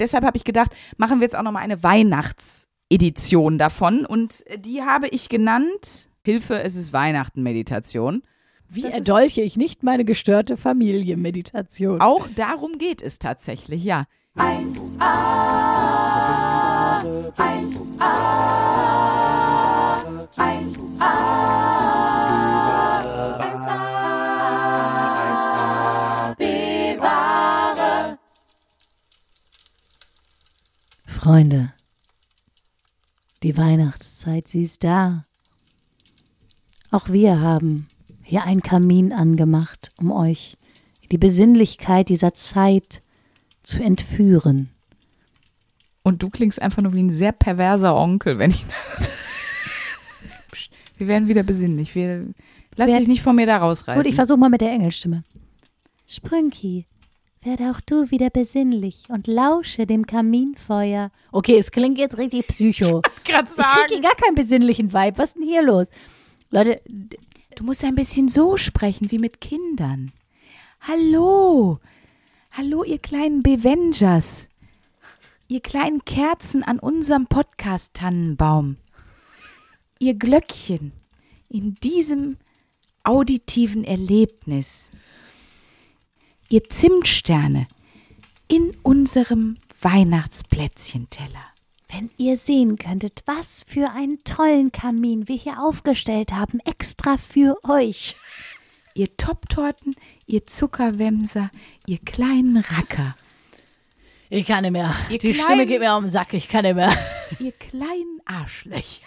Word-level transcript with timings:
deshalb 0.00 0.24
habe 0.24 0.36
ich 0.36 0.44
gedacht, 0.44 0.72
machen 0.96 1.20
wir 1.20 1.24
jetzt 1.24 1.36
auch 1.36 1.42
noch 1.42 1.52
mal 1.52 1.60
eine 1.60 1.82
Weihnachtsedition 1.82 3.58
davon. 3.58 4.06
Und 4.06 4.44
die 4.56 4.82
habe 4.82 5.08
ich 5.08 5.28
genannt, 5.28 6.08
Hilfe, 6.24 6.62
es 6.62 6.76
ist 6.76 6.92
Weihnachten 6.92 7.42
Meditation. 7.42 8.22
Wie 8.68 8.82
Das 8.82 8.94
erdolche 8.94 9.40
ich 9.40 9.56
nicht 9.56 9.82
meine 9.82 10.04
gestörte 10.04 10.56
Familie-Meditation? 10.56 12.00
Auch 12.00 12.28
darum 12.36 12.78
geht 12.78 13.02
es 13.02 13.18
tatsächlich, 13.18 13.82
ja. 13.82 14.04
Freunde, 31.28 31.74
die 33.42 33.58
Weihnachtszeit, 33.58 34.48
sie 34.48 34.62
ist 34.62 34.82
da. 34.82 35.26
Auch 36.90 37.10
wir 37.10 37.38
haben 37.42 37.86
hier 38.22 38.44
einen 38.44 38.62
Kamin 38.62 39.12
angemacht, 39.12 39.90
um 39.98 40.10
euch 40.10 40.56
die 41.12 41.18
Besinnlichkeit 41.18 42.08
dieser 42.08 42.32
Zeit 42.32 43.02
zu 43.62 43.82
entführen. 43.82 44.70
Und 46.02 46.22
du 46.22 46.30
klingst 46.30 46.62
einfach 46.62 46.80
nur 46.80 46.94
wie 46.94 47.02
ein 47.02 47.10
sehr 47.10 47.32
perverser 47.32 47.94
Onkel, 47.94 48.38
wenn 48.38 48.52
ich. 48.52 48.64
Psst, 50.50 50.70
wir 50.96 51.08
werden 51.08 51.28
wieder 51.28 51.42
besinnlich. 51.42 51.94
Wir, 51.94 52.22
lass 52.76 52.90
Wer- 52.90 53.00
dich 53.00 53.08
nicht 53.08 53.20
von 53.20 53.36
mir 53.36 53.44
da 53.44 53.58
rausreißen. 53.58 54.02
Gut, 54.02 54.08
ich 54.08 54.16
versuche 54.16 54.38
mal 54.38 54.48
mit 54.48 54.62
der 54.62 54.70
Engelstimme. 54.70 55.24
Sprünki, 56.06 56.86
werde 57.42 57.70
auch 57.70 57.80
du 57.80 58.10
wieder 58.10 58.30
besinnlich 58.30 59.04
und 59.08 59.26
lausche 59.26 59.86
dem 59.86 60.06
Kaminfeuer. 60.06 61.10
Okay, 61.32 61.58
es 61.58 61.70
klingt 61.70 61.98
jetzt 61.98 62.18
richtig 62.18 62.46
psycho. 62.48 63.02
gerade 63.24 63.48
Ich 63.58 63.86
kriege 63.86 64.02
gar 64.02 64.16
keinen 64.16 64.34
besinnlichen 64.34 64.92
Vibe. 64.92 65.18
Was 65.18 65.30
ist 65.30 65.36
denn 65.36 65.44
hier 65.44 65.62
los? 65.62 65.88
Leute, 66.50 66.80
Du 67.58 67.64
musst 67.64 67.82
ein 67.82 67.96
bisschen 67.96 68.28
so 68.28 68.56
sprechen 68.56 69.10
wie 69.10 69.18
mit 69.18 69.40
Kindern. 69.40 70.12
Hallo. 70.80 71.80
Hallo, 72.52 72.84
ihr 72.84 73.00
kleinen 73.00 73.42
Bevengers. 73.42 74.48
Ihr 75.48 75.58
kleinen 75.58 76.04
Kerzen 76.04 76.62
an 76.62 76.78
unserem 76.78 77.26
Podcast-Tannenbaum. 77.26 78.76
Ihr 79.98 80.14
Glöckchen 80.14 80.92
in 81.48 81.74
diesem 81.74 82.36
auditiven 83.02 83.82
Erlebnis. 83.82 84.92
Ihr 86.48 86.64
Zimtsterne 86.68 87.66
in 88.48 88.74
unserem 88.82 89.54
Weihnachtsplätzchenteller. 89.80 91.44
wenn 91.90 92.10
ihr 92.18 92.36
sehen 92.36 92.76
könntet, 92.76 93.22
was 93.24 93.64
für 93.66 93.90
einen 93.90 94.22
tollen 94.22 94.72
Kamin 94.72 95.26
wir 95.26 95.36
hier 95.36 95.58
aufgestellt 95.62 96.32
haben, 96.32 96.60
extra 96.60 97.16
für 97.16 97.58
euch. 97.64 98.14
Ihr 98.94 99.16
Toptorten, 99.16 99.94
ihr 100.26 100.44
Zuckerwämser, 100.44 101.50
ihr 101.86 101.96
kleinen 101.98 102.58
Racker. 102.58 103.16
Ich 104.28 104.46
kann 104.46 104.62
nicht 104.64 104.72
mehr. 104.72 104.94
Ihr 105.08 105.18
Die 105.18 105.30
kleinen- 105.30 105.44
Stimme 105.44 105.66
geht 105.66 105.80
mir 105.80 105.94
auf 105.94 106.00
den 106.02 106.10
Sack. 106.10 106.34
Ich 106.34 106.48
kann 106.48 106.64
nicht 106.64 106.74
mehr. 106.74 106.92
Ihr 107.38 107.52
kleinen 107.52 108.20
Arschlöcher. 108.26 109.06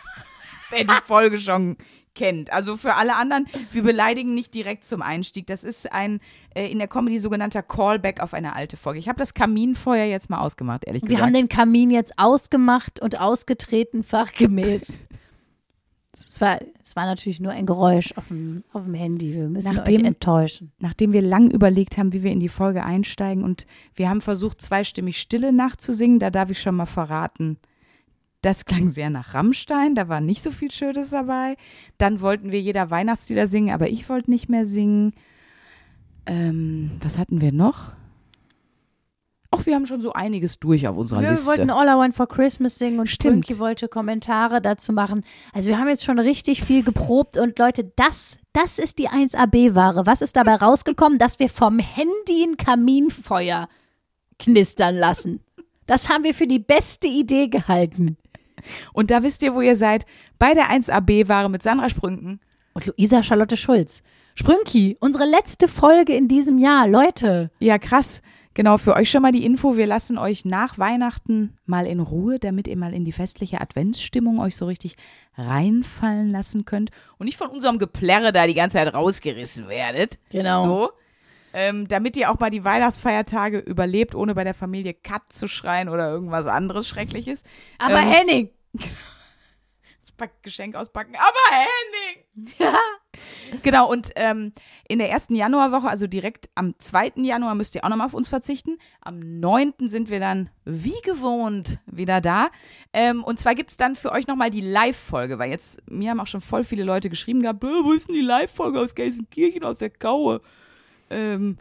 Wer 0.72 0.84
die 0.86 0.94
Folge 1.06 1.38
schon 1.38 1.78
kennt. 2.14 2.52
Also 2.52 2.78
für 2.78 2.96
alle 2.96 3.16
anderen, 3.16 3.48
wir 3.72 3.84
beleidigen 3.84 4.34
nicht 4.34 4.54
direkt 4.54 4.84
zum 4.84 5.02
Einstieg. 5.02 5.48
Das 5.48 5.64
ist 5.64 5.92
ein 5.92 6.20
äh, 6.56 6.70
in 6.72 6.78
der 6.80 6.88
Comedy 6.88 7.18
sogenannter 7.18 7.64
Callback 7.64 8.20
auf 8.22 8.34
eine 8.34 8.56
alte 8.56 8.78
Folge. 8.78 9.00
Ich 9.00 9.08
habe 9.10 9.20
das 9.20 9.34
Kaminfeuer 9.34 10.06
jetzt 10.06 10.30
mal 10.30 10.40
ausgemacht, 10.40 10.86
ehrlich 10.86 11.04
Wir 11.04 11.10
gesagt. 11.10 11.26
haben 11.26 11.34
den 11.34 11.50
Kamin 11.50 11.90
jetzt 11.92 12.18
ausgemacht 12.18 13.02
und 13.02 13.20
ausgetreten, 13.20 14.04
fachgemäß. 14.04 14.98
Es 16.14 16.42
war, 16.42 16.60
es 16.84 16.96
war 16.96 17.06
natürlich 17.06 17.40
nur 17.40 17.54
ein 17.54 17.66
Geräusch 17.66 18.14
auf 18.18 18.28
dem, 18.28 18.64
auf 18.74 18.84
dem 18.84 18.94
Handy. 18.94 19.34
Wir 19.34 19.48
müssen 19.48 19.74
Nachdem- 19.74 20.02
euch 20.02 20.08
enttäuschen. 20.08 20.72
Nachdem 20.80 21.14
wir 21.14 21.22
lang 21.22 21.50
überlegt 21.50 21.98
haben, 21.98 22.12
wie 22.14 22.22
wir 22.22 22.32
in 22.32 22.40
die 22.42 22.50
Folge 22.50 22.84
einsteigen 22.84 23.44
und 23.44 23.66
wir 23.96 24.10
haben 24.10 24.22
versucht, 24.22 24.62
zweistimmig 24.62 25.18
Stille 25.20 25.54
nachzusingen, 25.54 26.20
da 26.20 26.30
darf 26.30 26.52
ich 26.52 26.62
schon 26.62 26.76
mal 26.76 26.86
verraten, 26.86 27.58
das 28.42 28.66
klang 28.66 28.90
sehr 28.90 29.10
nach 29.10 29.34
Rammstein, 29.34 29.96
da 29.96 30.08
war 30.08 30.22
nicht 30.22 30.42
so 30.42 30.52
viel 30.52 30.72
Schönes 30.72 31.12
dabei. 31.12 31.58
Dann 31.98 32.22
wollten 32.22 32.52
wir 32.52 32.60
jeder 32.60 32.90
Weihnachtslieder 32.90 33.48
singen, 33.48 33.74
aber 33.74 33.90
ich 33.90 34.10
wollte 34.10 34.32
nicht 34.32 34.50
mehr 34.50 34.66
singen. 34.66 35.14
Ähm, 36.26 36.92
was 37.02 37.18
hatten 37.18 37.42
wir 37.42 37.52
noch? 37.52 37.94
Ach, 39.54 39.66
wir 39.66 39.76
haben 39.76 39.86
schon 39.86 40.02
so 40.02 40.14
einiges 40.14 40.60
durch 40.60 40.88
auf 40.88 40.96
unserer 40.96 41.22
Wir 41.22 41.32
Liste. 41.32 41.46
wollten 41.48 41.70
All 41.70 41.86
I 41.86 41.98
Want 42.00 42.16
for 42.16 42.28
Christmas 42.28 42.78
singen 42.78 43.02
und 43.02 43.08
Stimmt. 43.08 43.60
Wollte 43.60 43.90
Kommentare 43.90 44.62
dazu 44.62 44.94
machen. 44.94 45.24
Also 45.52 45.68
wir 45.68 45.78
haben 45.78 45.90
jetzt 45.90 46.06
schon 46.06 46.20
richtig 46.20 46.64
viel 46.64 46.84
geprobt 46.84 47.38
und 47.38 47.60
Leute, 47.60 47.92
das, 47.98 48.38
das 48.54 48.80
ist 48.80 48.98
die 48.98 49.10
1AB-Ware. 49.10 50.06
Was 50.06 50.22
ist 50.22 50.38
dabei 50.38 50.56
rausgekommen? 50.56 51.18
Dass 51.18 51.38
wir 51.40 51.50
vom 51.50 51.80
Handy 51.80 52.46
ein 52.48 52.56
Kaminfeuer 52.56 53.68
knistern 54.40 54.96
lassen. 54.96 55.42
Das 55.86 56.08
haben 56.08 56.24
wir 56.24 56.34
für 56.34 56.48
die 56.48 56.60
beste 56.60 57.10
Idee 57.10 57.50
gehalten. 57.50 58.18
Und 58.94 59.12
da 59.12 59.24
wisst 59.24 59.44
ihr, 59.44 59.56
wo 59.56 59.62
ihr 59.62 59.76
seid, 59.76 60.06
bei 60.40 60.54
der 60.54 60.70
1AB-Ware 60.70 61.50
mit 61.50 61.64
Sandra 61.64 61.90
Sprünken. 61.90 62.40
Und 62.74 62.86
Luisa 62.86 63.22
Charlotte 63.22 63.58
Schulz. 63.58 64.02
Sprünki, 64.36 64.98
unsere 65.00 65.26
letzte 65.26 65.68
Folge 65.68 66.16
in 66.16 66.28
diesem 66.28 66.58
Jahr, 66.58 66.88
Leute. 66.88 67.52
Ja, 67.60 67.78
krass. 67.78 68.22
Genau, 68.54 68.78
für 68.78 68.96
euch 68.96 69.10
schon 69.10 69.22
mal 69.22 69.32
die 69.32 69.46
Info. 69.46 69.78
Wir 69.78 69.88
lassen 69.88 70.18
euch 70.18 70.44
nach 70.44 70.78
Weihnachten 70.78 71.58
mal 71.66 71.86
in 71.88 72.02
Ruhe, 72.02 72.38
damit 72.38 72.68
ihr 72.68 72.76
mal 72.76 72.94
in 72.94 73.06
die 73.06 73.14
festliche 73.14 73.62
Adventsstimmung 73.62 74.40
euch 74.40 74.58
so 74.58 74.66
richtig 74.66 74.96
reinfallen 75.38 76.32
lassen 76.32 76.66
könnt 76.66 76.92
und 77.18 77.26
nicht 77.26 77.38
von 77.38 77.48
unserem 77.48 77.80
Geplärre 77.80 78.34
da 78.34 78.48
die 78.48 78.54
ganze 78.54 78.78
Zeit 78.78 78.94
rausgerissen 78.94 79.70
werdet. 79.70 80.20
Genau. 80.32 80.64
So. 80.64 80.90
Ähm, 81.54 81.88
damit 81.88 82.16
ihr 82.18 82.32
auch 82.32 82.40
mal 82.40 82.50
die 82.50 82.64
Weihnachtsfeiertage 82.64 83.60
überlebt, 83.60 84.16
ohne 84.16 84.36
bei 84.36 84.44
der 84.44 84.54
Familie 84.54 84.94
Cut 84.94 85.34
zu 85.34 85.48
schreien 85.48 85.90
oder 85.90 86.10
irgendwas 86.10 86.48
anderes 86.48 86.88
Schreckliches. 86.88 87.44
Aber 87.78 88.00
Ähm, 88.00 88.10
Henning, 88.10 88.50
das 88.74 90.30
Geschenk 90.42 90.76
auspacken. 90.76 91.16
Aber 91.16 91.56
Henning! 91.58 92.48
Genau, 93.64 93.90
und 93.92 94.12
ähm, 94.16 94.54
in 94.88 95.00
der 95.00 95.10
ersten 95.10 95.36
Januarwoche, 95.36 95.90
also 95.90 96.08
direkt 96.08 96.50
am 96.56 96.76
2. 96.80 97.14
Januar, 97.18 97.56
müsst 97.56 97.76
ihr 97.76 97.84
auch 97.84 97.90
nochmal 97.90 98.08
auf 98.08 98.14
uns 98.14 98.30
verzichten. 98.30 98.78
Am 99.02 99.20
9. 99.20 99.74
sind 99.82 100.10
wir 100.10 100.22
dann 100.22 100.50
wie 100.64 101.00
gewohnt 101.04 101.80
wieder 101.86 102.22
da. 102.22 102.50
Ähm, 102.94 103.24
und 103.24 103.40
zwar 103.40 103.54
gibt 103.54 103.70
es 103.70 103.78
dann 103.78 103.98
für 103.98 104.14
euch 104.14 104.28
nochmal 104.28 104.50
die 104.50 104.62
Live-Folge, 104.62 105.40
weil 105.40 105.50
jetzt, 105.52 105.82
mir 105.90 106.10
haben 106.12 106.22
auch 106.22 106.28
schon 106.28 106.40
voll 106.42 106.64
viele 106.64 106.86
Leute 106.86 107.10
geschrieben 107.10 107.42
gehabt, 107.42 107.64
"Äh, 107.64 107.68
wo 107.84 107.92
ist 107.92 108.08
denn 108.08 108.16
die 108.16 108.22
Live-Folge 108.22 108.80
aus 108.80 108.96
Gelsenkirchen, 108.96 109.66
aus 109.66 109.80
der 109.80 109.90
Kaue? 109.90 110.40
Ähm, 111.12 111.58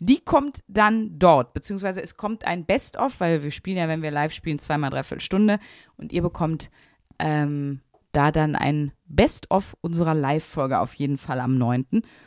die 0.00 0.20
kommt 0.20 0.60
dann 0.68 1.18
dort, 1.18 1.54
beziehungsweise 1.54 2.00
es 2.02 2.16
kommt 2.16 2.44
ein 2.44 2.64
Best-of, 2.64 3.18
weil 3.20 3.42
wir 3.42 3.50
spielen 3.50 3.78
ja, 3.78 3.88
wenn 3.88 4.02
wir 4.02 4.12
live 4.12 4.32
spielen, 4.32 4.58
zweimal 4.58 4.90
dreiviertel 4.90 5.20
Stunde 5.20 5.58
und 5.96 6.12
ihr 6.12 6.22
bekommt 6.22 6.70
ähm, 7.18 7.80
da 8.12 8.30
dann 8.30 8.54
ein 8.54 8.92
Best-of 9.06 9.76
unserer 9.80 10.14
Live-Folge 10.14 10.78
auf 10.78 10.94
jeden 10.94 11.18
Fall 11.18 11.40
am 11.40 11.56
9. 11.56 11.84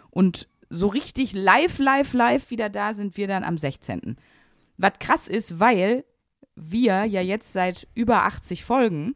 Und 0.09 0.49
so 0.69 0.87
richtig 0.87 1.33
live, 1.33 1.79
live, 1.79 2.13
live 2.13 2.49
wieder 2.49 2.69
da 2.69 2.93
sind 2.93 3.17
wir 3.17 3.27
dann 3.27 3.43
am 3.43 3.57
16. 3.57 4.17
Was 4.77 4.99
krass 4.99 5.27
ist, 5.27 5.59
weil 5.59 6.05
wir 6.55 7.05
ja 7.05 7.21
jetzt 7.21 7.53
seit 7.53 7.87
über 7.93 8.23
80 8.23 8.63
Folgen 8.65 9.15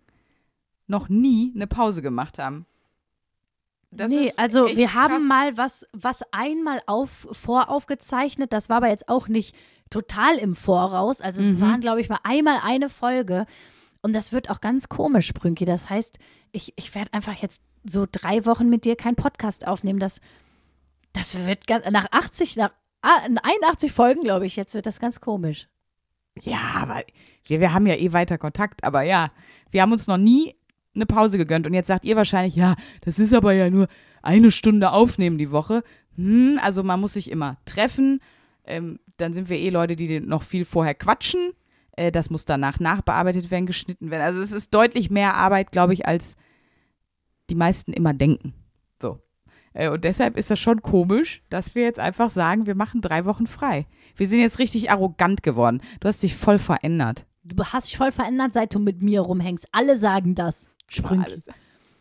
noch 0.87 1.09
nie 1.09 1.51
eine 1.55 1.67
Pause 1.67 2.01
gemacht 2.01 2.39
haben. 2.39 2.65
Das 3.97 4.11
nee, 4.11 4.31
also 4.37 4.67
wir 4.67 4.93
haben 4.93 5.15
krass. 5.17 5.23
mal 5.23 5.57
was, 5.57 5.85
was 5.93 6.21
einmal 6.31 6.81
auf, 6.85 7.27
voraufgezeichnet, 7.31 8.51
das 8.53 8.69
war 8.69 8.77
aber 8.77 8.89
jetzt 8.89 9.07
auch 9.07 9.27
nicht 9.27 9.55
total 9.89 10.37
im 10.37 10.55
Voraus. 10.55 11.21
Also 11.21 11.41
Mhm. 11.41 11.59
wir 11.59 11.67
waren, 11.67 11.81
glaube 11.81 12.01
ich, 12.01 12.09
mal 12.09 12.19
einmal 12.23 12.59
eine 12.63 12.89
Folge. 12.89 13.45
Und 14.01 14.13
das 14.13 14.31
wird 14.31 14.49
auch 14.49 14.61
ganz 14.61 14.89
komisch, 14.89 15.33
Brünki. 15.33 15.65
Das 15.65 15.89
heißt, 15.89 16.19
ich, 16.51 16.73
ich 16.75 16.93
werde 16.93 17.13
einfach 17.13 17.33
jetzt 17.33 17.61
so 17.83 18.05
drei 18.11 18.45
Wochen 18.45 18.69
mit 18.69 18.85
dir 18.85 18.95
keinen 18.95 19.15
Podcast 19.15 19.67
aufnehmen. 19.67 19.99
Das, 19.99 20.21
das 21.13 21.45
wird 21.45 21.65
ganz, 21.67 21.85
nach 21.89 22.07
80, 22.11 22.55
nach 22.57 22.71
ah, 23.01 23.19
81 23.43 23.91
Folgen, 23.91 24.21
glaube 24.23 24.45
ich, 24.45 24.55
jetzt 24.55 24.73
wird 24.73 24.85
das 24.85 24.99
ganz 24.99 25.21
komisch. 25.21 25.67
Ja, 26.41 26.59
aber 26.75 27.03
wir, 27.45 27.59
wir 27.61 27.73
haben 27.73 27.87
ja 27.87 27.95
eh 27.95 28.11
weiter 28.11 28.37
Kontakt, 28.37 28.83
aber 28.83 29.03
ja, 29.03 29.31
wir 29.71 29.81
haben 29.81 29.91
uns 29.91 30.07
noch 30.07 30.17
nie 30.17 30.55
eine 30.95 31.05
Pause 31.05 31.37
gegönnt 31.37 31.67
und 31.67 31.73
jetzt 31.73 31.87
sagt 31.87 32.05
ihr 32.05 32.15
wahrscheinlich, 32.15 32.55
ja, 32.55 32.75
das 33.01 33.19
ist 33.19 33.33
aber 33.33 33.53
ja 33.53 33.69
nur 33.69 33.87
eine 34.21 34.51
Stunde 34.51 34.91
aufnehmen 34.91 35.37
die 35.37 35.51
Woche. 35.51 35.83
Hm, 36.15 36.59
also 36.61 36.83
man 36.83 36.99
muss 36.99 37.13
sich 37.13 37.29
immer 37.29 37.57
treffen. 37.65 38.21
Ähm, 38.65 38.99
dann 39.17 39.33
sind 39.33 39.49
wir 39.49 39.57
eh 39.57 39.69
Leute, 39.69 39.95
die 39.95 40.19
noch 40.19 40.43
viel 40.43 40.65
vorher 40.65 40.95
quatschen. 40.95 41.51
Äh, 41.95 42.11
das 42.11 42.29
muss 42.29 42.45
danach 42.45 42.79
nachbearbeitet 42.79 43.51
werden, 43.51 43.65
geschnitten 43.65 44.11
werden. 44.11 44.23
Also 44.23 44.41
es 44.41 44.51
ist 44.51 44.73
deutlich 44.73 45.09
mehr 45.09 45.35
Arbeit, 45.35 45.71
glaube 45.71 45.93
ich, 45.93 46.05
als 46.05 46.37
die 47.49 47.55
meisten 47.55 47.93
immer 47.93 48.13
denken. 48.13 48.53
So. 49.01 49.19
Äh, 49.73 49.89
und 49.89 50.03
deshalb 50.03 50.37
ist 50.37 50.51
das 50.51 50.59
schon 50.59 50.81
komisch, 50.81 51.43
dass 51.49 51.75
wir 51.75 51.83
jetzt 51.83 51.99
einfach 51.99 52.29
sagen, 52.29 52.65
wir 52.65 52.75
machen 52.75 53.01
drei 53.01 53.25
Wochen 53.25 53.47
frei. 53.47 53.85
Wir 54.15 54.27
sind 54.27 54.39
jetzt 54.39 54.59
richtig 54.59 54.91
arrogant 54.91 55.43
geworden. 55.43 55.81
Du 55.99 56.07
hast 56.07 56.23
dich 56.23 56.35
voll 56.35 56.59
verändert. 56.59 57.25
Du 57.43 57.63
hast 57.63 57.87
dich 57.87 57.97
voll 57.97 58.11
verändert, 58.11 58.53
seit 58.53 58.73
du 58.73 58.79
mit 58.79 59.03
mir 59.03 59.21
rumhängst. 59.21 59.67
Alle 59.71 59.97
sagen 59.97 60.33
das. 60.33 60.67
Sprünki. 60.87 61.41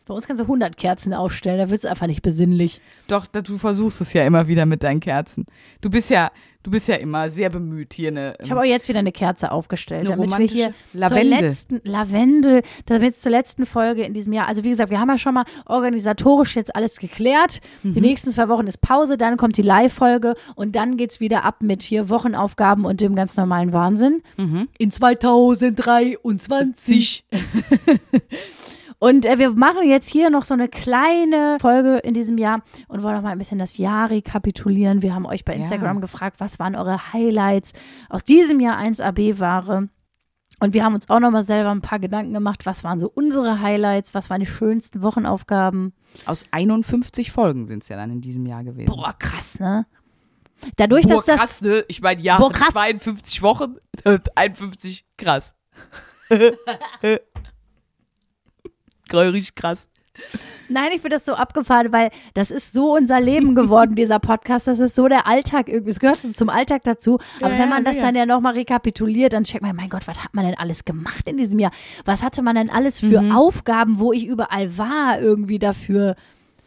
Bei 0.05 0.13
uns 0.13 0.27
kannst 0.27 0.39
du 0.39 0.43
100 0.43 0.77
Kerzen 0.77 1.13
aufstellen, 1.13 1.57
da 1.57 1.71
wird 1.71 1.79
es 1.79 1.85
einfach 1.85 2.05
nicht 2.05 2.21
besinnlich. 2.21 2.79
Doch, 3.07 3.25
du 3.25 3.57
versuchst 3.57 4.01
es 4.01 4.13
ja 4.13 4.23
immer 4.23 4.47
wieder 4.47 4.67
mit 4.67 4.83
deinen 4.83 4.99
Kerzen. 4.99 5.47
Du 5.81 5.89
bist 5.89 6.11
ja, 6.11 6.29
du 6.61 6.69
bist 6.69 6.87
ja 6.87 6.93
immer 6.95 7.31
sehr 7.31 7.49
bemüht 7.49 7.95
hier 7.95 8.09
eine. 8.09 8.35
Ich 8.43 8.51
habe 8.51 8.61
auch 8.61 8.65
jetzt 8.65 8.87
wieder 8.87 8.99
eine 8.99 9.11
Kerze 9.11 9.51
aufgestellt, 9.51 10.05
Eine 10.05 10.15
damit 10.27 10.37
wir 10.37 10.45
hier 10.45 10.75
Lavendel. 10.93 11.31
zur 11.31 11.41
letzten 11.41 11.81
Lavendel, 11.85 12.61
damit 12.85 13.15
zur 13.15 13.31
letzten 13.31 13.65
Folge 13.65 14.03
in 14.03 14.13
diesem 14.13 14.31
Jahr. 14.31 14.47
Also 14.47 14.63
wie 14.63 14.69
gesagt, 14.69 14.91
wir 14.91 14.99
haben 14.99 15.09
ja 15.09 15.17
schon 15.17 15.33
mal 15.33 15.45
organisatorisch 15.65 16.55
jetzt 16.55 16.75
alles 16.75 16.97
geklärt. 16.97 17.61
Mhm. 17.81 17.93
Die 17.95 18.01
nächsten 18.01 18.29
zwei 18.29 18.47
Wochen 18.47 18.67
ist 18.67 18.81
Pause, 18.81 19.17
dann 19.17 19.37
kommt 19.37 19.57
die 19.57 19.63
Live-Folge 19.63 20.35
und 20.53 20.75
dann 20.75 20.97
geht's 20.97 21.19
wieder 21.19 21.45
ab 21.45 21.63
mit 21.63 21.81
hier 21.81 22.11
Wochenaufgaben 22.11 22.85
und 22.85 23.01
dem 23.01 23.15
ganz 23.15 23.37
normalen 23.37 23.73
Wahnsinn. 23.73 24.21
Mhm. 24.37 24.67
In 24.77 24.91
2023. 24.91 27.25
Und 28.99 29.25
äh, 29.25 29.37
wir 29.37 29.51
machen 29.51 29.87
jetzt 29.89 30.09
hier 30.09 30.29
noch 30.29 30.43
so 30.45 30.53
eine 30.53 30.67
kleine 30.69 31.57
Folge 31.59 31.97
in 31.97 32.13
diesem 32.13 32.37
Jahr 32.37 32.61
und 32.87 33.03
wollen 33.03 33.15
noch 33.15 33.21
mal 33.21 33.31
ein 33.31 33.37
bisschen 33.37 33.59
das 33.59 33.77
Jahr 33.77 34.09
rekapitulieren. 34.09 35.01
Wir 35.01 35.13
haben 35.13 35.25
euch 35.25 35.43
bei 35.45 35.53
Ja. 35.53 35.59
Instagram 35.59 36.01
gefragt, 36.01 36.39
was 36.39 36.59
waren 36.59 36.75
eure 36.75 37.13
Highlights 37.13 37.73
aus 38.09 38.23
diesem 38.23 38.59
Jahr 38.59 38.77
1AB-Ware. 38.79 39.89
Und 40.61 40.73
wir 40.73 40.85
haben 40.85 40.95
uns 40.95 41.09
auch 41.09 41.19
noch 41.19 41.31
mal 41.31 41.43
selber 41.43 41.69
ein 41.71 41.81
paar 41.81 41.99
Gedanken 41.99 42.33
gemacht, 42.33 42.65
was 42.65 42.85
waren 42.85 42.97
so 42.99 43.11
unsere 43.13 43.59
Highlights, 43.59 44.13
was 44.13 44.29
waren 44.29 44.39
die 44.39 44.45
schönsten 44.45 45.03
Wochenaufgaben. 45.03 45.93
Aus 46.25 46.45
51 46.51 47.31
Folgen 47.33 47.67
sind 47.67 47.83
es 47.83 47.89
ja 47.89 47.97
dann 47.97 48.09
in 48.09 48.21
diesem 48.21 48.45
Jahr 48.45 48.63
gewesen. 48.63 48.87
Boah, 48.87 49.13
krass, 49.19 49.59
ne? 49.59 49.85
Dadurch, 50.77 51.03
Boah, 51.07 51.15
dass 51.15 51.25
das 51.25 51.35
krass, 51.39 51.61
ne? 51.61 51.83
Ich 51.89 52.01
meine, 52.01 52.21
ja, 52.21 52.37
Boah, 52.37 52.51
krass. 52.53 52.69
52 52.69 53.41
Wochen, 53.41 53.75
51, 54.35 55.05
krass. 55.17 55.55
Richtig 59.13 59.55
krass. 59.55 59.87
Nein, 60.69 60.85
ich 60.95 61.01
finde 61.01 61.17
das 61.17 61.25
so 61.25 61.33
abgefahren, 61.33 61.91
weil 61.91 62.09
das 62.33 62.49
ist 62.49 62.71
so 62.71 62.95
unser 62.95 63.19
Leben 63.19 63.53
geworden, 63.53 63.95
dieser 63.97 64.19
Podcast. 64.19 64.65
Das 64.67 64.79
ist 64.79 64.95
so 64.95 65.07
der 65.09 65.27
Alltag 65.27 65.67
irgendwie. 65.67 65.91
Es 65.91 65.99
gehört 65.99 66.21
so 66.21 66.31
zum 66.31 66.49
Alltag 66.49 66.83
dazu. 66.83 67.19
Aber 67.41 67.51
Ja, 67.51 67.59
wenn 67.59 67.69
man 67.69 67.79
ja, 67.79 67.83
das 67.85 67.95
sicher. 67.97 68.07
dann 68.07 68.15
ja 68.15 68.25
nochmal 68.25 68.53
rekapituliert, 68.53 69.33
dann 69.33 69.43
checkt 69.43 69.61
man, 69.61 69.75
mein 69.75 69.89
Gott, 69.89 70.07
was 70.07 70.23
hat 70.23 70.33
man 70.33 70.45
denn 70.45 70.57
alles 70.57 70.85
gemacht 70.85 71.27
in 71.27 71.35
diesem 71.37 71.59
Jahr? 71.59 71.71
Was 72.05 72.23
hatte 72.23 72.41
man 72.43 72.55
denn 72.55 72.69
alles 72.69 73.01
für 73.01 73.21
Mhm. 73.21 73.33
Aufgaben, 73.35 73.99
wo 73.99 74.13
ich 74.13 74.25
überall 74.25 74.77
war, 74.77 75.19
irgendwie 75.19 75.59
dafür? 75.59 76.15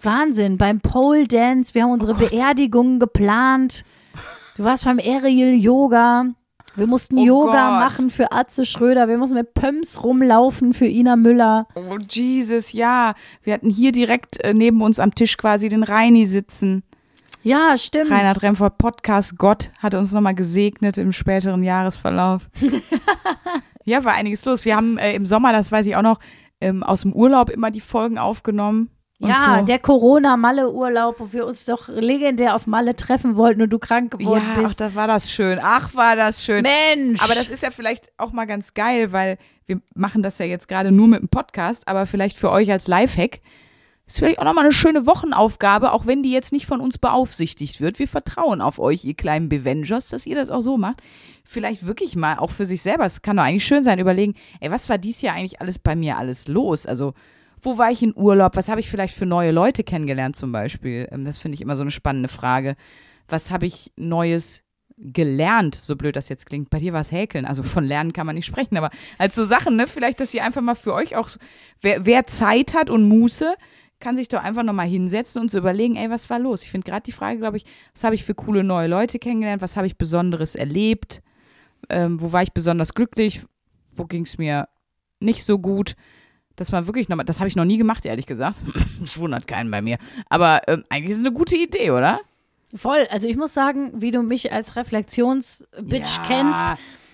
Wahnsinn. 0.02 0.58
Beim 0.58 0.80
Pole 0.80 1.26
Dance, 1.26 1.74
wir 1.74 1.82
haben 1.84 1.90
unsere 1.90 2.12
Oh. 2.12 2.16
Beerdigungen 2.16 3.00
geplant. 3.00 3.84
Du 4.56 4.64
warst 4.64 4.84
beim 4.84 4.98
Aerial 4.98 5.54
Yoga. 5.54 6.26
Wir 6.78 6.86
mussten 6.86 7.18
Oh 7.18 7.24
Yoga 7.24 7.70
Gott. 7.70 7.80
machen 7.80 8.10
für 8.10 8.30
Atze 8.30 8.64
Schröder. 8.64 9.08
Wir 9.08 9.18
mussten 9.18 9.36
mit 9.36 9.52
Pumps 9.52 10.02
rumlaufen 10.04 10.72
für 10.72 10.86
Ina 10.86 11.16
Müller. 11.16 11.66
Oh, 11.74 11.98
Jesus, 12.08 12.72
ja. 12.72 13.14
Wir 13.42 13.54
hatten 13.54 13.68
hier 13.68 13.90
direkt 13.90 14.38
äh, 14.44 14.54
neben 14.54 14.80
uns 14.80 15.00
am 15.00 15.14
Tisch 15.14 15.36
quasi 15.36 15.68
den 15.68 15.82
Reini 15.82 16.24
sitzen. 16.24 16.84
Ja, 17.42 17.76
stimmt. 17.76 18.10
Reinhard 18.10 18.42
Remford, 18.42 18.78
Podcast 18.78 19.36
Gott, 19.38 19.70
hat 19.80 19.94
uns 19.94 20.12
nochmal 20.12 20.34
gesegnet 20.34 20.98
im 20.98 21.12
späteren 21.12 21.62
Jahresverlauf. 21.64 22.48
ja, 23.84 24.04
war 24.04 24.14
einiges 24.14 24.44
los. 24.44 24.64
Wir 24.64 24.76
haben 24.76 24.98
äh, 24.98 25.14
im 25.14 25.26
Sommer, 25.26 25.52
das 25.52 25.72
weiß 25.72 25.86
ich 25.86 25.96
auch 25.96 26.02
noch, 26.02 26.18
ähm, 26.60 26.82
aus 26.82 27.02
dem 27.02 27.12
Urlaub 27.12 27.50
immer 27.50 27.70
die 27.70 27.80
Folgen 27.80 28.18
aufgenommen. 28.18 28.90
Ja, 29.20 29.58
so. 29.58 29.64
der 29.64 29.78
Corona-Malle-Urlaub, 29.80 31.16
wo 31.18 31.32
wir 31.32 31.46
uns 31.46 31.64
doch 31.64 31.88
legendär 31.88 32.54
auf 32.54 32.66
Malle 32.68 32.94
treffen 32.94 33.36
wollten 33.36 33.62
und 33.62 33.70
du 33.70 33.78
krank 33.78 34.12
geworden 34.12 34.40
Ja, 34.46 34.54
ach, 34.56 34.62
bist. 34.62 34.80
da 34.80 34.94
war 34.94 35.08
das 35.08 35.30
schön. 35.32 35.58
Ach, 35.60 35.92
war 35.94 36.14
das 36.14 36.44
schön. 36.44 36.62
Mensch! 36.62 37.22
Aber 37.22 37.34
das 37.34 37.50
ist 37.50 37.62
ja 37.64 37.70
vielleicht 37.72 38.08
auch 38.16 38.32
mal 38.32 38.46
ganz 38.46 38.74
geil, 38.74 39.12
weil 39.12 39.38
wir 39.66 39.80
machen 39.94 40.22
das 40.22 40.38
ja 40.38 40.46
jetzt 40.46 40.68
gerade 40.68 40.92
nur 40.92 41.08
mit 41.08 41.20
dem 41.20 41.28
Podcast, 41.28 41.88
aber 41.88 42.06
vielleicht 42.06 42.36
für 42.36 42.50
euch 42.50 42.70
als 42.70 42.86
Lifehack 42.86 43.40
ist 44.06 44.18
vielleicht 44.20 44.38
auch 44.38 44.44
nochmal 44.44 44.64
eine 44.64 44.72
schöne 44.72 45.06
Wochenaufgabe, 45.06 45.92
auch 45.92 46.06
wenn 46.06 46.22
die 46.22 46.32
jetzt 46.32 46.52
nicht 46.52 46.64
von 46.64 46.80
uns 46.80 46.96
beaufsichtigt 46.96 47.80
wird. 47.80 47.98
Wir 47.98 48.08
vertrauen 48.08 48.62
auf 48.62 48.78
euch, 48.78 49.04
ihr 49.04 49.12
kleinen 49.14 49.50
Bevengers, 49.50 50.08
dass 50.08 50.26
ihr 50.26 50.34
das 50.36 50.48
auch 50.48 50.62
so 50.62 50.78
macht. 50.78 51.02
Vielleicht 51.44 51.86
wirklich 51.86 52.16
mal 52.16 52.38
auch 52.38 52.50
für 52.50 52.64
sich 52.64 52.80
selber. 52.80 53.04
Es 53.04 53.20
kann 53.20 53.36
doch 53.36 53.42
eigentlich 53.42 53.66
schön 53.66 53.82
sein, 53.82 53.98
überlegen, 53.98 54.34
ey, 54.60 54.70
was 54.70 54.88
war 54.88 54.96
dies 54.96 55.20
Jahr 55.20 55.34
eigentlich 55.34 55.60
alles 55.60 55.78
bei 55.78 55.94
mir 55.94 56.16
alles 56.16 56.48
los? 56.48 56.86
Also, 56.86 57.12
wo 57.62 57.78
war 57.78 57.90
ich 57.90 58.02
in 58.02 58.14
Urlaub? 58.16 58.56
Was 58.56 58.68
habe 58.68 58.80
ich 58.80 58.88
vielleicht 58.90 59.14
für 59.14 59.26
neue 59.26 59.50
Leute 59.50 59.84
kennengelernt 59.84 60.36
zum 60.36 60.52
Beispiel? 60.52 61.08
Ähm, 61.10 61.24
Das 61.24 61.38
finde 61.38 61.54
ich 61.54 61.60
immer 61.60 61.76
so 61.76 61.82
eine 61.82 61.90
spannende 61.90 62.28
Frage. 62.28 62.76
Was 63.28 63.50
habe 63.50 63.66
ich 63.66 63.92
Neues 63.96 64.62
gelernt, 64.98 65.78
so 65.80 65.96
blöd 65.96 66.16
das 66.16 66.28
jetzt 66.28 66.46
klingt. 66.46 66.70
Bei 66.70 66.78
dir 66.78 66.92
war 66.92 67.00
es 67.00 67.12
Häkeln, 67.12 67.44
also 67.44 67.62
von 67.62 67.84
Lernen 67.84 68.12
kann 68.12 68.26
man 68.26 68.34
nicht 68.34 68.46
sprechen, 68.46 68.76
aber 68.76 68.90
als 69.16 69.34
so 69.36 69.44
Sachen, 69.44 69.76
ne, 69.76 69.86
vielleicht, 69.86 70.18
dass 70.20 70.34
ihr 70.34 70.44
einfach 70.44 70.60
mal 70.60 70.74
für 70.74 70.92
euch 70.92 71.14
auch, 71.14 71.30
wer, 71.80 72.04
wer 72.04 72.26
Zeit 72.26 72.74
hat 72.74 72.90
und 72.90 73.08
Muße, 73.08 73.54
kann 74.00 74.16
sich 74.16 74.28
doch 74.28 74.42
einfach 74.42 74.62
nochmal 74.62 74.88
hinsetzen 74.88 75.42
und 75.42 75.50
so 75.50 75.58
überlegen, 75.58 75.96
ey, 75.96 76.10
was 76.10 76.30
war 76.30 76.38
los? 76.38 76.64
Ich 76.64 76.70
finde 76.70 76.88
gerade 76.90 77.02
die 77.02 77.12
Frage, 77.12 77.38
glaube 77.38 77.56
ich, 77.56 77.64
was 77.94 78.04
habe 78.04 78.14
ich 78.14 78.24
für 78.24 78.34
coole 78.34 78.62
neue 78.62 78.88
Leute 78.88 79.18
kennengelernt, 79.18 79.62
was 79.62 79.76
habe 79.76 79.86
ich 79.86 79.98
Besonderes 79.98 80.54
erlebt, 80.54 81.22
ähm, 81.88 82.20
wo 82.20 82.32
war 82.32 82.42
ich 82.42 82.52
besonders 82.52 82.94
glücklich, 82.94 83.42
wo 83.92 84.04
ging 84.04 84.24
es 84.24 84.38
mir 84.38 84.68
nicht 85.20 85.44
so 85.44 85.58
gut, 85.58 85.96
dass 86.58 86.72
man 86.72 86.86
wirklich 86.86 87.08
nochmal, 87.08 87.24
das 87.24 87.38
habe 87.38 87.48
ich 87.48 87.56
noch 87.56 87.64
nie 87.64 87.78
gemacht, 87.78 88.04
ehrlich 88.04 88.26
gesagt. 88.26 88.56
Das 89.00 89.16
wundert 89.18 89.46
keinen 89.46 89.70
bei 89.70 89.80
mir. 89.80 89.96
Aber 90.28 90.62
ähm, 90.66 90.82
eigentlich 90.90 91.12
ist 91.12 91.18
es 91.18 91.24
eine 91.24 91.32
gute 91.32 91.56
Idee, 91.56 91.92
oder? 91.92 92.18
Voll. 92.74 93.06
Also 93.10 93.28
ich 93.28 93.36
muss 93.36 93.54
sagen, 93.54 93.92
wie 93.94 94.10
du 94.10 94.22
mich 94.22 94.52
als 94.52 94.74
Reflexionsbitch 94.76 96.16
Ja. 96.16 96.24
kennst. 96.26 96.64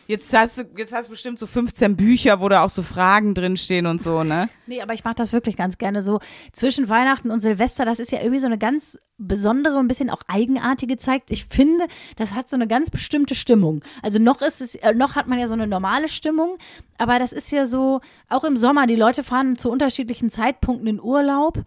Jetzt 0.07 0.35
hast 0.35 0.59
du, 0.59 0.65
jetzt 0.77 0.93
hast 0.93 1.09
bestimmt 1.09 1.39
so 1.39 1.47
15 1.47 1.97
Bücher, 1.97 2.41
wo 2.41 2.49
da 2.49 2.63
auch 2.63 2.71
so 2.71 2.83
Fragen 2.83 3.35
drinstehen 3.35 3.87
und 3.87 4.03
so, 4.03 4.23
ne? 4.23 4.49
Nee, 4.67 4.83
aber 4.83 4.93
ich 4.93 5.05
mache 5.05 5.15
das 5.15 5.33
wirklich 5.33 5.57
ganz 5.57 5.79
gerne 5.79 6.03
so. 6.03 6.21
Zwischen 6.53 6.89
Weihnachten 6.89 7.31
und 7.31 7.41
Silvester, 7.41 7.85
das 7.85 7.99
ist 7.99 8.13
ja 8.13 8.21
irgendwie 8.21 8.41
so 8.41 8.47
eine 8.47 8.59
ganz 8.59 8.99
besondere, 9.17 9.79
ein 9.79 9.89
bisschen 9.89 10.11
auch 10.11 10.23
eigenartige 10.29 10.99
Zeit. 10.99 11.23
Ich 11.31 11.47
finde, 11.47 11.87
das 12.17 12.35
hat 12.35 12.49
so 12.49 12.57
eine 12.57 12.67
ganz 12.67 12.91
bestimmte 12.91 13.35
Stimmung. 13.35 13.83
Also 14.03 14.19
noch 14.19 14.43
ist 14.43 14.61
es, 14.61 14.75
äh, 14.75 14.93
noch 14.93 15.17
hat 15.17 15.27
man 15.27 15.39
ja 15.39 15.47
so 15.47 15.55
eine 15.55 15.67
normale 15.67 16.09
Stimmung, 16.09 16.59
aber 16.99 17.19
das 17.19 17.33
ist 17.33 17.51
ja 17.51 17.65
so, 17.65 18.01
auch 18.29 18.45
im 18.45 18.57
Sommer, 18.57 18.87
die 18.87 18.97
Leute 18.97 19.23
fahren 19.23 19.57
zu 19.57 19.71
unterschiedlichen 19.71 20.31
Zeitpunkten 20.31 20.87
in 20.87 21.01
Urlaub, 21.01 21.63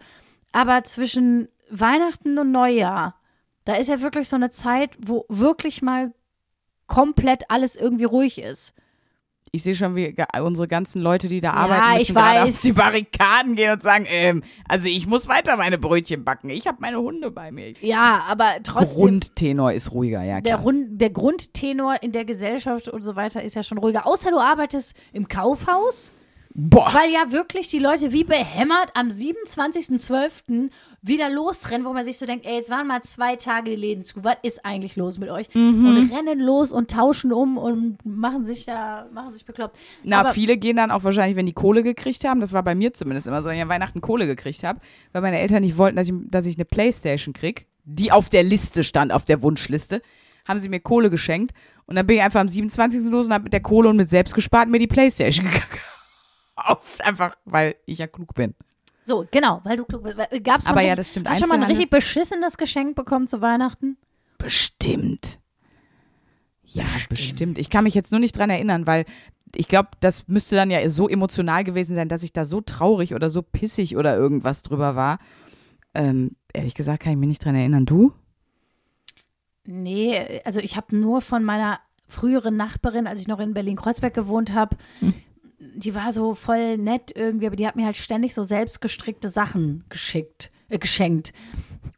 aber 0.52 0.84
zwischen 0.84 1.48
Weihnachten 1.70 2.38
und 2.38 2.52
Neujahr, 2.52 3.14
da 3.64 3.74
ist 3.74 3.88
ja 3.88 4.00
wirklich 4.00 4.28
so 4.28 4.36
eine 4.36 4.50
Zeit, 4.50 4.96
wo 4.98 5.26
wirklich 5.28 5.82
mal 5.82 6.12
komplett 6.88 7.44
alles 7.48 7.76
irgendwie 7.76 8.04
ruhig 8.04 8.40
ist. 8.40 8.74
Ich 9.50 9.62
sehe 9.62 9.74
schon, 9.74 9.96
wie 9.96 10.14
unsere 10.42 10.68
ganzen 10.68 11.00
Leute, 11.00 11.28
die 11.28 11.40
da 11.40 11.48
Ja, 11.48 11.54
arbeiten, 11.54 11.94
müssen 11.94 12.02
ich 12.02 12.14
gerade 12.14 12.42
auf 12.42 12.60
die 12.60 12.72
Barrikaden 12.72 13.56
gehen 13.56 13.72
und 13.72 13.80
sagen, 13.80 14.04
ähm, 14.10 14.42
also 14.68 14.88
ich 14.88 15.06
muss 15.06 15.26
weiter 15.26 15.56
meine 15.56 15.78
Brötchen 15.78 16.22
backen. 16.24 16.50
Ich 16.50 16.66
habe 16.66 16.78
meine 16.80 16.98
Hunde 16.98 17.30
bei 17.30 17.50
mir. 17.50 17.72
Ja, 17.80 18.24
aber 18.28 18.56
trotzdem. 18.62 19.00
Grundtenor 19.00 19.72
ist 19.72 19.92
ruhiger, 19.92 20.22
ja 20.22 20.42
Der, 20.42 20.54
klar. 20.54 20.62
Rund, 20.64 21.00
der 21.00 21.10
Grundtenor 21.10 22.02
in 22.02 22.12
der 22.12 22.26
Gesellschaft 22.26 22.88
und 22.88 23.00
so 23.00 23.16
weiter 23.16 23.42
ist 23.42 23.54
ja 23.54 23.62
schon 23.62 23.78
ruhiger. 23.78 24.06
Außer 24.06 24.30
du 24.30 24.38
arbeitest 24.38 24.94
im 25.12 25.28
Kaufhaus, 25.28 26.12
Boah, 26.60 26.92
weil 26.92 27.12
ja 27.12 27.30
wirklich 27.30 27.68
die 27.68 27.78
Leute 27.78 28.12
wie 28.12 28.24
behämmert 28.24 28.90
am 28.94 29.10
27.12. 29.10 30.70
wieder 31.02 31.30
losrennen, 31.30 31.86
wo 31.86 31.92
man 31.92 32.04
sich 32.04 32.18
so 32.18 32.26
denkt, 32.26 32.46
ey, 32.46 32.56
jetzt 32.56 32.68
waren 32.68 32.88
mal 32.88 33.00
zwei 33.02 33.36
Tage 33.36 33.70
die 33.70 33.76
Läden 33.76 34.02
zu. 34.02 34.24
Was 34.24 34.34
ist 34.42 34.64
eigentlich 34.64 34.96
los 34.96 35.18
mit 35.18 35.30
euch? 35.30 35.46
Mhm. 35.54 35.86
Und 35.86 36.12
rennen 36.12 36.40
los 36.40 36.72
und 36.72 36.90
tauschen 36.90 37.32
um 37.32 37.58
und 37.58 37.98
machen 38.04 38.44
sich 38.44 38.64
da, 38.64 39.06
machen 39.12 39.32
sich 39.32 39.44
bekloppt. 39.44 39.78
na, 40.02 40.20
Aber- 40.20 40.32
viele 40.32 40.56
gehen 40.56 40.76
dann 40.76 40.90
auch 40.90 41.04
wahrscheinlich, 41.04 41.36
wenn 41.36 41.46
die 41.46 41.52
Kohle 41.52 41.84
gekriegt 41.84 42.24
haben, 42.24 42.40
das 42.40 42.52
war 42.52 42.64
bei 42.64 42.74
mir 42.74 42.92
zumindest 42.92 43.28
immer 43.28 43.40
so, 43.42 43.48
wenn 43.50 43.56
ich 43.56 43.62
an 43.62 43.68
Weihnachten 43.68 44.00
Kohle 44.00 44.26
gekriegt 44.26 44.64
habe, 44.64 44.80
weil 45.12 45.22
meine 45.22 45.38
Eltern 45.38 45.62
nicht 45.62 45.76
wollten, 45.78 45.96
dass 45.96 46.08
ich, 46.08 46.14
dass 46.28 46.44
ich 46.46 46.56
eine 46.56 46.64
Playstation 46.64 47.34
krieg, 47.34 47.66
die 47.84 48.10
auf 48.10 48.28
der 48.30 48.42
Liste 48.42 48.82
stand, 48.82 49.12
auf 49.12 49.24
der 49.24 49.42
Wunschliste, 49.42 50.02
haben 50.44 50.58
sie 50.58 50.68
mir 50.68 50.80
Kohle 50.80 51.08
geschenkt 51.10 51.52
und 51.86 51.94
dann 51.94 52.06
bin 52.06 52.16
ich 52.16 52.22
einfach 52.22 52.40
am 52.40 52.48
27. 52.48 53.10
los 53.12 53.26
und 53.26 53.32
habe 53.32 53.44
mit 53.44 53.52
der 53.52 53.60
Kohle 53.60 53.88
und 53.90 53.96
mit 53.96 54.10
selbst 54.10 54.34
gespart 54.34 54.68
mir 54.68 54.78
die 54.80 54.86
Playstation 54.88 55.46
gekauft. 55.52 55.78
Einfach, 57.00 57.36
weil 57.44 57.76
ich 57.86 57.98
ja 57.98 58.06
klug 58.06 58.34
bin. 58.34 58.54
So, 59.04 59.26
genau, 59.30 59.60
weil 59.64 59.76
du 59.76 59.84
klug 59.84 60.02
bist. 60.02 60.16
Weil- 60.18 60.40
Gab's 60.40 60.64
mal 60.64 60.72
Aber 60.72 60.80
ja, 60.82 60.94
das 60.96 61.08
stimmt. 61.08 61.28
Hast 61.28 61.40
du 61.40 61.46
schon 61.46 61.58
mal 61.58 61.64
ein 61.64 61.70
richtig 61.70 61.90
beschissenes 61.90 62.58
Geschenk 62.58 62.94
bekommen 62.94 63.26
zu 63.28 63.40
Weihnachten? 63.40 63.96
Bestimmt. 64.36 65.40
Ja, 66.64 66.84
bestimmt. 67.08 67.58
Ich 67.58 67.70
kann 67.70 67.84
mich 67.84 67.94
jetzt 67.94 68.10
nur 68.12 68.20
nicht 68.20 68.36
dran 68.36 68.50
erinnern, 68.50 68.86
weil 68.86 69.06
ich 69.56 69.68
glaube, 69.68 69.88
das 70.00 70.28
müsste 70.28 70.56
dann 70.56 70.70
ja 70.70 70.88
so 70.90 71.08
emotional 71.08 71.64
gewesen 71.64 71.94
sein, 71.94 72.08
dass 72.08 72.22
ich 72.22 72.32
da 72.34 72.44
so 72.44 72.60
traurig 72.60 73.14
oder 73.14 73.30
so 73.30 73.40
pissig 73.40 73.96
oder 73.96 74.14
irgendwas 74.14 74.62
drüber 74.62 74.94
war. 74.94 75.18
Ähm, 75.94 76.36
ehrlich 76.52 76.74
gesagt 76.74 77.02
kann 77.02 77.12
ich 77.12 77.18
mich 77.18 77.28
nicht 77.30 77.44
dran 77.44 77.54
erinnern. 77.54 77.86
Du? 77.86 78.12
Nee, 79.64 80.40
also 80.44 80.60
ich 80.60 80.76
habe 80.76 80.96
nur 80.96 81.20
von 81.20 81.44
meiner 81.44 81.80
früheren 82.06 82.56
Nachbarin, 82.56 83.06
als 83.06 83.20
ich 83.20 83.28
noch 83.28 83.40
in 83.40 83.54
Berlin-Kreuzberg 83.54 84.14
gewohnt 84.14 84.54
habe, 84.54 84.76
die 85.58 85.94
war 85.94 86.12
so 86.12 86.34
voll 86.34 86.76
nett 86.78 87.12
irgendwie, 87.14 87.46
aber 87.46 87.56
die 87.56 87.66
hat 87.66 87.76
mir 87.76 87.86
halt 87.86 87.96
ständig 87.96 88.34
so 88.34 88.42
selbst 88.42 88.80
gestrickte 88.80 89.30
Sachen 89.30 89.84
geschickt, 89.88 90.50
äh, 90.68 90.78
geschenkt. 90.78 91.32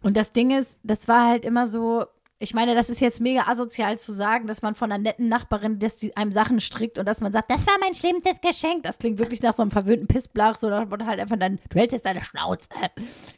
Und 0.02 0.17
das 0.17 0.33
Ding 0.33 0.50
ist, 0.50 0.79
das 0.83 1.09
war 1.09 1.29
halt 1.29 1.45
immer 1.45 1.67
so, 1.67 2.07
ich 2.38 2.55
meine, 2.55 2.75
das 2.75 2.88
ist 2.88 3.00
jetzt 3.00 3.21
mega 3.21 3.43
asozial 3.49 3.99
zu 3.99 4.12
sagen, 4.12 4.47
dass 4.47 4.62
man 4.62 4.75
von 4.75 4.90
einer 4.90 5.02
netten 5.02 5.29
Nachbarin, 5.29 5.79
dass 5.79 5.97
die 5.97 6.17
einem 6.17 6.33
Sachen 6.33 6.61
strickt 6.61 6.99
und 6.99 7.07
dass 7.07 7.21
man 7.21 7.33
sagt, 7.33 7.50
das 7.50 7.67
war 7.67 7.75
mein 7.81 7.93
schlimmstes 7.93 8.40
Geschenk. 8.40 8.83
Das 8.83 8.99
klingt 8.99 9.19
wirklich 9.19 9.43
nach 9.43 9.55
so 9.55 9.62
einem 9.62 9.71
verwöhnten 9.71 10.07
Pissblach, 10.07 10.57
so 10.59 10.71
da 10.71 10.90
wurde 10.90 11.05
halt 11.05 11.21
einfach 11.21 11.37
dann, 11.38 11.59
du 11.69 11.79
hältst 11.79 11.93
jetzt 11.93 12.07
deine 12.07 12.23
Schnauze. 12.23 12.69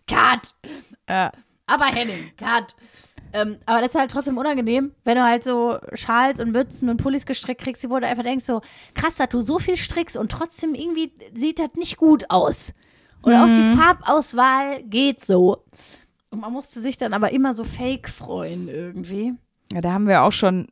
Cut. 0.06 0.54
Äh, 1.06 1.30
Aber 1.66 1.86
Henning, 1.86 2.32
cut. 2.36 2.74
Ähm, 3.34 3.56
aber 3.64 3.80
das 3.80 3.92
ist 3.92 3.98
halt 3.98 4.10
trotzdem 4.10 4.36
unangenehm, 4.36 4.92
wenn 5.04 5.16
du 5.16 5.22
halt 5.22 5.42
so 5.42 5.78
Schals 5.94 6.38
und 6.38 6.52
Mützen 6.52 6.90
und 6.90 6.98
Pullis 6.98 7.24
gestrickt 7.24 7.62
kriegst, 7.62 7.88
wo 7.88 7.98
du 7.98 8.06
einfach 8.06 8.24
denkst 8.24 8.44
so, 8.44 8.60
krass, 8.94 9.16
dass 9.16 9.30
du 9.30 9.40
so 9.40 9.58
viel 9.58 9.76
strickst 9.76 10.18
und 10.18 10.30
trotzdem 10.30 10.74
irgendwie 10.74 11.12
sieht 11.34 11.58
das 11.58 11.70
nicht 11.76 11.96
gut 11.96 12.24
aus. 12.28 12.74
Und 13.22 13.34
auch 13.34 13.46
die 13.46 13.76
Farbauswahl 13.76 14.82
geht 14.82 15.24
so. 15.24 15.64
Und 16.30 16.40
man 16.40 16.52
musste 16.52 16.80
sich 16.80 16.98
dann 16.98 17.14
aber 17.14 17.30
immer 17.30 17.54
so 17.54 17.64
fake 17.64 18.08
freuen 18.08 18.68
irgendwie. 18.68 19.34
ja, 19.72 19.80
da 19.80 19.92
haben 19.92 20.08
wir 20.08 20.24
auch 20.24 20.32
schon 20.32 20.66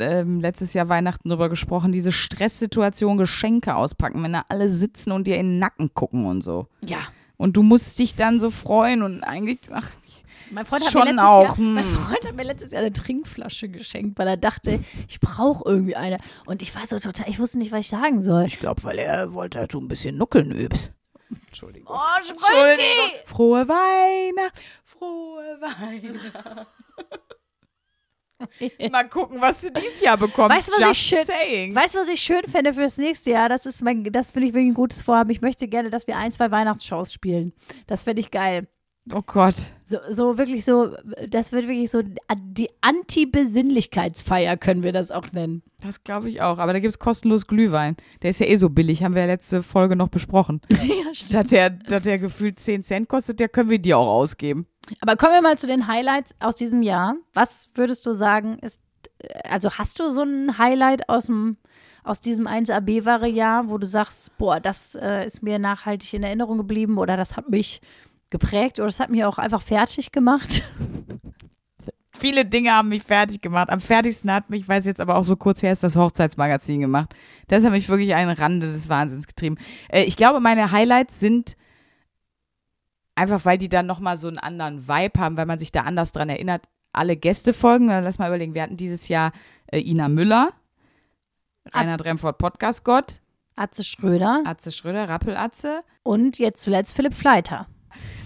ähm, 0.00 0.40
letztes 0.40 0.74
Jahr 0.74 0.88
Weihnachten 0.88 1.28
drüber 1.28 1.48
gesprochen, 1.48 1.92
diese 1.92 2.12
Stresssituation, 2.12 3.16
Geschenke 3.16 3.74
auspacken, 3.74 4.22
wenn 4.22 4.32
da 4.32 4.44
alle 4.48 4.68
sitzen 4.68 5.12
und 5.12 5.26
dir 5.26 5.36
in 5.36 5.46
den 5.46 5.58
Nacken 5.58 5.94
gucken 5.94 6.26
und 6.26 6.42
so. 6.42 6.66
Ja. 6.84 6.98
Und 7.36 7.56
du 7.56 7.62
musst 7.62 7.98
dich 7.98 8.14
dann 8.14 8.40
so 8.40 8.50
freuen 8.50 9.02
und 9.02 9.22
eigentlich, 9.22 9.60
ach, 9.72 9.90
Mein 10.50 10.66
Freund, 10.66 10.84
Schon 10.84 11.02
hat 11.02 11.14
mir 11.14 11.16
Jahr, 11.16 11.56
hm. 11.56 11.74
mein 11.74 11.84
Freund 11.84 12.26
hat 12.26 12.34
mir 12.34 12.44
letztes 12.44 12.72
Jahr 12.72 12.82
eine 12.82 12.92
Trinkflasche 12.92 13.68
geschenkt, 13.68 14.18
weil 14.18 14.28
er 14.28 14.36
dachte, 14.36 14.82
ich 15.08 15.20
brauche 15.20 15.68
irgendwie 15.68 15.96
eine. 15.96 16.18
Und 16.46 16.62
ich 16.62 16.74
war 16.74 16.86
so 16.86 16.98
total, 16.98 17.28
ich 17.28 17.38
wusste 17.38 17.58
nicht, 17.58 17.72
was 17.72 17.80
ich 17.80 17.88
sagen 17.88 18.22
soll. 18.22 18.44
ich 18.46 18.58
glaube, 18.58 18.82
weil 18.84 18.98
er 18.98 19.34
wollte, 19.34 19.58
dass 19.58 19.68
du 19.68 19.80
ein 19.80 19.88
bisschen 19.88 20.16
nuckeln 20.16 20.50
übst. 20.50 20.92
Entschuldigung. 21.48 21.94
Oh, 21.94 22.16
Entschuldigung. 22.18 23.20
Frohe 23.26 23.68
Weihnacht, 23.68 24.58
frohe 24.84 25.58
Weihnacht. 25.60 26.66
Mal 28.90 29.08
gucken, 29.08 29.40
was 29.40 29.62
du 29.62 29.72
dieses 29.72 30.00
Jahr 30.00 30.16
bekommst. 30.16 30.56
Weißt 30.56 30.68
du, 30.68 30.72
was 30.80 30.92
ich 30.92 30.98
schön- 30.98 31.24
saying. 31.24 31.74
Weißt 31.74 31.94
du, 31.94 31.98
was 31.98 32.08
ich 32.08 32.20
schön 32.20 32.44
fände 32.44 32.72
fürs 32.72 32.96
nächste 32.96 33.30
Jahr? 33.30 33.48
Das 33.48 33.66
ist 33.66 33.82
mein, 33.82 34.04
das 34.04 34.30
finde 34.30 34.48
ich 34.48 34.54
wirklich 34.54 34.70
ein 34.70 34.74
gutes 34.74 35.02
Vorhaben. 35.02 35.30
Ich 35.30 35.40
möchte 35.40 35.66
gerne, 35.66 35.90
dass 35.90 36.06
wir 36.06 36.16
ein, 36.16 36.30
zwei 36.30 36.50
Weihnachtsshows 36.50 37.12
spielen. 37.12 37.52
Das 37.88 38.04
fände 38.04 38.20
ich 38.20 38.30
geil. 38.30 38.68
Oh 39.12 39.22
Gott. 39.24 39.54
So, 39.86 39.98
so 40.10 40.38
wirklich 40.38 40.64
so, 40.64 40.94
das 41.28 41.52
wird 41.52 41.66
wirklich 41.66 41.90
so 41.90 42.02
die 42.02 42.68
Anti-Besinnlichkeitsfeier, 42.82 44.56
können 44.56 44.82
wir 44.82 44.92
das 44.92 45.10
auch 45.10 45.32
nennen. 45.32 45.62
Das 45.80 46.04
glaube 46.04 46.28
ich 46.28 46.42
auch. 46.42 46.58
Aber 46.58 46.72
da 46.72 46.78
gibt 46.78 46.90
es 46.90 46.98
kostenlos 46.98 47.46
Glühwein. 47.46 47.96
Der 48.22 48.30
ist 48.30 48.40
ja 48.40 48.46
eh 48.46 48.56
so 48.56 48.68
billig, 48.68 49.02
haben 49.02 49.14
wir 49.14 49.22
ja 49.22 49.28
letzte 49.28 49.62
Folge 49.62 49.96
noch 49.96 50.08
besprochen. 50.08 50.60
ja, 50.70 51.12
Dass 51.32 51.48
der, 51.48 51.70
dass 51.70 52.02
der 52.02 52.18
gefühlt 52.18 52.60
10 52.60 52.82
Cent 52.82 53.08
kostet, 53.08 53.40
der 53.40 53.48
können 53.48 53.70
wir 53.70 53.78
dir 53.78 53.96
auch 53.96 54.08
ausgeben. 54.08 54.66
Aber 55.00 55.16
kommen 55.16 55.32
wir 55.32 55.42
mal 55.42 55.58
zu 55.58 55.66
den 55.66 55.86
Highlights 55.86 56.34
aus 56.40 56.56
diesem 56.56 56.82
Jahr. 56.82 57.14
Was 57.32 57.70
würdest 57.74 58.04
du 58.06 58.12
sagen, 58.12 58.58
ist, 58.58 58.80
also 59.44 59.70
hast 59.72 60.00
du 60.00 60.10
so 60.10 60.22
ein 60.22 60.58
Highlight 60.58 61.08
aus 61.08 61.26
dem 61.26 61.56
aus 62.08 62.20
diesem 62.22 62.46
1AB-Ware-Jahr, 62.46 63.68
wo 63.68 63.76
du 63.76 63.86
sagst, 63.86 64.36
boah, 64.38 64.60
das 64.60 64.94
äh, 64.94 65.26
ist 65.26 65.42
mir 65.42 65.58
nachhaltig 65.58 66.14
in 66.14 66.22
Erinnerung 66.22 66.56
geblieben 66.56 66.96
oder 66.96 67.18
das 67.18 67.36
hat 67.36 67.50
mich 67.50 67.82
geprägt 68.30 68.78
oder 68.78 68.86
das 68.86 69.00
hat 69.00 69.10
mich 69.10 69.24
auch 69.24 69.38
einfach 69.38 69.62
fertig 69.62 70.12
gemacht? 70.12 70.62
Viele 72.18 72.44
Dinge 72.44 72.72
haben 72.72 72.88
mich 72.88 73.04
fertig 73.04 73.40
gemacht. 73.40 73.70
Am 73.70 73.80
fertigsten 73.80 74.32
hat 74.32 74.50
mich, 74.50 74.66
weiß 74.68 74.86
jetzt 74.86 75.00
aber 75.00 75.14
auch 75.16 75.22
so 75.22 75.36
kurz 75.36 75.62
her, 75.62 75.70
ist 75.70 75.84
das 75.84 75.94
Hochzeitsmagazin 75.94 76.80
gemacht. 76.80 77.14
Das 77.46 77.64
hat 77.64 77.70
mich 77.70 77.88
wirklich 77.88 78.14
einen 78.14 78.32
Rande 78.32 78.66
des 78.66 78.88
Wahnsinns 78.88 79.28
getrieben. 79.28 79.56
Äh, 79.88 80.02
ich 80.02 80.16
glaube, 80.16 80.40
meine 80.40 80.72
Highlights 80.72 81.20
sind 81.20 81.56
einfach, 83.14 83.44
weil 83.44 83.56
die 83.58 83.68
dann 83.68 83.86
nochmal 83.86 84.16
so 84.16 84.26
einen 84.26 84.38
anderen 84.38 84.88
Vibe 84.88 85.20
haben, 85.20 85.36
weil 85.36 85.46
man 85.46 85.60
sich 85.60 85.70
da 85.70 85.82
anders 85.82 86.10
dran 86.10 86.28
erinnert. 86.28 86.64
Alle 86.92 87.16
Gästefolgen, 87.16 87.88
äh, 87.88 88.00
lass 88.00 88.18
mal 88.18 88.26
überlegen, 88.28 88.54
wir 88.54 88.62
hatten 88.62 88.76
dieses 88.76 89.06
Jahr 89.06 89.32
äh, 89.66 89.78
Ina 89.80 90.08
Müller, 90.08 90.50
Reinhard 91.72 92.04
Remford 92.04 92.38
Podcast 92.38 92.84
Gott, 92.84 93.20
Atze 93.54 93.84
Schröder 93.84 94.42
Atze 94.44 94.72
Schröder, 94.72 95.08
Rappelatze. 95.08 95.82
und 96.02 96.38
jetzt 96.38 96.62
zuletzt 96.64 96.94
Philipp 96.94 97.14
Fleiter. 97.14 97.68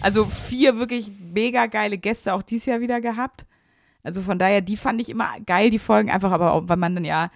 Also 0.00 0.24
vier 0.24 0.78
wirklich 0.78 1.10
mega 1.32 1.66
geile 1.66 1.98
Gäste 1.98 2.34
auch 2.34 2.42
dieses 2.42 2.66
Jahr 2.66 2.80
wieder 2.80 3.00
gehabt. 3.00 3.46
Also 4.02 4.22
von 4.22 4.38
daher, 4.38 4.60
die 4.60 4.76
fand 4.76 5.00
ich 5.00 5.08
immer 5.08 5.28
geil, 5.46 5.70
die 5.70 5.78
Folgen 5.78 6.10
einfach, 6.10 6.32
aber 6.32 6.52
auch, 6.52 6.62
weil 6.66 6.76
man 6.76 6.94
dann 6.94 7.04
ja 7.04 7.30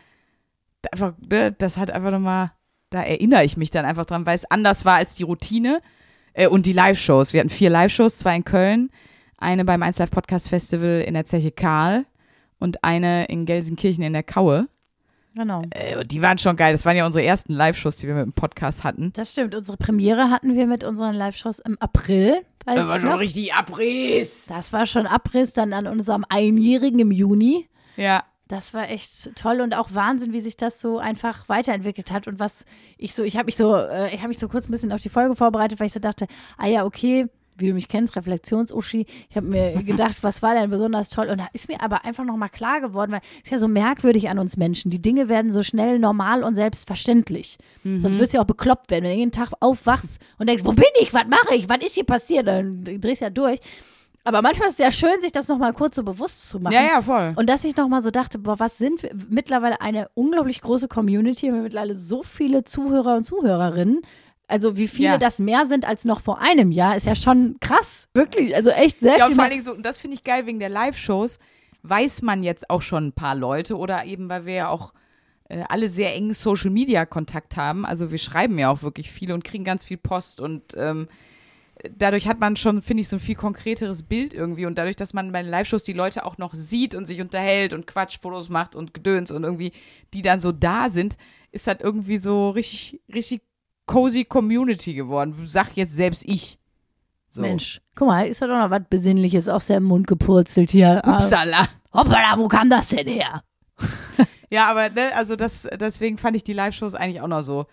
einfach, 0.91 1.15
ne, 1.19 1.53
das 1.53 1.77
hat 1.77 1.91
einfach 1.91 2.11
nochmal, 2.11 2.53
da 2.91 3.03
erinnere 3.03 3.45
ich 3.45 3.57
mich 3.57 3.71
dann 3.71 3.85
einfach 3.85 4.07
dran, 4.07 4.27
weil 4.27 4.35
es 4.35 4.51
anders 4.51 4.85
war 4.85 4.97
als 4.97 5.15
die 5.15 5.23
Routine 5.23 5.81
äh, 6.35 6.49
und 6.49 6.67
die 6.67 6.73
Live-Shows. 6.73 7.33
Wir 7.33 7.41
hatten 7.41 7.51
vier 7.51 7.71
Live-Shows, 7.71 8.17
zwei 8.17 8.37
in 8.37 8.45
Köln, 8.45 8.91
eine 9.39 9.65
beim 9.65 9.83
1 9.83 9.99
Live 9.99 10.11
Podcast 10.11 10.49
Festival 10.49 11.03
in 11.07 11.15
der 11.15 11.27
Zeche 11.27 11.53
Karl 11.53 12.07
und 12.59 12.85
eine 12.85 13.27
in 13.27 13.47
Gelsenkirchen 13.47 14.03
in 14.03 14.13
der 14.13 14.23
Kaue. 14.23 14.69
Genau. 15.37 15.63
Äh, 15.71 16.03
die 16.05 16.23
waren 16.23 16.39
schon 16.39 16.57
geil. 16.57 16.73
Das 16.73 16.87
waren 16.87 16.97
ja 16.97 17.05
unsere 17.05 17.25
ersten 17.25 17.53
Live-Shows, 17.53 17.97
die 17.97 18.07
wir 18.07 18.15
mit 18.15 18.25
dem 18.25 18.33
Podcast 18.33 18.85
hatten. 18.85 19.13
Das 19.13 19.33
stimmt. 19.33 19.55
Unsere 19.55 19.77
Premiere 19.77 20.31
hatten 20.31 20.57
wir 20.57 20.67
mit 20.67 20.83
unseren 20.83 21.15
Live-Shows 21.15 21.59
im 21.59 21.77
April. 21.79 22.43
Das 22.65 22.89
war 22.89 23.01
schon 23.01 23.11
noch. 23.11 23.21
richtig 23.21 23.53
Abriss. 23.53 24.47
Das 24.47 24.73
war 24.73 24.87
schon 24.87 25.07
Abriss 25.07 25.53
dann 25.53 25.75
an 25.75 25.87
unserem 25.87 26.25
Einjährigen 26.29 26.99
im 27.01 27.13
Juni. 27.13 27.69
Ja. 27.97 28.25
Das 28.49 28.73
war 28.73 28.89
echt 28.89 29.37
toll 29.37 29.61
und 29.61 29.75
auch 29.75 29.91
Wahnsinn, 29.93 30.33
wie 30.33 30.41
sich 30.41 30.57
das 30.57 30.81
so 30.81 30.99
einfach 30.99 31.49
weiterentwickelt 31.49 32.11
hat 32.13 32.29
und 32.29 32.41
was 32.41 32.65
ich 32.97 33.15
so, 33.15 33.23
ich 33.23 33.37
habe 33.37 33.47
mich 33.47 33.57
so, 33.57 33.75
äh, 33.77 34.15
ich 34.15 34.19
habe 34.19 34.29
mich 34.29 34.39
so 34.39 34.49
kurz 34.49 34.69
ein 34.69 34.73
bisschen 34.73 34.93
auf 34.93 35.01
die 35.03 35.09
Folge 35.09 35.37
vorbereitet, 35.37 35.81
weil 35.81 35.89
ich 35.89 35.93
so 35.93 36.01
dachte, 36.01 36.29
ah 36.57 36.67
ja, 36.67 36.85
okay, 36.85 37.27
wie 37.59 37.69
du 37.69 37.75
mich 37.75 37.89
kennst, 37.89 38.17
Reflexionsuschi. 38.17 39.07
Ich 39.29 39.37
habe 39.37 39.47
mir 39.47 39.83
gedacht, 39.83 40.19
was 40.23 40.43
war 40.43 40.55
denn 40.55 40.71
besonders 40.71 41.09
toll? 41.09 41.29
Und 41.29 41.39
da 41.39 41.49
ist 41.53 41.69
mir 41.69 41.81
aber 41.81 42.05
einfach 42.05 42.25
nochmal 42.25 42.49
klar 42.49 42.81
geworden, 42.81 43.13
weil 43.13 43.21
es 43.39 43.45
ist 43.45 43.51
ja 43.53 43.59
so 43.59 43.69
merkwürdig 43.69 44.29
an 44.29 44.39
uns 44.39 44.57
Menschen. 44.57 44.91
Die 44.91 45.01
Dinge 45.01 45.29
werden 45.29 45.53
so 45.53 45.63
schnell 45.63 45.99
normal 45.99 46.43
und 46.43 46.55
selbstverständlich. 46.55 47.59
Sonst 47.85 48.19
wirst 48.19 48.33
du 48.33 48.39
ja 48.39 48.43
auch 48.43 48.47
bekloppt 48.47 48.91
werden, 48.91 49.05
wenn 49.05 49.13
du 49.13 49.17
jeden 49.19 49.33
Tag 49.33 49.53
aufwachst 49.61 50.21
und 50.39 50.49
denkst, 50.49 50.65
wo 50.65 50.73
bin 50.73 50.85
ich? 51.01 51.15
Was 51.15 51.27
mache 51.29 51.55
ich? 51.55 51.69
Was 51.69 51.79
ist 51.79 51.95
hier 51.95 52.05
passiert? 52.05 52.47
Dann 52.47 52.85
drehst 52.85 53.21
du 53.21 53.27
ja 53.27 53.31
durch. 53.31 53.61
Aber 54.27 54.43
manchmal 54.43 54.69
ist 54.69 54.75
es 54.75 54.81
ja 54.81 54.91
schön, 54.91 55.21
sich 55.21 55.31
das 55.31 55.47
nochmal 55.47 55.73
kurz 55.73 55.95
so 55.95 56.03
bewusst 56.03 56.49
zu 56.49 56.59
machen. 56.59 56.75
Ja, 56.75 56.83
ja, 56.83 57.01
voll. 57.01 57.33
Und 57.37 57.49
dass 57.49 57.63
ich 57.63 57.77
nochmal 57.77 58.03
so 58.03 58.11
dachte, 58.11 58.41
boah, 58.41 58.59
was 58.59 58.77
sind 58.77 59.05
wir? 59.05 59.11
Mittlerweile 59.31 59.81
eine 59.81 60.09
unglaublich 60.15 60.63
große 60.63 60.89
Community, 60.89 61.47
wir 61.47 61.53
haben 61.53 61.63
mittlerweile 61.63 61.95
so 61.95 62.25
viele 62.25 62.65
Zuhörer 62.65 63.15
und 63.15 63.23
Zuhörerinnen. 63.23 64.03
Also 64.49 64.77
wie 64.77 64.87
viele 64.89 65.09
Ja. 65.11 65.19
das 65.19 65.39
mehr 65.41 65.67
sind 65.67 65.85
als 65.87 66.05
noch 66.05 66.21
vor 66.21 66.41
einem 66.41 66.71
Jahr, 66.71 66.97
ist 66.97 67.07
ja 67.07 67.17
schon 67.17 67.57
krass. 67.61 68.09
Wirklich, 68.15 68.55
also 68.55 68.71
echt 68.71 69.01
sehr 69.01 69.19
Ja, 69.19 69.25
und 69.25 69.31
viel 69.33 69.35
vor 69.37 69.37
mehr. 69.37 69.43
allen 69.45 69.51
Dingen 69.51 69.65
so, 69.65 69.73
und 69.75 69.85
das 69.85 69.99
finde 69.99 70.15
ich 70.17 70.25
geil, 70.25 70.47
wegen 70.47 70.61
der 70.61 70.69
Live-Shows 70.69 71.39
weiß 71.83 72.23
man 72.23 72.43
jetzt 72.43 72.71
auch 72.71 72.83
schon 72.83 73.09
ein 73.09 73.13
paar 73.13 73.35
Leute 73.35 73.77
oder 73.77 74.05
eben, 74.05 74.29
weil 74.29 74.47
wir 74.47 74.55
ja 74.55 74.69
auch 74.69 74.93
äh, 75.49 75.63
alle 75.69 75.89
sehr 75.89 76.15
engen 76.15 76.33
Social-Media-Kontakt 76.33 77.57
haben. 77.57 77.85
Also 77.87 78.11
wir 78.11 78.19
schreiben 78.19 78.59
ja 78.59 78.71
auch 78.71 78.83
wirklich 78.83 79.11
viel 79.11 79.33
und 79.33 79.45
kriegen 79.45 79.65
ganz 79.65 79.85
viel 79.85 79.97
Post 79.97 80.41
und 80.41 80.75
ähm, 80.77 81.09
dadurch 81.97 82.27
hat 82.27 82.41
man 82.41 82.57
schon, 82.57 82.83
finde 82.83 83.03
ich, 83.03 83.09
so 83.09 83.17
ein 83.17 83.21
viel 83.21 83.35
konkreteres 83.35 84.03
Bild 84.03 84.33
irgendwie 84.35 84.67
und 84.67 84.77
dadurch, 84.79 84.97
dass 84.97 85.13
man 85.15 85.31
bei 85.33 85.43
den 85.43 85.51
Live-Shows 85.51 85.85
die 85.85 85.93
Leute 85.93 86.25
auch 86.25 86.39
noch 86.39 86.55
sieht 86.55 86.95
und 86.95 87.05
sich 87.07 87.21
unterhält 87.21 87.73
und 87.73 87.87
Quatschfotos 87.87 88.49
macht 88.49 88.75
und 88.75 88.95
Gedöns 88.95 89.31
und 89.31 89.45
irgendwie 89.45 89.73
die 90.15 90.23
dann 90.23 90.41
so 90.41 90.53
da 90.53 90.89
sind, 90.89 91.17
ist 91.53 91.67
das 91.67 91.77
irgendwie 91.81 92.19
so 92.19 92.51
richtig, 92.51 93.01
richtig 93.13 93.43
cozy 93.87 94.25
Community 94.25 94.95
geworden. 94.95 95.35
Sag 95.47 95.77
jetzt 95.77 95.95
selbst 95.95 96.25
ich. 96.27 96.59
So. 97.29 97.43
Mensch, 97.43 97.81
guck 97.95 98.09
mal, 98.09 98.27
ist 98.27 98.41
da 98.41 98.47
doch 98.47 98.59
noch 98.59 98.71
was 98.71 98.83
Besinnliches 98.89 99.49
aus 99.49 99.67
dem 99.67 99.85
Mund 99.85 100.07
gepurzelt 100.07 100.71
hier. 100.71 101.05
Ah, 101.05 101.19
Upsala. 101.19 101.69
Hoppala, 101.93 102.39
wo 102.39 102.49
kam 102.49 102.71
das 102.71 102.89
denn 102.89 103.09
her? 103.09 103.43
Ja, 104.49 104.69
aber 104.69 104.91
ne, 104.91 105.13
also 105.17 105.35
das, 105.35 105.69
deswegen 105.81 106.19
fand 106.19 106.37
ich 106.37 106.45
die 106.45 106.53
Live-Shows 106.53 106.95
eigentlich 106.95 107.21
auch 107.21 107.27
noch 107.27 107.43
so 107.43 107.67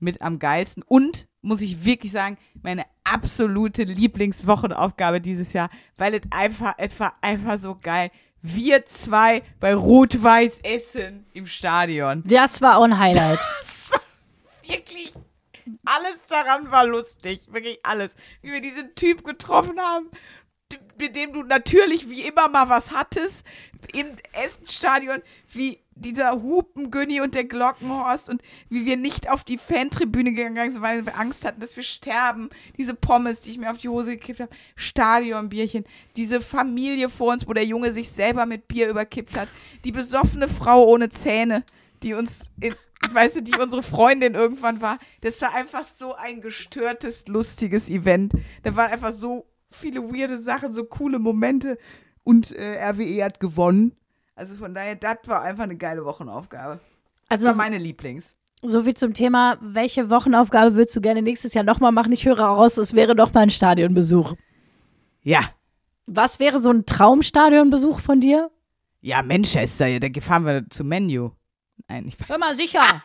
mit 0.00 0.20
am 0.20 0.38
geilsten. 0.38 0.82
Und 0.82 1.28
muss 1.40 1.62
ich 1.62 1.84
wirklich 1.84 2.12
sagen, 2.12 2.36
meine 2.62 2.84
absolute 3.04 3.84
Lieblingswochenaufgabe 3.84 5.20
dieses 5.20 5.52
Jahr, 5.52 5.70
weil 5.96 6.14
es 6.14 6.22
einfach, 6.30 6.74
es 6.76 6.98
war 7.00 7.14
einfach 7.22 7.58
so 7.58 7.78
geil. 7.80 8.10
Wir 8.42 8.86
zwei 8.86 9.42
bei 9.60 9.74
Rot-Weiß 9.74 10.60
Essen 10.62 11.26
im 11.32 11.46
Stadion. 11.46 12.22
Das 12.26 12.60
war 12.60 12.78
auch 12.78 12.84
ein 12.84 12.98
Highlight. 12.98 13.40
Das 13.60 13.90
war 13.92 14.00
wirklich, 14.62 15.12
alles 15.84 16.22
daran 16.28 16.70
war 16.70 16.86
lustig. 16.86 17.52
Wirklich 17.52 17.80
alles. 17.82 18.16
Wie 18.42 18.52
wir 18.52 18.60
diesen 18.60 18.94
Typ 18.94 19.24
getroffen 19.24 19.80
haben, 19.80 20.10
mit 20.98 21.16
dem 21.16 21.32
du 21.32 21.42
natürlich 21.42 22.08
wie 22.10 22.22
immer 22.22 22.48
mal 22.48 22.68
was 22.68 22.92
hattest, 22.92 23.44
im 23.94 24.06
Essenstadion, 24.32 25.22
wie 25.48 25.80
dieser 25.94 26.42
Hupengünni 26.42 27.20
und 27.20 27.34
der 27.34 27.44
Glockenhorst 27.44 28.30
und 28.30 28.42
wie 28.68 28.86
wir 28.86 28.96
nicht 28.96 29.28
auf 29.30 29.44
die 29.44 29.58
Fantribüne 29.58 30.32
gegangen 30.32 30.70
sind, 30.70 30.82
weil 30.82 31.04
wir 31.04 31.18
Angst 31.18 31.44
hatten, 31.44 31.60
dass 31.60 31.76
wir 31.76 31.82
sterben. 31.82 32.50
Diese 32.78 32.94
Pommes, 32.94 33.40
die 33.40 33.50
ich 33.50 33.58
mir 33.58 33.70
auf 33.70 33.78
die 33.78 33.88
Hose 33.88 34.12
gekippt 34.12 34.40
habe, 34.40 34.52
Stadionbierchen, 34.76 35.84
diese 36.16 36.40
Familie 36.40 37.08
vor 37.08 37.32
uns, 37.32 37.46
wo 37.46 37.52
der 37.52 37.66
Junge 37.66 37.92
sich 37.92 38.10
selber 38.10 38.46
mit 38.46 38.68
Bier 38.68 38.88
überkippt 38.88 39.36
hat, 39.36 39.48
die 39.84 39.92
besoffene 39.92 40.48
Frau 40.48 40.84
ohne 40.86 41.10
Zähne, 41.10 41.64
die 42.02 42.14
uns, 42.14 42.50
in, 42.60 42.74
weißt 43.12 43.36
du, 43.36 43.42
die 43.42 43.56
unsere 43.58 43.82
Freundin 43.82 44.34
irgendwann 44.34 44.80
war. 44.80 44.98
Das 45.20 45.40
war 45.42 45.54
einfach 45.54 45.84
so 45.84 46.14
ein 46.14 46.40
gestörtes, 46.40 47.26
lustiges 47.28 47.88
Event. 47.88 48.32
Da 48.62 48.74
waren 48.76 48.90
einfach 48.92 49.12
so 49.12 49.46
viele 49.70 50.02
weirde 50.12 50.38
Sachen, 50.38 50.72
so 50.72 50.84
coole 50.84 51.18
Momente. 51.18 51.78
Und 52.24 52.52
äh, 52.52 52.82
RWE 52.90 53.24
hat 53.24 53.40
gewonnen. 53.40 53.96
Also 54.34 54.54
von 54.56 54.74
daher, 54.74 54.96
das 54.96 55.18
war 55.26 55.42
einfach 55.42 55.64
eine 55.64 55.76
geile 55.76 56.04
Wochenaufgabe. 56.04 56.80
Das 57.28 57.44
Also 57.44 57.48
war 57.48 57.54
meine 57.56 57.78
Lieblings. 57.78 58.36
so 58.62 58.82
viel 58.84 58.94
zum 58.94 59.14
Thema, 59.14 59.58
welche 59.60 60.10
Wochenaufgabe 60.10 60.76
würdest 60.76 60.96
du 60.96 61.00
gerne 61.00 61.22
nächstes 61.22 61.54
Jahr 61.54 61.64
nochmal 61.64 61.92
machen? 61.92 62.12
Ich 62.12 62.24
höre 62.26 62.40
raus, 62.40 62.76
es 62.78 62.94
wäre 62.94 63.14
doch 63.14 63.32
mal 63.32 63.40
ein 63.42 63.50
Stadionbesuch. 63.50 64.34
Ja. 65.22 65.40
Was 66.06 66.40
wäre 66.40 66.58
so 66.58 66.70
ein 66.70 66.86
Traumstadionbesuch 66.86 68.00
von 68.00 68.20
dir? 68.20 68.50
Ja, 69.02 69.22
Manchester, 69.22 69.86
ja, 69.86 69.98
da 69.98 70.08
fahren 70.20 70.44
wir 70.44 70.68
zu 70.68 70.84
Menu. 70.84 71.30
Nein, 71.88 72.06
ich 72.06 72.18
weiß 72.18 72.28
Hör 72.28 72.38
mal 72.38 72.56
sicher. 72.56 73.02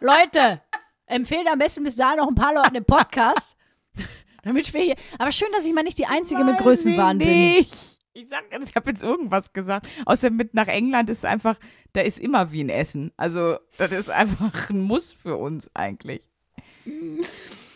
Leute, 0.00 0.62
empfehlen 1.06 1.48
am 1.48 1.58
besten 1.58 1.84
bis 1.84 1.96
dahin 1.96 2.18
noch 2.18 2.28
ein 2.28 2.34
paar 2.34 2.54
Leuten 2.54 2.74
den 2.74 2.84
Podcast. 2.84 3.56
Damit 4.42 4.72
wir 4.72 4.80
hier. 4.82 4.96
Aber 5.18 5.32
schön, 5.32 5.48
dass 5.56 5.66
ich 5.66 5.72
mal 5.72 5.82
nicht 5.82 5.98
die 5.98 6.06
Einzige 6.06 6.44
mit 6.44 6.58
Größenwahn 6.58 7.18
bin. 7.18 7.66
Ich 8.12 8.28
sag, 8.28 8.44
ich 8.50 8.76
habe 8.76 8.90
jetzt 8.90 9.02
irgendwas 9.02 9.52
gesagt. 9.52 9.86
Außer 10.06 10.30
mit 10.30 10.54
nach 10.54 10.68
England 10.68 11.10
ist 11.10 11.26
einfach, 11.26 11.56
da 11.92 12.00
ist 12.00 12.18
immer 12.18 12.52
wie 12.52 12.62
ein 12.62 12.70
Essen. 12.70 13.12
Also, 13.16 13.58
das 13.76 13.92
ist 13.92 14.08
einfach 14.08 14.70
ein 14.70 14.80
Muss 14.80 15.12
für 15.12 15.36
uns 15.36 15.70
eigentlich. 15.74 16.22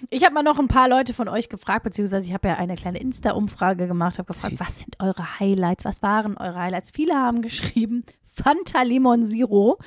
Ich 0.08 0.24
habe 0.24 0.34
mal 0.34 0.42
noch 0.42 0.58
ein 0.58 0.68
paar 0.68 0.88
Leute 0.88 1.12
von 1.12 1.28
euch 1.28 1.48
gefragt, 1.48 1.82
beziehungsweise 1.82 2.26
ich 2.26 2.32
habe 2.32 2.48
ja 2.48 2.54
eine 2.54 2.76
kleine 2.76 3.00
Insta-Umfrage 3.00 3.86
gemacht, 3.86 4.18
habe 4.18 4.28
gefragt, 4.32 4.56
Süß. 4.56 4.66
was 4.66 4.78
sind 4.78 4.98
eure 5.00 5.40
Highlights? 5.40 5.84
Was 5.84 6.02
waren 6.02 6.36
eure 6.36 6.58
Highlights? 6.58 6.90
Viele 6.90 7.14
haben 7.14 7.42
geschrieben, 7.42 8.04
Fanta 8.42 8.82
Limon 8.82 9.24
Zero. 9.24 9.78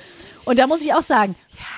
Und 0.44 0.58
da 0.58 0.66
muss 0.66 0.84
ich 0.84 0.92
auch 0.94 1.02
sagen, 1.02 1.34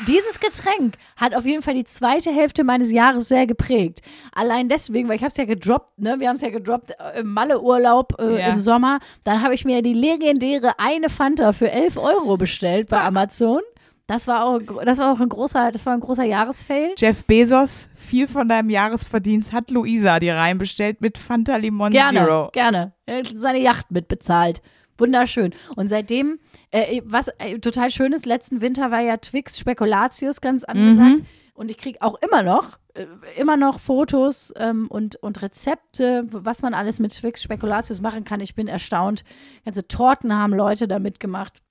dieses 0.09 0.40
Getränk 0.40 0.97
hat 1.16 1.35
auf 1.35 1.45
jeden 1.47 1.62
Fall 1.62 1.75
die 1.75 1.85
zweite 1.85 2.33
Hälfte 2.33 2.64
meines 2.64 2.90
Jahres 2.90 3.28
sehr 3.28 3.47
geprägt. 3.47 4.00
Allein 4.35 4.68
deswegen, 4.68 5.09
weil 5.09 5.16
ich 5.16 5.23
habe 5.23 5.30
es 5.30 5.37
ja 5.37 5.45
gedroppt, 5.45 5.99
ne? 5.99 6.16
Wir 6.18 6.28
haben 6.28 6.37
es 6.37 6.42
ja 6.42 6.50
gedroppt 6.50 6.92
äh, 6.99 7.21
im 7.21 7.33
Malle-Urlaub 7.33 8.14
äh, 8.21 8.40
Ja. 8.40 8.49
im 8.49 8.59
Sommer. 8.59 8.99
Dann 9.25 9.42
habe 9.42 9.54
ich 9.54 9.64
mir 9.64 9.83
die 9.83 9.95
legendäre 9.95 10.78
eine 10.78 11.09
Fanta 11.09 11.52
für 11.52 11.71
11 11.71 11.97
Euro 11.97 12.37
bestellt 12.37 12.88
bei 12.88 13.00
Amazon. 13.00 13.61
Das 14.09 14.28
war 14.28 14.45
auch, 14.45 14.61
das 14.85 14.99
war 14.99 15.12
auch 15.12 15.18
ein 15.18 15.28
großer, 15.28 15.73
das 15.73 15.85
war 15.85 15.92
ein 15.92 15.99
großer 16.00 16.23
Jahresfail. 16.23 16.95
Jeff 16.97 17.25
Bezos, 17.25 17.90
viel 17.95 18.28
von 18.28 18.49
deinem 18.49 18.71
Jahresverdienst 18.71 19.52
hat 19.52 19.73
Luisa 19.73 20.21
dir 20.21 20.37
reinbestellt 20.37 21.00
mit 21.00 21.18
Fanta 21.18 21.56
Limon 21.56 21.90
Gerne, 21.90 22.21
Zero. 22.21 22.49
gerne. 22.52 22.92
Er 23.06 23.18
hat 23.18 23.33
seine 23.37 23.59
Yacht 23.61 23.90
mitbezahlt. 23.90 24.62
Wunderschön. 24.99 25.53
Und 25.75 25.88
seitdem, 25.88 26.38
äh, 26.71 27.03
was 27.05 27.29
äh, 27.38 27.59
total 27.59 27.91
schön 27.91 28.12
ist, 28.12 28.26
letzten 28.26 28.61
Winter 28.61 28.91
war 28.91 29.00
ja 29.00 29.17
Twix 29.19 29.59
Spekulatius 29.59 30.41
ganz 30.41 30.65
angesagt. 30.65 31.23
Und 31.55 31.71
ich 31.71 31.79
kriege 31.79 32.03
auch 32.03 32.17
immer 32.26 32.43
noch, 32.43 32.79
äh, 32.95 33.07
immer 33.38 33.57
noch 33.57 33.81
Fotos 33.81 34.53
ähm, 34.57 34.88
und, 34.88 35.17
und 35.17 35.41
Rezepte, 35.41 36.26
was 36.31 36.62
man 36.62 36.75
alles 36.75 36.99
mit 36.99 37.15
Twix 37.15 37.43
Spekulatius 37.43 38.00
machen 38.00 38.25
kann. 38.25 38.41
Ich 38.41 38.55
bin 38.55 38.69
erstaunt. 38.69 39.25
Ganze 39.65 39.88
Torten 39.88 40.35
haben 40.37 40.53
Leute 40.53 40.87
da 40.87 40.99
mitgemacht. 40.99 41.62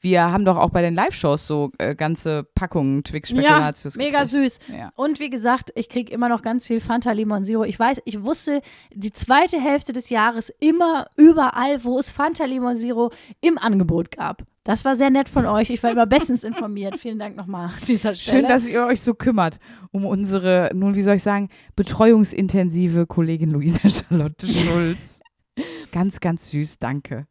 Wir 0.00 0.30
haben 0.32 0.44
doch 0.44 0.56
auch 0.56 0.70
bei 0.70 0.82
den 0.82 0.94
Live-Shows 0.94 1.46
so 1.46 1.70
äh, 1.78 1.94
ganze 1.94 2.44
Packungen 2.54 3.04
Twix 3.04 3.30
Spekulatius 3.30 3.94
Ja, 3.94 3.98
mega 4.02 4.24
gekriegt. 4.24 4.30
süß. 4.30 4.58
Ja. 4.76 4.92
Und 4.96 5.20
wie 5.20 5.30
gesagt, 5.30 5.70
ich 5.74 5.88
kriege 5.88 6.12
immer 6.12 6.28
noch 6.28 6.42
ganz 6.42 6.66
viel 6.66 6.80
Fanta 6.80 7.12
Limon 7.12 7.44
Zero. 7.44 7.64
Ich 7.64 7.78
weiß, 7.78 8.02
ich 8.04 8.22
wusste 8.24 8.62
die 8.92 9.12
zweite 9.12 9.60
Hälfte 9.60 9.92
des 9.92 10.08
Jahres 10.10 10.50
immer 10.60 11.06
überall, 11.16 11.84
wo 11.84 11.98
es 11.98 12.10
Fanta 12.10 12.44
Limon 12.44 12.74
Zero 12.74 13.10
im 13.40 13.58
Angebot 13.58 14.10
gab. 14.10 14.42
Das 14.64 14.84
war 14.84 14.94
sehr 14.94 15.10
nett 15.10 15.28
von 15.28 15.46
euch. 15.46 15.70
Ich 15.70 15.82
war 15.82 15.90
immer 15.90 16.06
bestens 16.06 16.44
informiert. 16.44 16.96
Vielen 16.98 17.18
Dank 17.18 17.34
nochmal 17.36 17.68
an 17.68 17.72
dieser 17.86 18.14
Stelle. 18.14 18.40
Schön, 18.42 18.48
dass 18.48 18.68
ihr 18.68 18.84
euch 18.84 19.00
so 19.00 19.14
kümmert 19.14 19.58
um 19.90 20.04
unsere, 20.04 20.70
nun 20.74 20.94
wie 20.94 21.02
soll 21.02 21.16
ich 21.16 21.22
sagen, 21.22 21.48
betreuungsintensive 21.76 23.06
Kollegin 23.06 23.50
Luisa 23.50 23.88
Charlotte 23.88 24.46
Schulz. 24.46 25.22
ganz, 25.92 26.20
ganz 26.20 26.50
süß, 26.50 26.78
danke. 26.78 27.26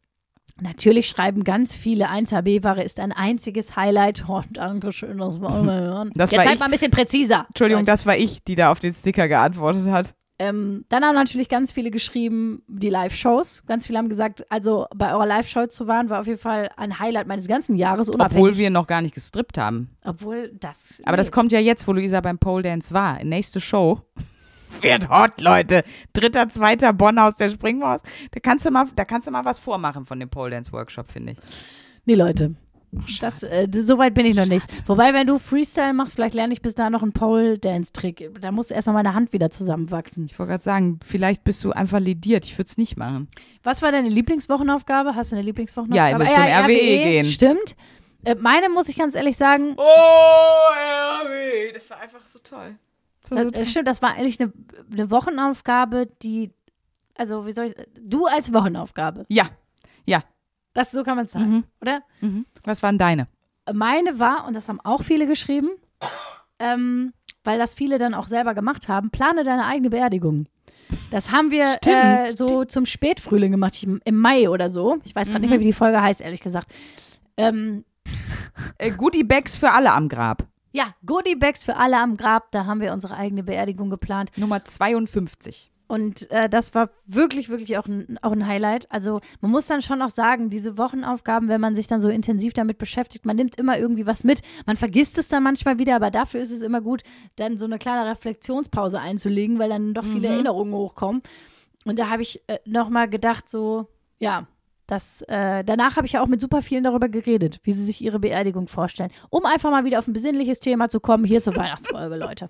Natürlich 0.60 1.08
schreiben 1.08 1.44
ganz 1.44 1.74
viele 1.74 2.10
1HB-Ware 2.10 2.82
ist 2.82 3.00
ein 3.00 3.12
einziges 3.12 3.76
Highlight. 3.76 4.24
Oh, 4.28 4.42
danke 4.50 4.92
schön, 4.92 5.18
das 5.18 5.40
wollen 5.40 5.66
wir 5.66 5.72
hören. 5.80 6.10
Das 6.14 6.30
Jetzt 6.30 6.46
ich. 6.50 6.58
mal 6.58 6.66
ein 6.66 6.70
bisschen 6.70 6.90
präziser. 6.90 7.46
Entschuldigung, 7.48 7.82
Leute. 7.82 7.92
das 7.92 8.06
war 8.06 8.16
ich, 8.16 8.44
die 8.44 8.54
da 8.54 8.70
auf 8.70 8.80
den 8.80 8.92
Sticker 8.92 9.28
geantwortet 9.28 9.86
hat. 9.86 10.14
Ähm, 10.38 10.86
dann 10.88 11.04
haben 11.04 11.14
natürlich 11.16 11.50
ganz 11.50 11.70
viele 11.70 11.90
geschrieben, 11.90 12.62
die 12.66 12.88
Live-Shows. 12.88 13.64
Ganz 13.66 13.86
viele 13.86 13.98
haben 13.98 14.08
gesagt, 14.08 14.50
also 14.50 14.86
bei 14.96 15.12
eurer 15.12 15.26
Live-Show 15.26 15.66
zu 15.66 15.86
waren, 15.86 16.08
war 16.08 16.20
auf 16.22 16.26
jeden 16.26 16.38
Fall 16.38 16.70
ein 16.78 16.98
Highlight 16.98 17.26
meines 17.26 17.46
ganzen 17.46 17.76
Jahres, 17.76 18.08
unabhängig. 18.08 18.38
Obwohl 18.42 18.56
wir 18.56 18.70
noch 18.70 18.86
gar 18.86 19.02
nicht 19.02 19.14
gestrippt 19.14 19.58
haben. 19.58 19.90
Obwohl 20.02 20.50
das. 20.58 20.98
Aber 21.04 21.18
das 21.18 21.30
kommt 21.30 21.52
ja 21.52 21.60
jetzt, 21.60 21.86
wo 21.86 21.92
Luisa 21.92 22.22
beim 22.22 22.38
Pole 22.38 22.62
Dance 22.62 22.94
war. 22.94 23.22
Nächste 23.22 23.60
Show. 23.60 24.00
Wird 24.80 25.08
hot, 25.10 25.40
Leute. 25.40 25.84
Dritter, 26.12 26.48
zweiter 26.48 26.92
Bonn-Haus 26.92 27.34
der 27.36 27.48
Springmaus. 27.48 28.00
Da 28.30 28.40
kannst 28.40 28.64
du 28.66 28.70
mal, 28.70 28.86
da 28.96 29.04
kannst 29.04 29.26
du 29.26 29.30
mal 29.30 29.44
was 29.44 29.58
vormachen 29.58 30.06
von 30.06 30.18
dem 30.20 30.28
Pole 30.30 30.50
Dance 30.50 30.72
Workshop, 30.72 31.10
finde 31.10 31.32
ich. 31.32 31.38
Nee, 32.04 32.14
Leute. 32.14 32.54
Das, 33.20 33.44
äh, 33.44 33.68
so 33.70 33.98
weit 33.98 34.14
bin 34.14 34.26
ich 34.26 34.34
noch 34.34 34.46
nicht. 34.46 34.66
Wobei, 34.86 35.14
wenn 35.14 35.24
du 35.26 35.38
Freestyle 35.38 35.92
machst, 35.92 36.14
vielleicht 36.16 36.34
lerne 36.34 36.52
ich 36.52 36.60
bis 36.60 36.74
da 36.74 36.90
noch 36.90 37.02
einen 37.04 37.12
Pole-Dance-Trick. 37.12 38.40
Da 38.40 38.50
muss 38.50 38.72
erstmal 38.72 38.94
meine 38.94 39.14
Hand 39.14 39.32
wieder 39.32 39.48
zusammenwachsen. 39.48 40.24
Ich 40.24 40.36
wollte 40.38 40.50
gerade 40.50 40.64
sagen, 40.64 40.98
vielleicht 41.04 41.44
bist 41.44 41.62
du 41.62 41.70
einfach 41.70 42.00
lediert. 42.00 42.44
Ich 42.46 42.54
würde 42.58 42.66
es 42.68 42.78
nicht 42.78 42.96
machen. 42.96 43.28
Was 43.62 43.80
war 43.82 43.92
deine 43.92 44.08
Lieblingswochenaufgabe? 44.08 45.14
Hast 45.14 45.30
du 45.30 45.36
eine 45.36 45.44
Lieblingswochenaufgabe? 45.44 45.96
Ja, 45.96 46.10
ich 46.10 46.18
will 46.18 46.34
zum 46.34 46.42
RWE 46.64 46.98
gehen. 47.04 47.26
Stimmt. 47.26 47.76
Äh, 48.24 48.34
meine 48.34 48.68
muss 48.68 48.88
ich 48.88 48.96
ganz 48.98 49.14
ehrlich 49.14 49.36
sagen, 49.36 49.74
Oh, 49.76 49.82
RW. 51.24 51.70
Das 51.72 51.88
war 51.90 52.00
einfach 52.00 52.26
so 52.26 52.40
toll. 52.40 52.74
So, 53.22 53.34
das, 53.50 53.60
äh, 53.60 53.64
stimmt, 53.64 53.88
das 53.88 54.00
war 54.02 54.14
eigentlich 54.14 54.40
eine, 54.40 54.52
eine 54.92 55.10
Wochenaufgabe, 55.10 56.08
die, 56.22 56.52
also 57.16 57.46
wie 57.46 57.52
soll 57.52 57.66
ich, 57.66 57.74
du 58.00 58.26
als 58.26 58.52
Wochenaufgabe. 58.52 59.26
Ja, 59.28 59.44
ja. 60.06 60.22
Das, 60.72 60.90
so 60.92 61.02
kann 61.02 61.16
man 61.16 61.26
es 61.26 61.32
sagen, 61.32 61.50
Mhm. 61.50 61.64
oder? 61.80 62.02
Mhm. 62.20 62.46
Was 62.64 62.82
waren 62.82 62.96
deine? 62.98 63.26
Meine 63.72 64.18
war, 64.18 64.46
und 64.46 64.54
das 64.54 64.68
haben 64.68 64.80
auch 64.80 65.02
viele 65.02 65.26
geschrieben, 65.26 65.68
ähm, 66.58 67.12
weil 67.44 67.58
das 67.58 67.74
viele 67.74 67.98
dann 67.98 68.14
auch 68.14 68.28
selber 68.28 68.54
gemacht 68.54 68.88
haben, 68.88 69.10
plane 69.10 69.44
deine 69.44 69.66
eigene 69.66 69.90
Beerdigung. 69.90 70.46
Das 71.10 71.30
haben 71.30 71.50
wir 71.50 71.66
Stimmt, 71.76 71.94
äh, 71.96 72.26
so 72.34 72.64
zum 72.64 72.86
Spätfrühling 72.86 73.52
gemacht, 73.52 73.74
ich, 73.76 73.86
im 73.86 74.16
Mai 74.16 74.48
oder 74.48 74.70
so. 74.70 74.98
Ich 75.04 75.14
weiß 75.14 75.28
gerade 75.28 75.40
nicht 75.40 75.50
mehr, 75.50 75.60
wie 75.60 75.64
die 75.64 75.72
Folge 75.72 76.00
heißt, 76.02 76.20
ehrlich 76.20 76.40
gesagt. 76.40 76.70
Ähm, 77.36 77.84
Äh, 78.78 78.90
Goodie 78.90 79.22
Bags 79.24 79.56
für 79.56 79.70
alle 79.70 79.92
am 79.92 80.08
Grab. 80.08 80.44
Ja, 80.72 80.94
Goodie 81.04 81.34
Bags 81.34 81.64
für 81.64 81.76
alle 81.76 81.98
am 81.98 82.16
Grab, 82.16 82.50
da 82.52 82.66
haben 82.66 82.80
wir 82.80 82.92
unsere 82.92 83.16
eigene 83.16 83.42
Beerdigung 83.42 83.90
geplant. 83.90 84.30
Nummer 84.36 84.64
52. 84.64 85.70
Und 85.90 86.30
äh, 86.30 86.48
das 86.48 86.72
war 86.72 86.90
wirklich, 87.06 87.48
wirklich 87.48 87.76
auch 87.76 87.86
ein, 87.86 88.16
auch 88.22 88.30
ein 88.30 88.46
Highlight. 88.46 88.86
Also 88.92 89.18
man 89.40 89.50
muss 89.50 89.66
dann 89.66 89.82
schon 89.82 90.00
auch 90.02 90.10
sagen, 90.10 90.48
diese 90.48 90.78
Wochenaufgaben, 90.78 91.48
wenn 91.48 91.60
man 91.60 91.74
sich 91.74 91.88
dann 91.88 92.00
so 92.00 92.08
intensiv 92.08 92.52
damit 92.52 92.78
beschäftigt, 92.78 93.26
man 93.26 93.34
nimmt 93.34 93.56
immer 93.56 93.76
irgendwie 93.76 94.06
was 94.06 94.22
mit. 94.22 94.42
Man 94.66 94.76
vergisst 94.76 95.18
es 95.18 95.26
dann 95.26 95.42
manchmal 95.42 95.80
wieder, 95.80 95.96
aber 95.96 96.12
dafür 96.12 96.40
ist 96.40 96.52
es 96.52 96.62
immer 96.62 96.80
gut, 96.80 97.02
dann 97.34 97.58
so 97.58 97.64
eine 97.64 97.78
kleine 97.78 98.08
Reflexionspause 98.08 99.00
einzulegen, 99.00 99.58
weil 99.58 99.70
dann 99.70 99.92
doch 99.92 100.04
viele 100.04 100.28
Erinnerungen 100.28 100.74
hochkommen. 100.74 101.22
Und 101.84 101.98
da 101.98 102.08
habe 102.08 102.22
ich 102.22 102.40
äh, 102.46 102.58
nochmal 102.64 103.08
gedacht, 103.08 103.48
so, 103.48 103.88
ja, 104.20 104.46
das, 104.90 105.22
äh, 105.22 105.62
danach 105.64 105.96
habe 105.96 106.06
ich 106.06 106.14
ja 106.14 106.22
auch 106.22 106.26
mit 106.26 106.40
super 106.40 106.62
vielen 106.62 106.82
darüber 106.84 107.08
geredet, 107.08 107.60
wie 107.62 107.72
sie 107.72 107.84
sich 107.84 108.00
ihre 108.00 108.18
Beerdigung 108.18 108.66
vorstellen. 108.68 109.10
Um 109.30 109.46
einfach 109.46 109.70
mal 109.70 109.84
wieder 109.84 109.98
auf 109.98 110.08
ein 110.08 110.12
besinnliches 110.12 110.60
Thema 110.60 110.88
zu 110.88 111.00
kommen, 111.00 111.24
hier 111.24 111.40
zur 111.40 111.54
Weihnachtsfolge, 111.56 112.16
Leute. 112.16 112.48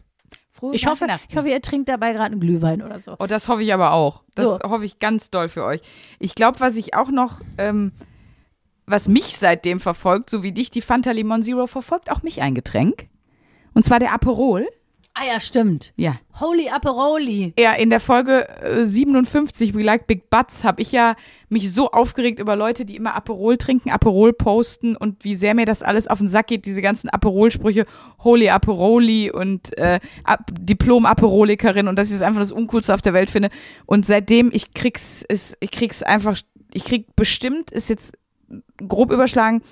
Frohe 0.51 0.75
Ich 0.75 0.87
hoffe, 0.87 1.07
ich 1.29 1.37
hoffe, 1.37 1.49
ihr 1.49 1.61
trinkt 1.61 1.89
dabei 1.89 2.13
gerade 2.13 2.33
einen 2.33 2.41
Glühwein 2.41 2.83
oder 2.83 2.99
so. 2.99 3.17
Oh, 3.19 3.27
das 3.27 3.49
hoffe 3.49 3.63
ich 3.63 3.73
aber 3.75 3.93
auch. 3.93 4.23
Das 4.35 4.57
So. 4.57 4.71
hoffe 4.71 4.85
ich 4.85 4.99
ganz 4.99 5.31
doll 5.31 5.49
für 5.49 5.65
euch. 5.65 5.81
Ich 6.19 6.35
glaube, 6.35 6.61
was 6.61 6.77
ich 6.77 6.95
auch 6.95 7.11
noch, 7.11 7.41
ähm, 7.59 7.93
was 8.87 9.07
mich 9.09 9.37
seitdem 9.39 9.79
verfolgt, 9.81 10.31
so 10.31 10.43
wie 10.43 10.53
dich 10.53 10.71
die 10.71 10.81
Fanta 10.81 11.11
Limon 11.13 11.43
Zero 11.43 11.67
verfolgt, 11.67 12.11
auch 12.11 12.23
mich 12.23 12.43
ein 12.43 12.55
Getränk. 12.55 13.09
Und 13.75 13.85
zwar 13.85 13.99
der 13.99 14.13
Aperol. 14.13 14.67
Ah 15.15 15.27
ja, 15.27 15.41
stimmt. 15.41 15.93
Ja. 15.97 16.15
Holy 16.39 16.69
Aperoli. 16.69 17.53
Ja, 17.59 17.73
in 17.73 17.91
der 17.91 18.01
Folge 18.01 18.49
äh, 18.61 18.85
57, 18.85 19.75
We 19.75 19.83
Like 19.83 20.07
Big 20.07 20.31
Butts, 20.31 20.63
habe 20.63 20.81
ich 20.81 20.93
ja 20.93 21.17
mich 21.49 21.73
so 21.73 21.91
aufgeregt 21.91 22.39
über 22.39 22.55
Leute, 22.55 22.85
die 22.85 22.97
immer 22.97 23.17
Aperol 23.17 23.57
trinken, 23.57 23.91
Aperol 23.91 24.33
posten 24.33 24.97
und 24.97 25.25
wie 25.25 25.35
sehr 25.35 25.55
mir 25.55 25.67
das 25.67 25.83
alles 25.83 26.07
auf 26.07 26.19
den 26.19 26.29
Sack 26.29 26.47
geht, 26.47 26.65
diese 26.65 26.81
ganzen 26.81 27.11
Aperol-Sprüche, 27.11 27.87
Holy 28.21 28.51
Aperoli 28.51 29.33
und 29.33 29.77
äh, 29.79 29.99
Ap 30.23 30.47
Diplom-Aperolikerin 30.53 31.89
und 31.89 31.99
dass 31.99 32.11
ich 32.11 32.15
es 32.15 32.23
einfach 32.23 32.41
das 32.41 32.53
Uncoolste 32.53 32.95
auf 32.95 33.03
der 33.03 33.13
Welt 33.13 33.31
finde. 33.31 33.51
Und 33.87 34.07
seitdem, 34.07 34.51
ich 34.53 34.75
krieg's, 34.75 35.23
ist, 35.29 35.57
ich 35.59 35.73
krieg's 35.73 36.05
einfach, 36.05 36.39
ich 36.73 36.85
krieg 36.85 37.17
bestimmt, 37.17 37.73
ist 37.73 37.91
jetzt 37.91 38.13
grob 38.89 39.11
überschlagen, 39.11 39.63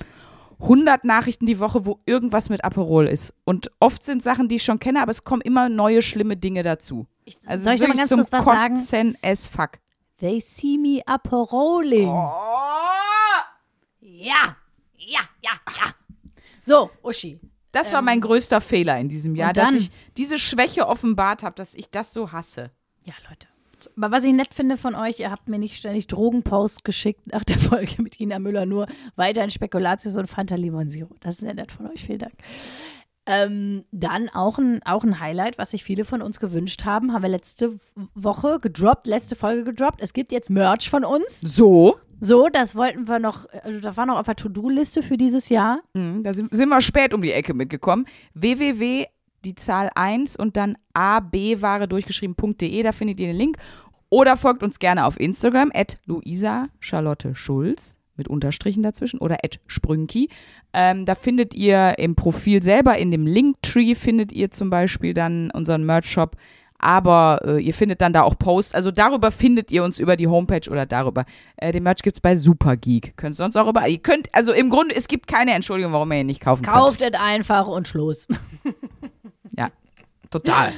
100 0.61 1.05
Nachrichten 1.05 1.47
die 1.47 1.61
Woche, 1.61 1.87
wo 1.87 2.01
irgendwas 2.05 2.49
mit 2.49 2.65
Aperol 2.65 3.07
ist. 3.07 3.33
Und 3.45 3.71
oft 3.81 4.03
sind 4.03 4.23
Sachen, 4.23 4.49
die 4.49 4.57
ich 4.57 4.65
schon 4.65 4.79
kenne, 4.79 5.01
aber 5.03 5.11
es 5.11 5.25
kommen 5.25 5.43
immer 5.43 5.69
neue 5.69 6.03
schlimme 6.03 6.37
Dinge 6.37 6.63
dazu. 6.63 7.07
Also 7.47 7.65
Soll 7.65 7.75
ich 7.75 7.81
mal 7.81 7.95
ganz 7.95 8.09
zum 8.09 8.21
kurz 8.21 8.33
was 8.33 8.45
sagen? 8.45 8.75
Kotzen 8.75 9.19
as 9.23 9.47
fuck. 9.47 9.79
They 10.19 10.41
see 10.41 10.79
me 10.79 11.01
Aperoling. 11.07 12.09
Oh. 12.09 12.31
Ja, 14.01 14.57
ja, 14.97 15.21
ja, 15.43 15.53
ja. 15.67 15.95
So, 16.63 16.91
Uschi. 17.03 17.39
Das 17.71 17.93
war 17.93 18.03
mein 18.03 18.21
größter 18.21 18.61
Fehler 18.61 18.99
in 18.99 19.09
diesem 19.09 19.37
Jahr, 19.37 19.53
dass 19.53 19.75
ich 19.75 19.91
diese 20.17 20.39
Schwäche 20.39 20.89
offenbart 20.89 21.43
habe, 21.43 21.55
dass 21.55 21.75
ich 21.75 21.91
das 21.91 22.13
so 22.13 22.33
hasse. 22.33 22.71
Ja, 23.05 23.15
Leute. 23.29 23.47
Aber 23.97 24.11
was 24.11 24.25
ich 24.25 24.33
nett 24.33 24.53
finde 24.53 24.77
von 24.77 24.95
euch, 24.95 25.21
ihr 25.21 25.31
habt 25.31 25.49
mir 25.49 25.59
nicht 25.59 25.77
ständig 25.77 26.07
Drogenposts 26.07 26.83
geschickt 26.83 27.27
nach 27.27 27.45
der 27.45 27.59
Folge 27.59 28.03
mit 28.03 28.21
Ina 28.21 28.39
Müller, 28.39 28.67
nur 28.67 28.87
weiterhin 29.17 29.51
Spekulatius 29.51 30.17
und 30.17 30.27
Fanta 30.27 30.57
Limon 30.57 30.89
Zero. 30.89 31.11
Das 31.21 31.35
ist 31.35 31.41
sehr 31.41 31.55
nett 31.55 31.73
von 31.73 31.87
euch, 31.87 32.05
vielen 32.05 32.19
Dank. 32.21 32.35
Ähm, 33.31 33.85
dann 33.93 34.31
auch 34.31 34.59
ein, 34.59 34.83
auch 34.85 35.05
ein 35.05 35.21
Highlight, 35.21 35.59
was 35.59 35.73
sich 35.73 35.85
viele 35.85 36.07
von 36.07 36.23
uns 36.23 36.41
gewünscht 36.41 36.87
haben, 36.87 37.13
haben 37.13 37.23
wir 37.23 37.29
letzte 37.29 37.79
Woche 38.15 38.59
gedroppt, 38.59 39.07
letzte 39.07 39.37
Folge 39.37 39.65
gedroppt. 39.65 40.01
Es 40.03 40.15
gibt 40.15 40.33
jetzt 40.33 40.49
Merch 40.49 40.89
von 40.89 41.05
uns. 41.05 41.43
So. 41.43 41.99
So, 42.21 42.49
das 42.49 42.75
wollten 42.75 43.07
wir 43.07 43.19
noch, 43.19 43.47
also 43.63 43.81
das 43.81 43.97
war 43.97 44.07
noch 44.07 44.17
auf 44.17 44.27
der 44.27 44.35
To-Do-Liste 44.35 45.03
für 45.03 45.17
dieses 45.19 45.51
Jahr. 45.51 45.81
Mhm, 45.93 46.23
da 46.25 46.33
sind, 46.33 46.55
sind 46.55 46.71
wir 46.71 46.81
spät 46.81 47.13
um 47.13 47.21
die 47.21 47.33
Ecke 47.33 47.53
mitgekommen. 47.55 48.07
www, 48.33 49.07
die 49.45 49.55
Zahl 49.55 49.91
1 49.95 50.37
und 50.37 50.57
dann 50.57 50.77
abware 50.95 51.87
durchgeschrieben.de, 51.89 52.83
da 52.83 52.93
findet 52.93 53.21
ihr 53.21 53.29
den 53.29 53.37
Link. 53.37 53.57
Oder 54.11 54.37
folgt 54.37 54.63
uns 54.63 54.79
gerne 54.79 55.05
auf 55.05 55.21
Instagram, 55.21 55.71
at 55.75 55.99
Luisa 56.07 56.69
Charlotte 56.81 57.35
Schulz 57.35 57.99
mit 58.17 58.29
Unterstrichen 58.29 58.83
dazwischen 58.83 59.19
oder 59.19 59.39
at 59.45 59.61
Sprünki. 59.67 60.29
Ähm, 60.73 61.07
da 61.07 61.15
findet 61.15 61.55
ihr 61.55 61.99
im 61.99 62.17
Profil 62.17 62.63
selber, 62.63 62.99
in 62.99 63.11
dem 63.11 63.27
Linktree 63.27 63.95
findet 63.95 64.33
ihr 64.33 64.51
zum 64.51 64.71
Beispiel 64.71 65.15
dann 65.15 65.51
unseren 65.53 65.85
Merch-Shop. 65.85 66.37
Aber 66.81 67.41
äh, 67.45 67.59
ihr 67.61 67.75
findet 67.75 68.01
dann 68.01 68.13
da 68.13 68.23
auch 68.23 68.39
Posts. 68.39 68.75
Also 68.75 68.93
darüber 68.93 69.33
findet 69.33 69.73
ihr 69.73 69.83
uns 69.83 69.99
über 69.99 70.17
die 70.17 70.29
Homepage 70.29 70.71
oder 70.71 70.87
darüber. 70.87 71.25
Äh, 71.57 71.73
den 71.73 71.83
Merch 71.83 72.03
gibt's 72.03 72.21
bei 72.21 72.37
Supergeek. 72.37 73.17
Könnt 73.17 73.35
sonst 73.35 73.57
auch 73.57 73.69
über. 73.69 73.89
Ihr 73.89 73.99
könnt, 73.99 74.29
also 74.33 74.53
im 74.53 74.71
Grunde, 74.71 74.95
es 74.95 75.09
gibt 75.09 75.27
keine 75.27 75.55
Entschuldigung, 75.55 75.93
warum 75.93 76.13
ihr 76.13 76.21
ihn 76.21 76.27
nicht 76.27 76.41
kaufen 76.41 76.63
Kauft 76.63 77.03
es 77.03 77.15
einfach 77.15 77.67
und 77.67 77.89
Schluss. 77.89 78.29
total. 80.31 80.73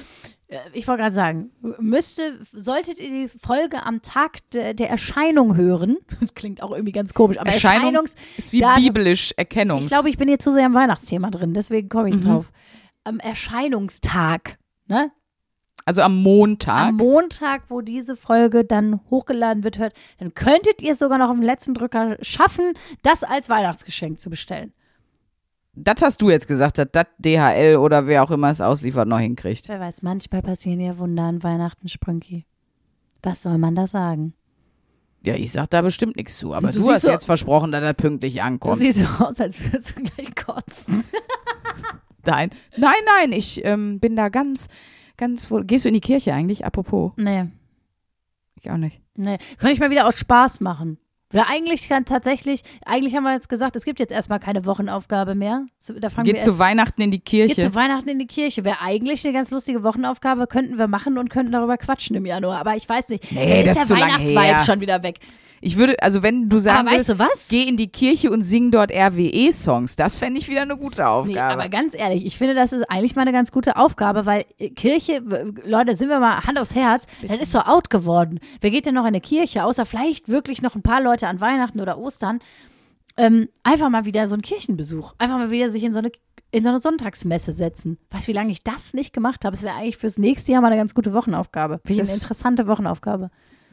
Äh, 0.48 0.58
Ich 0.72 0.88
wollte 0.88 1.02
gerade 1.02 1.14
sagen, 1.14 1.50
müsste, 1.78 2.38
solltet 2.52 2.98
ihr 2.98 3.08
die 3.08 3.28
Folge 3.28 3.84
am 3.84 4.02
Tag 4.02 4.38
de, 4.50 4.74
der 4.74 4.90
Erscheinung 4.90 5.56
hören, 5.56 5.96
das 6.20 6.34
klingt 6.34 6.62
auch 6.62 6.72
irgendwie 6.72 6.92
ganz 6.92 7.14
komisch, 7.14 7.38
aber 7.38 7.50
Erscheinung 7.50 7.84
Erscheinungs, 7.86 8.16
ist 8.36 8.52
wie 8.52 8.58
Datum- 8.60 8.84
biblisch 8.84 9.32
Erkennungs. 9.36 9.82
ich 9.84 9.88
glaube, 9.88 10.08
ich 10.08 10.18
bin 10.18 10.26
hier 10.28 10.38
zu 10.40 10.50
sehr 10.52 10.66
im 10.66 10.74
Weihnachtsthema 10.74 11.30
drin, 11.30 11.54
deswegen 11.54 11.88
komme 11.88 12.08
ich 12.10 12.16
Mhm. 12.16 12.20
drauf. 12.22 12.52
Am 13.04 13.18
Erscheinungstag, 13.20 14.58
ne? 14.88 15.10
also 15.86 16.02
am 16.02 16.22
Montag. 16.22 16.88
Am 16.90 16.96
Montag, 16.96 17.62
wo 17.68 17.80
diese 17.80 18.16
Folge 18.16 18.64
dann 18.64 19.00
hochgeladen 19.10 19.64
wird, 19.64 19.78
hört, 19.78 19.94
dann 20.18 20.34
könntet 20.34 20.82
ihr 20.82 20.92
es 20.92 20.98
sogar 20.98 21.18
noch 21.18 21.30
im 21.30 21.42
letzten 21.42 21.74
Drücker 21.74 22.16
schaffen, 22.20 22.74
das 23.02 23.24
als 23.24 23.48
Weihnachtsgeschenk 23.48 24.20
zu 24.20 24.28
bestellen. 24.30 24.72
Das 25.84 26.02
hast 26.02 26.22
du 26.22 26.30
jetzt 26.30 26.46
gesagt, 26.46 26.78
dass 26.78 26.88
das 26.92 27.06
DHL 27.18 27.76
oder 27.76 28.06
wer 28.06 28.22
auch 28.22 28.30
immer 28.30 28.50
es 28.50 28.60
ausliefert, 28.60 29.08
noch 29.08 29.18
hinkriegt. 29.18 29.68
Wer 29.68 29.80
weiß, 29.80 30.02
manchmal 30.02 30.42
passieren 30.42 30.80
ja 30.80 30.96
Wunder 30.98 31.24
an 31.24 31.42
Weihnachten, 31.42 31.88
Sprünki. 31.88 32.46
Was 33.22 33.42
soll 33.42 33.58
man 33.58 33.74
da 33.74 33.86
sagen? 33.86 34.34
Ja, 35.22 35.34
ich 35.34 35.52
sag 35.52 35.68
da 35.70 35.82
bestimmt 35.82 36.16
nichts 36.16 36.38
zu, 36.38 36.54
aber 36.54 36.70
Du 36.72 36.80
du, 36.80 36.90
hast 36.90 37.02
so- 37.02 37.10
jetzt 37.10 37.26
versprochen, 37.26 37.72
dass 37.72 37.82
das 37.82 37.94
pünktlich 37.94 38.36
Du 38.36 38.42
ankommt. 38.42 38.80
siehst 38.80 39.00
so 39.00 39.24
aus, 39.24 39.38
als 39.38 39.60
würdest 39.62 39.98
du 39.98 40.02
gleich 40.02 40.34
kotzen. 40.34 41.04
Nein, 42.24 42.50
nein, 42.76 42.92
nein, 43.18 43.32
ich 43.32 43.64
ähm, 43.64 43.98
bin 43.98 44.14
da 44.14 44.28
ganz, 44.28 44.68
ganz 45.16 45.50
wohl. 45.50 45.64
Gehst 45.64 45.84
du 45.86 45.88
in 45.88 45.94
die 45.94 46.00
Kirche 46.00 46.34
eigentlich? 46.34 46.66
Apropos, 46.66 47.12
Nee. 47.16 47.46
ich 48.56 48.70
auch 48.70 48.76
nicht. 48.76 49.00
Nee, 49.16 49.38
könnte 49.58 49.72
ich 49.72 49.80
mal 49.80 49.90
wieder 49.90 50.06
aus 50.06 50.18
Spaß 50.18 50.60
machen. 50.60 50.98
Wir 51.32 51.48
eigentlich 51.48 51.88
kann 51.88 52.04
tatsächlich, 52.04 52.62
eigentlich 52.84 53.14
haben 53.14 53.22
wir 53.22 53.32
jetzt 53.32 53.48
gesagt, 53.48 53.76
es 53.76 53.84
gibt 53.84 54.00
jetzt 54.00 54.10
erstmal 54.10 54.40
keine 54.40 54.66
Wochenaufgabe 54.66 55.36
mehr. 55.36 55.64
Da 56.00 56.10
fangen 56.10 56.26
Geht 56.26 56.36
wir 56.36 56.40
zu 56.42 56.50
erst, 56.50 56.58
Weihnachten 56.58 57.00
in 57.02 57.10
die 57.12 57.18
geht 57.18 57.24
Kirche. 57.24 57.60
zu 57.70 57.74
Weihnachten 57.76 58.08
in 58.08 58.18
die 58.18 58.26
Kirche. 58.26 58.64
Wäre 58.64 58.80
eigentlich 58.80 59.24
eine 59.24 59.32
ganz 59.32 59.50
lustige 59.52 59.84
Wochenaufgabe, 59.84 60.48
könnten 60.48 60.76
wir 60.76 60.88
machen 60.88 61.18
und 61.18 61.28
könnten 61.30 61.52
darüber 61.52 61.76
quatschen 61.76 62.16
im 62.16 62.26
Januar. 62.26 62.58
Aber 62.58 62.74
ich 62.74 62.88
weiß 62.88 63.08
nicht, 63.10 63.30
Nee, 63.30 63.62
dann 63.64 63.66
das 63.66 63.76
ist 63.76 63.82
ist 63.82 63.90
der 63.90 63.96
Weihnachtsvibe 63.98 64.60
schon 64.64 64.80
wieder 64.80 65.02
weg. 65.04 65.20
Ich 65.62 65.76
würde, 65.76 66.02
also 66.02 66.22
wenn 66.22 66.48
du 66.48 66.58
sagen 66.58 66.88
Aber 66.88 66.96
weißt 66.96 67.08
würdest, 67.10 67.20
du 67.20 67.32
was? 67.32 67.48
geh 67.48 67.64
in 67.68 67.76
die 67.76 67.88
Kirche 67.88 68.30
und 68.30 68.40
sing 68.42 68.70
dort 68.70 68.90
RWE-Songs, 68.90 69.94
das 69.94 70.16
fände 70.16 70.40
ich 70.40 70.48
wieder 70.48 70.62
eine 70.62 70.76
gute 70.76 71.02
Nee, 71.02 71.08
Aufgabe. 71.08 71.52
aber 71.62 71.68
ganz 71.68 71.94
ehrlich, 71.94 72.24
ich 72.24 72.38
finde, 72.38 72.54
das 72.54 72.72
ist 72.72 72.90
eigentlich 72.90 73.14
mal 73.14 73.22
eine 73.22 73.32
ganz 73.32 73.52
gute 73.52 73.76
Aufgabe, 73.76 74.24
weil 74.24 74.46
äh, 74.58 74.70
Kirche, 74.70 75.22
Leute, 75.64 75.94
sind 75.96 76.08
wir 76.08 76.18
mal 76.18 76.40
Hand 76.44 76.58
aufs 76.58 76.74
Herz, 76.74 77.04
das 77.26 77.38
ist 77.40 77.52
so 77.52 77.58
out 77.58 77.90
geworden. 77.90 78.40
Wer 78.62 78.70
geht 78.70 78.86
denn 78.86 78.94
noch 78.94 79.02
in 79.02 79.08
eine 79.08 79.20
Kirche, 79.20 79.64
außer 79.64 79.84
vielleicht 79.84 80.28
wirklich 80.28 80.62
noch 80.62 80.74
ein 80.74 80.82
paar 80.82 81.02
Leute 81.02 81.28
an 81.28 81.40
Weihnachten 81.40 81.80
oder 81.80 81.98
Ostern? 81.98 82.38
Ähm, 83.18 83.48
einfach 83.62 83.90
mal 83.90 84.06
wieder 84.06 84.28
so 84.28 84.34
einen 84.34 84.42
Kirchenbesuch. 84.42 85.12
Einfach 85.18 85.36
mal 85.36 85.50
wieder 85.50 85.68
sich 85.70 85.84
in 85.84 85.92
so 85.92 85.98
eine, 85.98 86.10
in 86.52 86.62
so 86.62 86.70
eine 86.70 86.78
Sonntagsmesse 86.78 87.52
setzen. 87.52 87.98
Weißt 88.10 88.26
du, 88.28 88.32
wie 88.32 88.36
lange 88.36 88.50
ich 88.50 88.62
das 88.62 88.94
nicht 88.94 89.12
gemacht 89.12 89.44
habe? 89.44 89.54
Es 89.56 89.62
wäre 89.62 89.74
eigentlich 89.74 89.98
fürs 89.98 90.16
nächste 90.16 90.52
Jahr 90.52 90.62
mal 90.62 90.68
eine 90.68 90.76
ganz 90.76 90.94
gute 90.94 91.12
Wochenaufgabe. 91.12 91.80
Finde 91.84 92.02
ich 92.02 92.08
eine 92.08 92.16
interessante 92.16 92.66
Wochenaufgabe. 92.66 93.30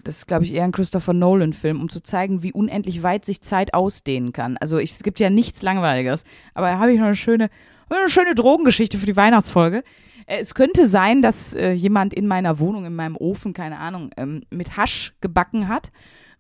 Das 0.08 0.20
ist, 0.20 0.28
glaube 0.28 0.46
ich, 0.46 0.54
eher 0.54 0.64
ein 0.64 0.72
Christopher 0.72 1.14
Nolan-Film, 1.14 1.82
um 1.82 1.90
zu 1.90 2.02
zeigen, 2.02 2.42
wie 2.42 2.54
unendlich 2.54 3.04
weit 3.04 3.26
sich 3.26 3.42
Zeit 3.42 3.74
ausdehnen 3.74 4.32
kann. 4.32 4.58
Also 4.58 4.78
ich, 4.78 4.92
es 4.92 5.04
gibt 5.04 5.20
ja 5.20 5.30
nichts 5.30 5.62
Langweiliges. 5.62 6.24
Aber 6.54 6.68
da 6.68 6.80
habe 6.80 6.94
ich 6.94 7.00
noch 7.00 7.08
eine 7.08 7.16
schöne, 7.16 7.50
eine 7.90 8.10
schöne 8.10 8.34
Drogengeschichte 8.34 8.98
für 8.98 9.06
die 9.06 9.18
Weihnachtsfolge. 9.18 9.84
Äh, 10.26 10.40
Es 10.40 10.54
könnte 10.54 10.86
sein, 10.86 11.22
dass 11.22 11.54
äh, 11.54 11.72
jemand 11.72 12.14
in 12.14 12.26
meiner 12.26 12.60
Wohnung, 12.60 12.86
in 12.86 12.96
meinem 12.96 13.18
Ofen, 13.18 13.54
keine 13.54 13.80
Ahnung, 13.80 14.12
ähm, 14.18 14.44
mit 14.50 14.78
Hasch 14.78 15.14
gebacken 15.20 15.68
hat. 15.68 15.92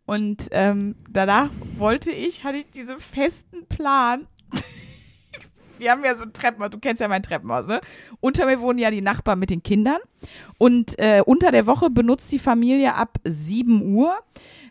Und 0.06 0.48
ähm, 0.52 0.96
danach 1.10 1.50
wollte 1.78 2.12
ich, 2.12 2.46
hatte 2.46 2.58
ich 2.58 2.72
diesen 2.72 3.00
festen 3.00 3.68
Plan. 3.68 4.28
Wir 5.80 5.92
haben 5.92 6.04
ja 6.04 6.16
so 6.16 6.24
ein 6.24 6.34
Treppenhaus, 6.34 6.70
du 6.72 6.80
kennst 6.80 7.02
ja 7.02 7.08
mein 7.08 7.24
Treppenhaus, 7.24 7.68
ne? 7.68 7.82
Unter 8.20 8.46
mir 8.46 8.60
wohnen 8.60 8.80
ja 8.80 8.92
die 8.92 9.02
Nachbarn 9.02 9.40
mit 9.40 9.50
den 9.50 9.64
Kindern. 9.64 10.00
Und 10.58 10.98
äh, 11.00 11.22
unter 11.26 11.52
der 11.52 11.68
Woche 11.68 11.90
benutzt 11.90 12.32
die 12.32 12.40
Familie 12.40 12.96
ab 12.96 13.18
7 13.24 13.94
Uhr 13.94 14.18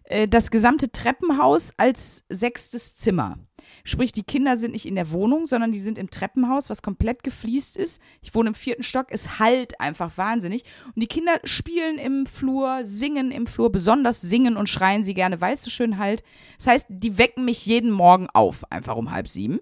äh, 0.05 0.29
das 0.29 0.51
gesamte 0.51 0.91
Treppenhaus 0.91 1.73
als 1.77 2.25
sechstes 2.29 2.97
Zimmer. 2.97 3.39
Sprich, 3.85 4.13
die 4.13 4.23
Kinder 4.23 4.57
sind 4.57 4.73
nicht 4.73 4.87
in 4.87 4.97
der 4.97 5.11
Wohnung, 5.13 5.47
sondern 5.47 5.73
die 5.73 5.79
sind 5.79 5.99
im 5.99 6.11
Treppenhaus, 6.11 6.71
was 6.71 6.83
komplett 6.83 7.23
gefliest 7.23 7.77
ist. 7.77 8.01
Ich 8.21 8.35
wohne 8.35 8.49
im 8.49 8.55
vierten 8.55 8.83
Stock, 8.83 9.07
es 9.11 9.39
halt 9.39 9.81
einfach 9.81 10.17
wahnsinnig. 10.17 10.65
Und 10.87 11.01
die 11.01 11.07
Kinder 11.07 11.39
spielen 11.45 11.99
im 11.99 12.27
Flur, 12.27 12.81
singen 12.83 13.31
im 13.31 13.47
Flur, 13.47 13.71
besonders 13.71 14.21
singen 14.21 14.57
und 14.57 14.69
schreien 14.69 15.05
sie 15.05 15.15
gerne, 15.15 15.41
weil 15.41 15.55
es 15.55 15.63
so 15.63 15.71
schön 15.71 15.99
halt. 15.99 16.23
Das 16.59 16.67
heißt, 16.67 16.87
die 16.91 17.19
wecken 17.19 17.45
mich 17.45 17.67
jeden 17.67 17.91
Morgen 17.91 18.29
auf, 18.33 18.71
einfach 18.71 18.97
um 18.97 19.13
halb 19.13 19.29
sieben. 19.29 19.61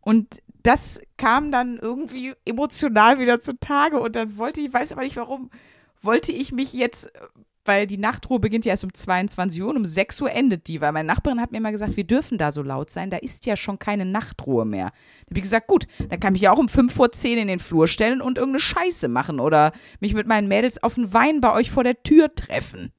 Und 0.00 0.42
das 0.62 1.00
kam 1.16 1.50
dann 1.50 1.78
irgendwie 1.78 2.34
emotional 2.44 3.18
wieder 3.18 3.40
zutage 3.40 4.00
und 4.00 4.16
dann 4.16 4.36
wollte 4.36 4.60
ich, 4.60 4.72
weiß 4.72 4.92
aber 4.92 5.02
nicht 5.02 5.16
warum, 5.16 5.50
wollte 6.02 6.32
ich 6.32 6.52
mich 6.52 6.72
jetzt, 6.72 7.10
weil 7.64 7.86
die 7.86 7.98
Nachtruhe 7.98 8.38
beginnt 8.38 8.64
ja 8.64 8.70
erst 8.70 8.84
um 8.84 8.92
22 8.92 9.62
Uhr 9.62 9.68
und 9.68 9.76
um 9.76 9.84
6 9.84 10.20
Uhr 10.22 10.30
endet 10.30 10.68
die, 10.68 10.80
weil 10.80 10.92
meine 10.92 11.06
Nachbarin 11.06 11.40
hat 11.40 11.52
mir 11.52 11.58
immer 11.58 11.72
gesagt, 11.72 11.96
wir 11.96 12.04
dürfen 12.04 12.38
da 12.38 12.50
so 12.50 12.62
laut 12.62 12.90
sein, 12.90 13.10
da 13.10 13.18
ist 13.18 13.46
ja 13.46 13.56
schon 13.56 13.78
keine 13.78 14.04
Nachtruhe 14.04 14.64
mehr. 14.64 14.86
Da 14.86 15.30
habe 15.30 15.38
ich 15.38 15.42
gesagt, 15.42 15.68
gut, 15.68 15.86
dann 16.08 16.20
kann 16.20 16.34
ich 16.34 16.42
ja 16.42 16.52
auch 16.52 16.58
um 16.58 16.68
5 16.68 16.92
vor 16.92 17.12
10 17.12 17.38
in 17.38 17.48
den 17.48 17.60
Flur 17.60 17.88
stellen 17.88 18.20
und 18.20 18.38
irgendeine 18.38 18.60
Scheiße 18.60 19.08
machen 19.08 19.38
oder 19.38 19.72
mich 20.00 20.14
mit 20.14 20.26
meinen 20.26 20.48
Mädels 20.48 20.82
auf 20.82 20.94
den 20.94 21.12
Wein 21.12 21.40
bei 21.40 21.52
euch 21.52 21.70
vor 21.70 21.84
der 21.84 22.02
Tür 22.02 22.34
treffen. 22.34 22.92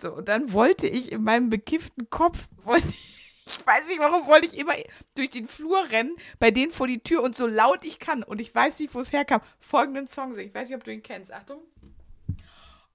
So, 0.00 0.14
und 0.14 0.28
dann 0.28 0.52
wollte 0.52 0.88
ich 0.88 1.12
in 1.12 1.22
meinem 1.22 1.48
bekifften 1.48 2.10
Kopf, 2.10 2.48
wollte 2.64 2.88
ich, 2.88 3.21
ich 3.46 3.66
weiß 3.66 3.88
nicht 3.88 3.98
warum, 3.98 4.26
wollte 4.26 4.46
ich 4.46 4.56
immer 4.56 4.74
durch 5.14 5.30
den 5.30 5.48
Flur 5.48 5.90
rennen, 5.90 6.16
bei 6.38 6.50
denen 6.50 6.72
vor 6.72 6.86
die 6.86 7.00
Tür 7.00 7.22
und 7.22 7.34
so 7.34 7.46
laut 7.46 7.84
ich 7.84 7.98
kann. 7.98 8.22
Und 8.22 8.40
ich 8.40 8.54
weiß 8.54 8.78
nicht, 8.80 8.94
wo 8.94 9.00
es 9.00 9.12
herkam. 9.12 9.40
Folgenden 9.60 10.08
Song 10.08 10.34
singen. 10.34 10.48
Ich 10.48 10.54
weiß 10.54 10.68
nicht, 10.68 10.76
ob 10.76 10.84
du 10.84 10.92
ihn 10.92 11.02
kennst. 11.02 11.32
Achtung. 11.32 11.62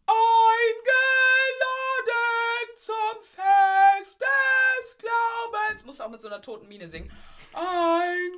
Eingeladen 0.08 1.68
zum 2.78 2.96
Fest 3.22 4.22
des 4.22 4.98
Glaubens. 4.98 5.86
Musst 5.86 6.00
du 6.00 6.04
auch 6.04 6.10
mit 6.10 6.22
so 6.22 6.28
einer 6.28 6.42
toten 6.42 6.68
Miene 6.68 6.88
singen. 6.88 7.12
Eingeladen. 7.54 8.38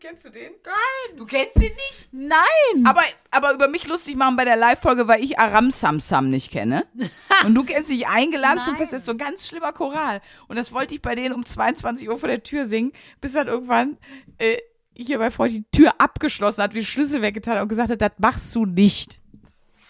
Kennst 0.00 0.24
du 0.24 0.30
den? 0.30 0.52
Nein. 0.64 1.16
Du 1.16 1.24
kennst 1.26 1.56
ihn 1.56 1.62
nicht? 1.62 2.08
Nein! 2.12 2.86
Aber, 2.86 3.02
aber 3.30 3.52
über 3.52 3.68
mich 3.68 3.86
lustig 3.86 4.16
machen 4.16 4.36
bei 4.36 4.44
der 4.44 4.56
Live-Folge, 4.56 5.08
weil 5.08 5.22
ich 5.22 5.38
Aram 5.38 5.70
Samsam 5.70 6.30
nicht 6.30 6.50
kenne. 6.50 6.86
Und 7.44 7.54
du 7.54 7.64
kennst 7.64 7.90
dich 7.90 8.06
eingeladen 8.06 8.60
zum 8.60 8.74
Nein. 8.74 8.78
Fest. 8.78 8.92
Das 8.92 9.00
ist 9.00 9.06
so 9.06 9.12
ein 9.12 9.18
ganz 9.18 9.46
schlimmer 9.48 9.72
Choral. 9.72 10.20
Und 10.48 10.56
das 10.56 10.72
wollte 10.72 10.94
ich 10.94 11.02
bei 11.02 11.14
denen 11.14 11.34
um 11.34 11.44
22 11.44 12.08
Uhr 12.08 12.18
vor 12.18 12.28
der 12.28 12.42
Tür 12.42 12.64
singen, 12.64 12.92
bis 13.20 13.32
dann 13.32 13.48
irgendwann 13.48 13.98
äh, 14.38 14.58
hier 14.96 15.18
bei 15.18 15.30
Freund 15.30 15.52
die 15.52 15.64
Tür 15.72 15.94
abgeschlossen 15.98 16.62
hat, 16.62 16.74
die 16.74 16.84
Schlüssel 16.84 17.20
weggetan 17.22 17.56
hat 17.56 17.62
und 17.62 17.68
gesagt 17.68 17.90
hat, 17.90 18.00
das 18.00 18.12
machst 18.18 18.54
du 18.54 18.64
nicht. 18.66 19.20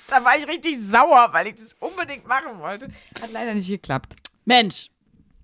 Da 0.09 0.25
war 0.25 0.37
ich 0.39 0.47
richtig 0.47 0.79
sauer, 0.79 1.29
weil 1.33 1.49
ich 1.49 1.55
das 1.55 1.75
unbedingt 1.75 2.27
machen 2.27 2.59
wollte. 2.59 2.89
Hat 3.21 3.33
leider 3.33 3.55
nicht 3.55 3.69
geklappt. 3.69 4.17
Mensch, 4.45 4.91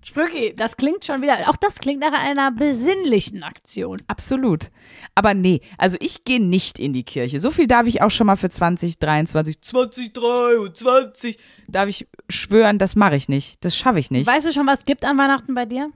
Sprücki, 0.03 0.55
das 0.57 0.79
klingt 0.79 1.05
schon 1.05 1.21
wieder, 1.21 1.51
auch 1.51 1.57
das 1.57 1.79
klingt 1.79 2.01
nach 2.01 2.13
einer 2.13 2.51
besinnlichen 2.51 3.43
Aktion. 3.43 4.01
Absolut. 4.07 4.71
Aber 5.15 5.35
nee, 5.35 5.61
also 5.77 5.99
ich 6.01 6.25
gehe 6.25 6.41
nicht 6.41 6.79
in 6.79 6.95
die 6.95 7.05
Kirche. 7.05 7.39
So 7.39 7.51
viel 7.51 7.67
darf 7.67 7.87
ich 7.87 8.01
auch 8.01 8.11
schon 8.11 8.27
mal 8.27 8.37
für 8.37 8.49
2023, 8.49 9.61
2023, 9.61 11.39
darf 11.69 11.89
ich 11.89 12.09
schwören, 12.31 12.79
das 12.79 12.97
mache 12.97 13.17
ich 13.17 13.29
nicht. 13.29 13.63
Das 13.63 13.77
schaffe 13.77 13.99
ich 13.99 14.11
nicht. 14.11 14.27
Weißt 14.27 14.47
du 14.47 14.53
schon, 14.53 14.67
was 14.67 14.81
es 14.81 14.85
gibt 14.87 15.05
an 15.05 15.19
Weihnachten 15.19 15.55
bei 15.55 15.67
dir? 15.67 15.91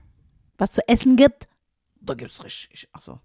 Was 0.57 0.71
zu 0.71 0.87
essen 0.87 1.15
gibt? 1.15 1.47
Da 1.99 2.13
gibt's 2.13 2.43
richtig, 2.43 2.87
ach 2.93 3.01
so. 3.01 3.19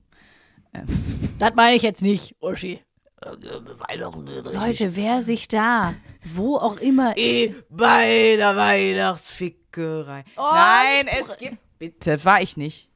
Das 1.38 1.54
meine 1.54 1.76
ich 1.76 1.82
jetzt 1.82 2.00
nicht, 2.00 2.36
Uschi. 2.40 2.80
Weihnachten 3.22 4.26
wird 4.26 4.46
richtig. 4.46 4.60
Leute, 4.60 4.96
wer 4.96 5.22
sich 5.22 5.46
da, 5.48 5.94
wo 6.24 6.56
auch 6.56 6.76
immer. 6.78 7.14
Eh, 7.20 7.54
bei 7.68 8.36
der 8.36 8.56
Weihnachtsfickerei. 8.56 10.24
Oh, 10.36 10.40
Nein, 10.52 11.06
es 11.08 11.36
gibt. 11.36 11.58
Bitte, 11.78 12.24
war 12.24 12.40
ich 12.40 12.56
nicht. 12.56 12.88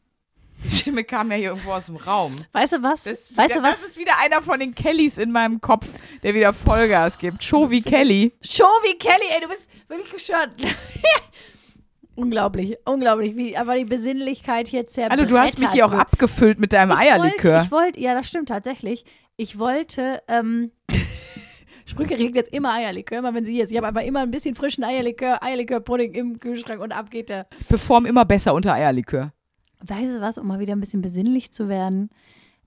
Die 0.64 0.74
Stimme 0.74 1.04
kam 1.04 1.30
ja 1.30 1.36
hier 1.36 1.48
irgendwo 1.50 1.72
aus 1.72 1.86
dem 1.86 1.96
Raum. 1.96 2.36
Weißt 2.52 2.74
du 2.74 2.82
was? 2.82 3.04
Das, 3.04 3.18
ist 3.18 3.36
weißt 3.36 3.56
wieder, 3.56 3.62
du 3.62 3.68
das 3.68 3.82
was? 3.82 3.88
ist 3.90 3.98
wieder 3.98 4.18
einer 4.18 4.40
von 4.40 4.58
den 4.58 4.74
Kellys 4.74 5.18
in 5.18 5.30
meinem 5.30 5.60
Kopf, 5.60 5.88
der 6.22 6.34
wieder 6.34 6.54
Vollgas 6.54 7.18
gibt. 7.18 7.44
Show 7.44 7.70
wie 7.70 7.82
Kelly. 7.82 8.32
Show 8.40 8.64
wie 8.82 8.96
Kelly, 8.96 9.26
ey, 9.30 9.40
du 9.42 9.48
bist 9.48 9.68
wirklich 9.88 10.10
gestört. 10.10 10.50
unglaublich, 12.16 12.76
unglaublich, 12.84 13.36
wie 13.36 13.56
aber 13.56 13.76
die 13.76 13.84
Besinnlichkeit 13.84 14.68
hier 14.68 14.86
zerbrettert 14.86 15.20
Also 15.20 15.34
du 15.34 15.40
hast 15.40 15.58
mich 15.60 15.70
hier 15.70 15.86
auch 15.86 15.92
wird. 15.92 16.00
abgefüllt 16.02 16.58
mit 16.58 16.72
deinem 16.72 16.92
Eierlikör. 16.92 17.52
Wollte, 17.52 17.64
ich 17.66 17.70
wollte, 17.72 18.00
ja, 18.00 18.14
das 18.14 18.28
stimmt 18.28 18.48
tatsächlich. 18.48 19.04
Ich 19.36 19.58
wollte, 19.58 20.22
ähm, 20.28 20.70
Sprüche 21.86 22.18
regt 22.18 22.34
jetzt 22.34 22.52
immer 22.52 22.72
Eierlikör, 22.72 23.18
immer 23.18 23.34
wenn 23.34 23.44
sie 23.44 23.52
hier 23.52 23.64
ist. 23.64 23.70
Ich 23.70 23.76
habe 23.76 23.86
aber 23.88 24.04
immer 24.04 24.20
ein 24.20 24.30
bisschen 24.30 24.54
frischen 24.54 24.84
Eierlikör, 24.84 25.42
Eierlikör-Pudding 25.42 26.12
im 26.14 26.40
Kühlschrank 26.40 26.80
und 26.80 26.92
ab 26.92 27.10
geht 27.10 27.28
der. 27.28 27.46
Perform 27.68 28.06
immer 28.06 28.24
besser 28.24 28.54
unter 28.54 28.72
Eierlikör. 28.72 29.32
Weißt 29.86 30.14
du 30.14 30.20
was, 30.20 30.38
um 30.38 30.46
mal 30.46 30.60
wieder 30.60 30.74
ein 30.74 30.80
bisschen 30.80 31.02
besinnlich 31.02 31.52
zu 31.52 31.68
werden, 31.68 32.10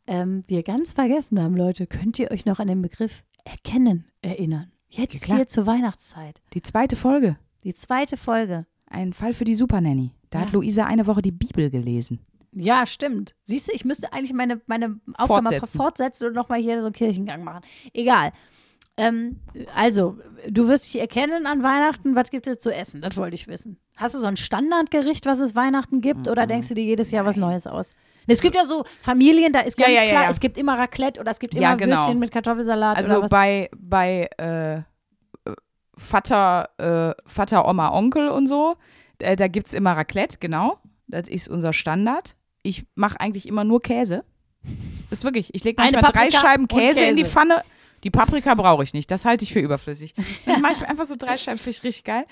ähm, 0.06 0.44
wir 0.48 0.62
ganz 0.64 0.94
vergessen 0.94 1.42
haben, 1.42 1.56
Leute, 1.56 1.88
könnt 1.88 2.20
ihr 2.20 2.32
euch 2.32 2.46
noch 2.46 2.60
an 2.60 2.68
den 2.68 2.82
Begriff 2.82 3.24
erkennen 3.44 4.06
erinnern? 4.22 4.72
Jetzt 4.90 5.28
Ja, 5.28 5.36
hier 5.36 5.48
zur 5.48 5.66
Weihnachtszeit. 5.68 6.42
Die 6.54 6.62
zweite 6.62 6.96
Folge. 6.96 7.38
Die 7.64 7.74
zweite 7.74 8.18
Folge. 8.18 8.66
Ein 8.90 9.14
Fall 9.14 9.34
für 9.34 9.44
die 9.46 9.56
Supernanny. 9.56 10.12
Da 10.30 10.40
hat 10.40 10.50
Ja. 10.50 10.56
Luisa 10.56 10.86
eine 10.86 11.08
Woche 11.08 11.22
die 11.22 11.32
Bibel 11.32 11.70
gelesen. 11.70 12.20
Ja, 12.54 12.86
stimmt. 12.86 13.36
Siehst 13.44 13.68
du, 13.68 13.74
ich 13.74 13.86
müsste 13.86 14.12
eigentlich 14.14 14.34
meine, 14.34 14.62
meine 14.66 15.00
Aufgabe 15.18 15.44
mal 15.44 15.50
Fortsetzen. 15.52 15.78
fortsetzen 15.78 16.28
und 16.30 16.34
nochmal 16.34 16.60
hier 16.60 16.80
so 16.82 16.88
einen 16.88 16.94
Kirchengang 16.94 17.44
machen. 17.44 17.62
Egal. 17.94 18.32
Ähm, 19.00 19.42
also, 19.76 20.18
du 20.50 20.68
wirst 20.68 20.92
dich 20.92 21.00
erkennen 21.00 21.46
an 21.46 21.62
Weihnachten. 21.62 22.16
Was 22.16 22.32
gibt 22.32 22.48
es 22.48 22.58
zu 22.58 22.74
essen? 22.74 23.02
Das 23.02 23.16
wollte 23.18 23.36
ich 23.36 23.48
wissen. 23.48 23.78
Hast 23.96 24.16
du 24.16 24.20
so 24.20 24.26
ein 24.26 24.38
Standardgericht, 24.38 25.26
was 25.28 25.40
es 25.40 25.56
Weihnachten 25.56 26.02
gibt? 26.02 26.28
Oder 26.28 26.48
denkst 26.48 26.70
du 26.70 26.74
dir 26.74 26.84
jedes 26.84 27.12
Jahr 27.12 27.24
was 27.26 27.36
Neues 27.36 27.68
aus? 27.68 27.92
Es 28.26 28.42
gibt 28.42 28.56
ja 28.56 28.66
so 28.66 28.84
Familien, 29.02 29.54
da 29.54 29.60
ist 29.60 29.78
Ja, 29.78 29.86
ganz 29.86 29.96
ja, 30.00 30.04
ja, 30.06 30.10
klar, 30.12 30.24
ja. 30.24 30.30
es 30.30 30.40
gibt 30.40 30.58
immer 30.58 30.78
Raclette 30.80 31.20
oder 31.22 31.32
es 31.32 31.40
gibt 31.40 31.54
Ja, 31.54 31.70
immer 31.70 31.78
genau. 31.78 31.96
Würstchen 31.98 32.20
mit 32.20 32.32
Kartoffelsalat 32.32 32.98
Also 32.98 33.22
bei, 33.30 33.70
bei 33.78 34.28
äh, 34.38 34.82
Vater, 35.98 36.70
äh, 36.78 37.22
Vater, 37.26 37.68
Oma, 37.68 37.92
Onkel 37.92 38.30
und 38.30 38.48
so, 38.48 38.76
äh, 39.20 39.36
da 39.36 39.48
gibt 39.48 39.68
es 39.68 39.74
immer 39.74 39.94
Raclette, 39.94 40.38
genau. 40.40 40.80
Das 41.08 41.28
ist 41.28 41.48
unser 41.48 41.74
Standard. 41.74 42.36
Ich 42.64 42.86
mache 42.96 43.20
eigentlich 43.20 43.48
immer 43.48 43.64
nur 43.64 43.82
Käse. 43.82 44.24
Das 45.10 45.20
ist 45.20 45.24
wirklich, 45.24 45.54
ich 45.54 45.64
lege 45.64 45.82
manchmal 45.82 46.12
drei 46.12 46.32
Scheiben 46.32 46.64
und 46.64 46.72
Käse, 46.72 47.06
in 47.06 47.16
die 47.16 47.24
Käse. 47.24 47.34
Pfanne. 47.34 47.62
Die 48.04 48.12
Paprika 48.12 48.54
brauche 48.54 48.84
ich 48.84 48.94
nicht, 48.94 49.10
das 49.10 49.26
halte 49.26 49.44
ich 49.44 49.54
für 49.54 49.60
überflüssig. 49.60 50.14
Dann 50.46 50.62
mache 50.62 50.74
ich 50.74 50.80
mir 50.80 50.88
einfach 50.88 51.06
so 51.06 51.16
drei 51.18 51.38
Scheiben, 51.38 51.58
finde 51.58 51.78
ich 51.78 51.84
richtig 51.84 52.04
geil. 52.04 52.26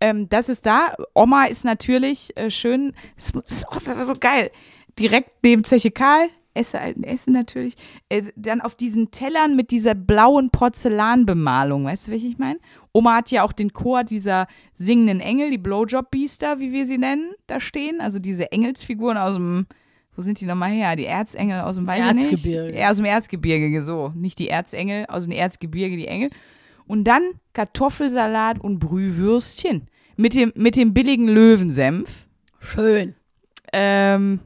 Ähm, 0.00 0.28
das 0.28 0.48
ist 0.48 0.64
da. 0.64 0.96
Oma 1.14 1.44
ist 1.44 1.64
natürlich 1.64 2.36
äh, 2.36 2.50
schön, 2.50 2.94
das 3.16 3.32
ist 3.46 3.68
auch 3.68 3.80
so 4.02 4.14
geil. 4.18 4.50
Direkt 4.98 5.30
neben 5.42 5.64
Zeche 5.64 5.90
Karl, 5.90 6.30
esse 6.54 6.80
alten 6.80 7.04
Essen 7.04 7.32
natürlich. 7.32 7.74
Äh, 8.08 8.24
dann 8.36 8.60
auf 8.60 8.74
diesen 8.74 9.10
Tellern 9.10 9.56
mit 9.56 9.70
dieser 9.70 9.94
blauen 9.94 10.50
Porzellanbemalung, 10.50 11.84
weißt 11.84 12.08
du, 12.08 12.12
welche 12.12 12.26
ich 12.26 12.38
meine? 12.38 12.58
Oma 12.92 13.16
hat 13.16 13.30
ja 13.30 13.44
auch 13.44 13.52
den 13.52 13.72
Chor 13.72 14.04
dieser 14.04 14.46
singenden 14.74 15.20
Engel, 15.20 15.50
die 15.50 15.58
Blowjob-Biester, 15.58 16.58
wie 16.58 16.72
wir 16.72 16.86
sie 16.86 16.98
nennen, 16.98 17.32
da 17.46 17.60
stehen. 17.60 18.00
Also 18.00 18.18
diese 18.18 18.50
Engelsfiguren 18.50 19.16
aus 19.16 19.34
dem, 19.34 19.66
wo 20.16 20.22
sind 20.22 20.40
die 20.40 20.46
nochmal 20.46 20.70
her? 20.70 20.96
Die 20.96 21.06
Erzengel 21.06 21.60
aus 21.60 21.76
dem 21.76 21.86
weiß 21.86 22.04
ich 22.04 22.14
nicht. 22.14 22.32
Erzgebirge. 22.32 22.78
Ja, 22.78 22.90
aus 22.90 22.96
dem 22.96 23.06
Erzgebirge, 23.06 23.82
so. 23.82 24.12
Nicht 24.16 24.38
die 24.38 24.48
Erzengel, 24.48 25.06
aus 25.06 25.24
dem 25.24 25.32
Erzgebirge 25.32 25.96
die 25.96 26.08
Engel. 26.08 26.30
Und 26.86 27.04
dann 27.04 27.22
Kartoffelsalat 27.52 28.60
und 28.60 28.80
Brühwürstchen. 28.80 29.88
Mit 30.16 30.34
dem, 30.34 30.52
mit 30.56 30.76
dem 30.76 30.92
billigen 30.92 31.28
Löwensenf. 31.28 32.26
Schön. 32.58 33.14
Ähm, 33.72 34.40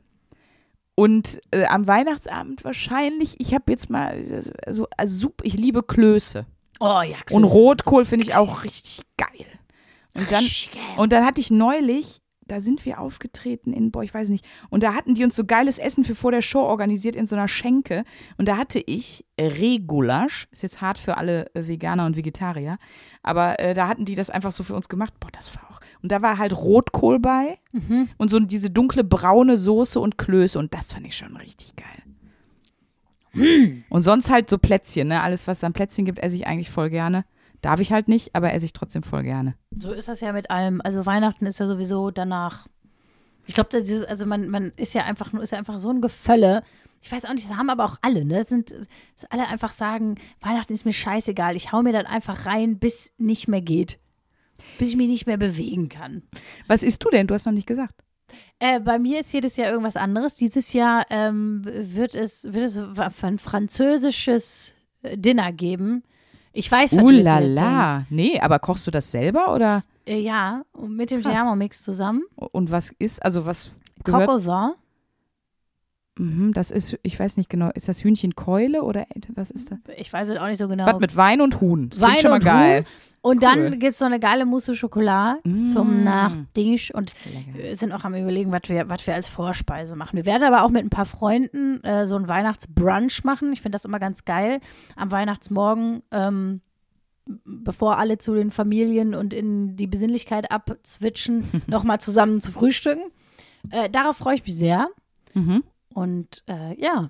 und 0.94 1.40
äh, 1.50 1.64
am 1.64 1.86
Weihnachtsabend 1.88 2.64
wahrscheinlich, 2.64 3.36
ich 3.40 3.54
habe 3.54 3.72
jetzt 3.72 3.90
mal, 3.90 4.24
also, 4.64 4.86
also 4.96 5.16
super, 5.16 5.44
ich 5.44 5.54
liebe 5.54 5.82
Klöße. 5.82 6.46
Oh 6.80 7.02
ja, 7.02 7.16
Und 7.30 7.42
Klöße. 7.42 7.54
Rotkohl 7.54 8.04
finde 8.04 8.24
ich 8.24 8.34
auch 8.34 8.64
richtig 8.64 9.02
geil. 9.16 9.46
Und 10.14 10.30
dann, 10.30 10.44
und 10.96 11.12
dann 11.12 11.24
hatte 11.24 11.40
ich 11.40 11.50
neulich, 11.50 12.20
da 12.46 12.60
sind 12.60 12.84
wir 12.84 13.00
aufgetreten 13.00 13.72
in, 13.72 13.90
boah, 13.90 14.04
ich 14.04 14.14
weiß 14.14 14.28
nicht, 14.28 14.44
und 14.70 14.82
da 14.82 14.94
hatten 14.94 15.14
die 15.14 15.24
uns 15.24 15.34
so 15.34 15.44
geiles 15.44 15.78
Essen 15.78 16.04
für 16.04 16.14
vor 16.14 16.30
der 16.30 16.42
Show 16.42 16.60
organisiert 16.60 17.16
in 17.16 17.26
so 17.26 17.34
einer 17.34 17.48
Schenke. 17.48 18.04
Und 18.36 18.46
da 18.46 18.56
hatte 18.56 18.78
ich 18.78 19.24
Regulasch, 19.40 20.46
ist 20.52 20.62
jetzt 20.62 20.80
hart 20.80 20.98
für 20.98 21.16
alle 21.16 21.52
äh, 21.54 21.66
Veganer 21.66 22.06
und 22.06 22.16
Vegetarier, 22.16 22.78
aber 23.22 23.58
äh, 23.58 23.74
da 23.74 23.88
hatten 23.88 24.04
die 24.04 24.14
das 24.14 24.30
einfach 24.30 24.52
so 24.52 24.62
für 24.62 24.74
uns 24.74 24.88
gemacht. 24.88 25.14
Boah, 25.18 25.30
das 25.32 25.56
war 25.56 25.64
auch. 25.70 25.80
Und 26.04 26.12
da 26.12 26.20
war 26.20 26.36
halt 26.36 26.54
Rotkohl 26.54 27.18
bei 27.18 27.58
Mhm. 27.72 28.10
und 28.18 28.30
so 28.30 28.38
diese 28.38 28.68
dunkle 28.68 29.02
braune 29.04 29.56
Soße 29.56 29.98
und 29.98 30.18
Klöße 30.18 30.58
und 30.58 30.74
das 30.74 30.92
fand 30.92 31.06
ich 31.06 31.16
schon 31.16 31.34
richtig 31.38 31.72
geil. 31.76 31.86
Und 33.88 34.02
sonst 34.02 34.30
halt 34.30 34.50
so 34.50 34.58
Plätzchen, 34.58 35.08
ne? 35.08 35.22
Alles, 35.22 35.48
was 35.48 35.56
es 35.58 35.64
an 35.64 35.72
Plätzchen 35.72 36.04
gibt, 36.04 36.18
esse 36.18 36.36
ich 36.36 36.46
eigentlich 36.46 36.70
voll 36.70 36.90
gerne. 36.90 37.24
Darf 37.62 37.80
ich 37.80 37.90
halt 37.90 38.06
nicht, 38.06 38.34
aber 38.36 38.52
esse 38.52 38.66
ich 38.66 38.74
trotzdem 38.74 39.02
voll 39.02 39.22
gerne. 39.22 39.54
So 39.78 39.92
ist 39.92 40.06
das 40.06 40.20
ja 40.20 40.32
mit 40.34 40.50
allem. 40.50 40.82
Also 40.84 41.06
Weihnachten 41.06 41.46
ist 41.46 41.58
ja 41.58 41.64
sowieso 41.64 42.10
danach. 42.10 42.66
Ich 43.46 43.54
glaube, 43.54 43.70
also 44.06 44.26
man, 44.26 44.50
man 44.50 44.72
ist 44.76 44.92
ja 44.92 45.04
einfach 45.04 45.32
nur, 45.32 45.42
ist 45.42 45.52
ja 45.52 45.58
einfach 45.58 45.78
so 45.78 45.88
ein 45.88 46.02
Gefölle. 46.02 46.62
Ich 47.00 47.10
weiß 47.10 47.24
auch 47.24 47.32
nicht, 47.32 47.48
das 47.50 47.56
haben 47.56 47.70
aber 47.70 47.86
auch 47.86 47.96
alle, 48.02 48.26
ne? 48.26 48.40
Das 48.40 48.50
sind, 48.50 48.70
dass 48.72 49.30
alle 49.30 49.48
einfach 49.48 49.72
sagen, 49.72 50.16
Weihnachten 50.42 50.74
ist 50.74 50.84
mir 50.84 50.92
scheißegal. 50.92 51.56
Ich 51.56 51.72
hau 51.72 51.80
mir 51.82 51.94
das 51.94 52.04
einfach 52.04 52.44
rein, 52.44 52.78
bis 52.78 53.10
nicht 53.16 53.48
mehr 53.48 53.62
geht. 53.62 53.98
Bis 54.78 54.90
ich 54.90 54.96
mich 54.96 55.08
nicht 55.08 55.26
mehr 55.26 55.36
bewegen 55.36 55.88
kann. 55.88 56.22
Was 56.66 56.82
isst 56.82 57.04
du 57.04 57.10
denn? 57.10 57.26
Du 57.26 57.34
hast 57.34 57.46
noch 57.46 57.52
nicht 57.52 57.66
gesagt. 57.66 58.04
Äh, 58.58 58.80
bei 58.80 58.98
mir 58.98 59.20
ist 59.20 59.32
jedes 59.32 59.56
Jahr 59.56 59.70
irgendwas 59.70 59.96
anderes. 59.96 60.34
Dieses 60.34 60.72
Jahr 60.72 61.06
ähm, 61.10 61.62
wird 61.64 62.14
es, 62.14 62.44
wird 62.44 62.64
es 62.64 63.24
ein 63.24 63.38
französisches 63.38 64.74
äh, 65.02 65.16
Dinner 65.16 65.52
geben. 65.52 66.02
Ich 66.52 66.70
weiß, 66.70 66.96
was 66.96 67.02
Uh 67.02 67.10
la 67.10 67.38
la. 67.40 68.06
Nee, 68.10 68.38
aber 68.40 68.60
kochst 68.60 68.86
du 68.86 68.90
das 68.90 69.10
selber 69.10 69.52
oder? 69.52 69.82
Äh, 70.06 70.20
ja, 70.20 70.64
mit 70.86 71.10
dem. 71.10 71.22
Thermomix 71.22 71.82
zusammen. 71.82 72.22
Und 72.36 72.70
was 72.70 72.90
ist, 72.98 73.22
also 73.24 73.44
was 73.44 73.70
Coq 74.04 74.04
gehört? 74.04 74.28
au 74.28 74.44
vin. 74.44 74.74
Mhm, 76.16 76.52
das 76.52 76.70
ist, 76.70 76.96
ich 77.02 77.18
weiß 77.18 77.36
nicht 77.38 77.50
genau, 77.50 77.70
ist 77.74 77.88
das 77.88 78.04
Hühnchenkeule 78.04 78.82
oder 78.84 79.04
was 79.34 79.50
ist 79.50 79.72
das? 79.72 79.78
Ich 79.96 80.12
weiß 80.12 80.28
es 80.28 80.36
auch 80.38 80.46
nicht 80.46 80.58
so 80.58 80.68
genau. 80.68 80.86
Was 80.86 81.00
mit 81.00 81.16
Wein 81.16 81.40
und 81.40 81.60
Huhn. 81.60 81.88
Das 81.90 82.00
Wein 82.00 82.16
schon 82.18 82.30
mal 82.30 82.34
und 82.36 82.44
geil. 82.44 82.84
Und 83.20 83.36
Cool. 83.36 83.40
dann 83.40 83.70
gibt 83.78 83.92
es 83.92 83.98
so 83.98 84.04
eine 84.04 84.20
geile 84.20 84.44
Mousse 84.46 84.76
Schokolade 84.76 85.40
Mm. 85.44 85.72
zum 85.72 86.04
Nachtisch 86.04 86.92
und 86.94 87.14
Lecker. 87.24 87.58
wir 87.64 87.76
sind 87.76 87.90
auch 87.92 88.04
am 88.04 88.14
überlegen, 88.14 88.52
was 88.52 88.68
wir, 88.68 88.88
was 88.88 89.06
wir 89.06 89.14
als 89.14 89.28
Vorspeise 89.28 89.96
machen. 89.96 90.16
Wir 90.16 90.26
werden 90.26 90.44
aber 90.44 90.62
auch 90.62 90.68
mit 90.70 90.84
ein 90.84 90.90
paar 90.90 91.06
Freunden 91.06 91.82
äh, 91.84 92.06
so 92.06 92.16
ein 92.16 92.28
Weihnachtsbrunch 92.28 93.24
machen. 93.24 93.52
Ich 93.52 93.62
finde 93.62 93.76
das 93.76 93.84
immer 93.86 93.98
ganz 93.98 94.24
geil. 94.24 94.60
Am 94.96 95.10
Weihnachtsmorgen, 95.10 96.02
ähm, 96.12 96.60
bevor 97.46 97.98
alle 97.98 98.18
zu 98.18 98.34
den 98.34 98.50
Familien 98.50 99.14
und 99.14 99.32
in 99.32 99.74
die 99.76 99.86
Besinnlichkeit 99.86 100.50
abzwitschen, 100.52 101.44
nochmal 101.66 102.00
zusammen 102.00 102.40
zu 102.40 102.52
frühstücken. 102.52 103.02
Äh, 103.70 103.88
darauf 103.90 104.18
freue 104.18 104.34
ich 104.36 104.44
mich 104.44 104.54
sehr. 104.54 104.88
Mhm. 105.32 105.64
Und 105.94 106.42
äh, 106.46 106.78
ja, 106.80 107.08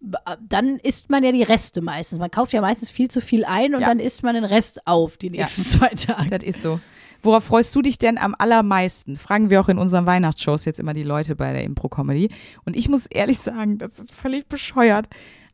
b- 0.00 0.18
dann 0.48 0.76
isst 0.76 1.10
man 1.10 1.24
ja 1.24 1.32
die 1.32 1.42
Reste 1.42 1.80
meistens. 1.80 2.18
Man 2.20 2.30
kauft 2.30 2.52
ja 2.52 2.60
meistens 2.60 2.90
viel 2.90 3.08
zu 3.10 3.20
viel 3.20 3.44
ein 3.44 3.74
und 3.74 3.80
Ja. 3.80 3.88
dann 3.88 3.98
isst 3.98 4.22
man 4.22 4.34
den 4.34 4.44
Rest 4.44 4.86
auf 4.86 5.16
die 5.16 5.30
nächsten 5.30 5.62
zwei 5.64 5.88
Tage. 5.88 6.30
Das 6.30 6.42
ist 6.44 6.60
so. 6.62 6.78
Worauf 7.22 7.44
freust 7.44 7.74
du 7.74 7.82
dich 7.82 7.98
denn 7.98 8.18
am 8.18 8.34
allermeisten? 8.38 9.16
Fragen 9.16 9.50
wir 9.50 9.60
auch 9.60 9.68
in 9.68 9.78
unseren 9.78 10.06
Weihnachtsshows 10.06 10.64
jetzt 10.66 10.78
immer 10.78 10.92
die 10.92 11.02
Leute 11.02 11.34
bei 11.34 11.52
der 11.52 11.64
Impro-Comedy. 11.64 12.28
Und 12.64 12.76
ich 12.76 12.88
muss 12.88 13.06
ehrlich 13.06 13.38
sagen, 13.38 13.78
das 13.78 13.98
ist 13.98 14.12
völlig 14.12 14.46
bescheuert. 14.48 15.08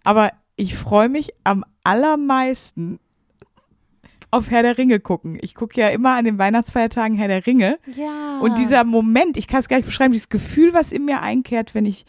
Aber 0.04 0.32
ich 0.56 0.74
freue 0.76 1.08
mich 1.08 1.30
am 1.44 1.64
allermeisten 1.84 2.98
auf 4.30 4.50
Herr 4.50 4.62
der 4.62 4.78
Ringe 4.78 4.98
gucken. 4.98 5.38
Ich 5.40 5.54
gucke 5.54 5.80
ja 5.80 5.88
immer 5.90 6.16
an 6.16 6.24
den 6.24 6.38
Weihnachtsfeiertagen 6.38 7.16
Herr 7.16 7.28
der 7.28 7.46
Ringe. 7.46 7.78
Ja. 7.96 8.40
Und 8.40 8.58
dieser 8.58 8.84
Moment, 8.84 9.36
ich 9.36 9.46
kann 9.46 9.60
es 9.60 9.68
gar 9.68 9.76
nicht 9.76 9.86
beschreiben, 9.86 10.12
dieses 10.12 10.30
Gefühl, 10.30 10.72
was 10.74 10.90
in 10.90 11.04
mir 11.04 11.20
einkehrt, 11.20 11.74
wenn 11.74 11.84
ich 11.86 12.04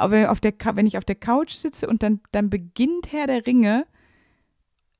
auf 0.00 0.40
der, 0.40 0.54
wenn 0.74 0.86
ich 0.86 0.98
auf 0.98 1.04
der 1.04 1.16
Couch 1.16 1.52
sitze 1.52 1.86
und 1.86 2.02
dann, 2.02 2.20
dann 2.32 2.50
beginnt 2.50 3.12
Herr 3.12 3.26
der 3.26 3.46
Ringe, 3.46 3.86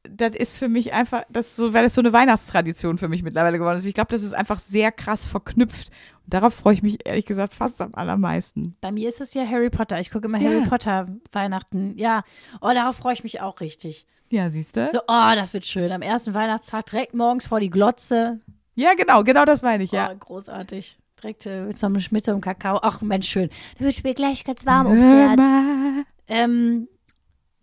das 0.03 0.35
ist 0.35 0.59
für 0.59 0.69
mich 0.69 0.93
einfach, 0.93 1.25
das 1.29 1.57
so, 1.57 1.75
weil 1.75 1.83
das 1.83 1.95
so 1.95 2.01
eine 2.01 2.13
Weihnachtstradition 2.13 2.99
für 2.99 3.09
mich 3.09 3.23
mittlerweile 3.23 3.59
geworden 3.59 3.77
ist. 3.77 3.85
Ich 3.85 3.95
glaube, 3.95 4.11
das 4.11 4.23
ist 4.23 4.33
einfach 4.33 4.59
sehr 4.59 4.93
krass 4.93 5.27
verknüpft. 5.27 5.91
Und 6.25 6.35
darauf 6.35 6.55
freue 6.55 6.75
ich 6.75 6.83
mich 6.83 7.07
ehrlich 7.07 7.27
gesagt 7.27 7.55
fast 7.55 7.81
am 7.83 7.95
allermeisten. 7.95 8.77
Bei 8.81 8.93
mir 8.93 9.09
ist 9.09 9.21
es 9.21 9.35
ja 9.35 9.47
Harry 9.47 9.69
Potter. 9.69 10.01
Ich 10.01 10.11
gucke 10.11 10.27
immer 10.27 10.39
Ja. 10.39 10.51
Harry 10.51 10.69
Potter 10.69 11.09
Weihnachten. 11.33 11.99
Ja. 11.99 12.25
Oh, 12.61 12.71
darauf 12.73 12.97
freue 12.97 13.13
ich 13.13 13.25
mich 13.25 13.41
auch 13.41 13.61
richtig. 13.61 14.07
Ja, 14.31 14.49
siehst 14.49 14.77
du? 14.77 14.89
So, 14.89 15.01
oh, 15.01 15.33
das 15.35 15.53
wird 15.53 15.67
schön. 15.67 15.93
Am 15.93 16.03
ersten 16.03 16.35
Weihnachtstag 16.35 16.87
direkt 16.87 17.15
morgens 17.15 17.47
vor 17.47 17.61
die 17.61 17.71
Glotze. 17.71 18.41
Ja, 18.77 18.95
genau, 18.95 19.25
genau 19.25 19.45
das 19.45 19.61
meine 19.63 19.85
ich, 19.85 19.91
ja. 19.91 20.11
Oh, 20.13 20.17
großartig. 20.17 20.99
Direkt 21.23 21.47
äh, 21.47 21.63
mit 21.63 21.79
so 21.79 21.87
einem, 21.87 22.03
mit 22.11 22.25
so 22.25 22.33
einem 22.33 22.41
Kakao. 22.41 22.79
Ach, 22.83 23.01
Mensch, 23.03 23.29
schön. 23.29 23.51
Da 23.79 23.85
wird 23.85 24.03
mir 24.05 24.15
gleich 24.15 24.45
ganz 24.45 24.65
warm 24.67 24.87
ums 24.87 25.07
Herz. 25.07 26.07
Ähm, 26.29 26.89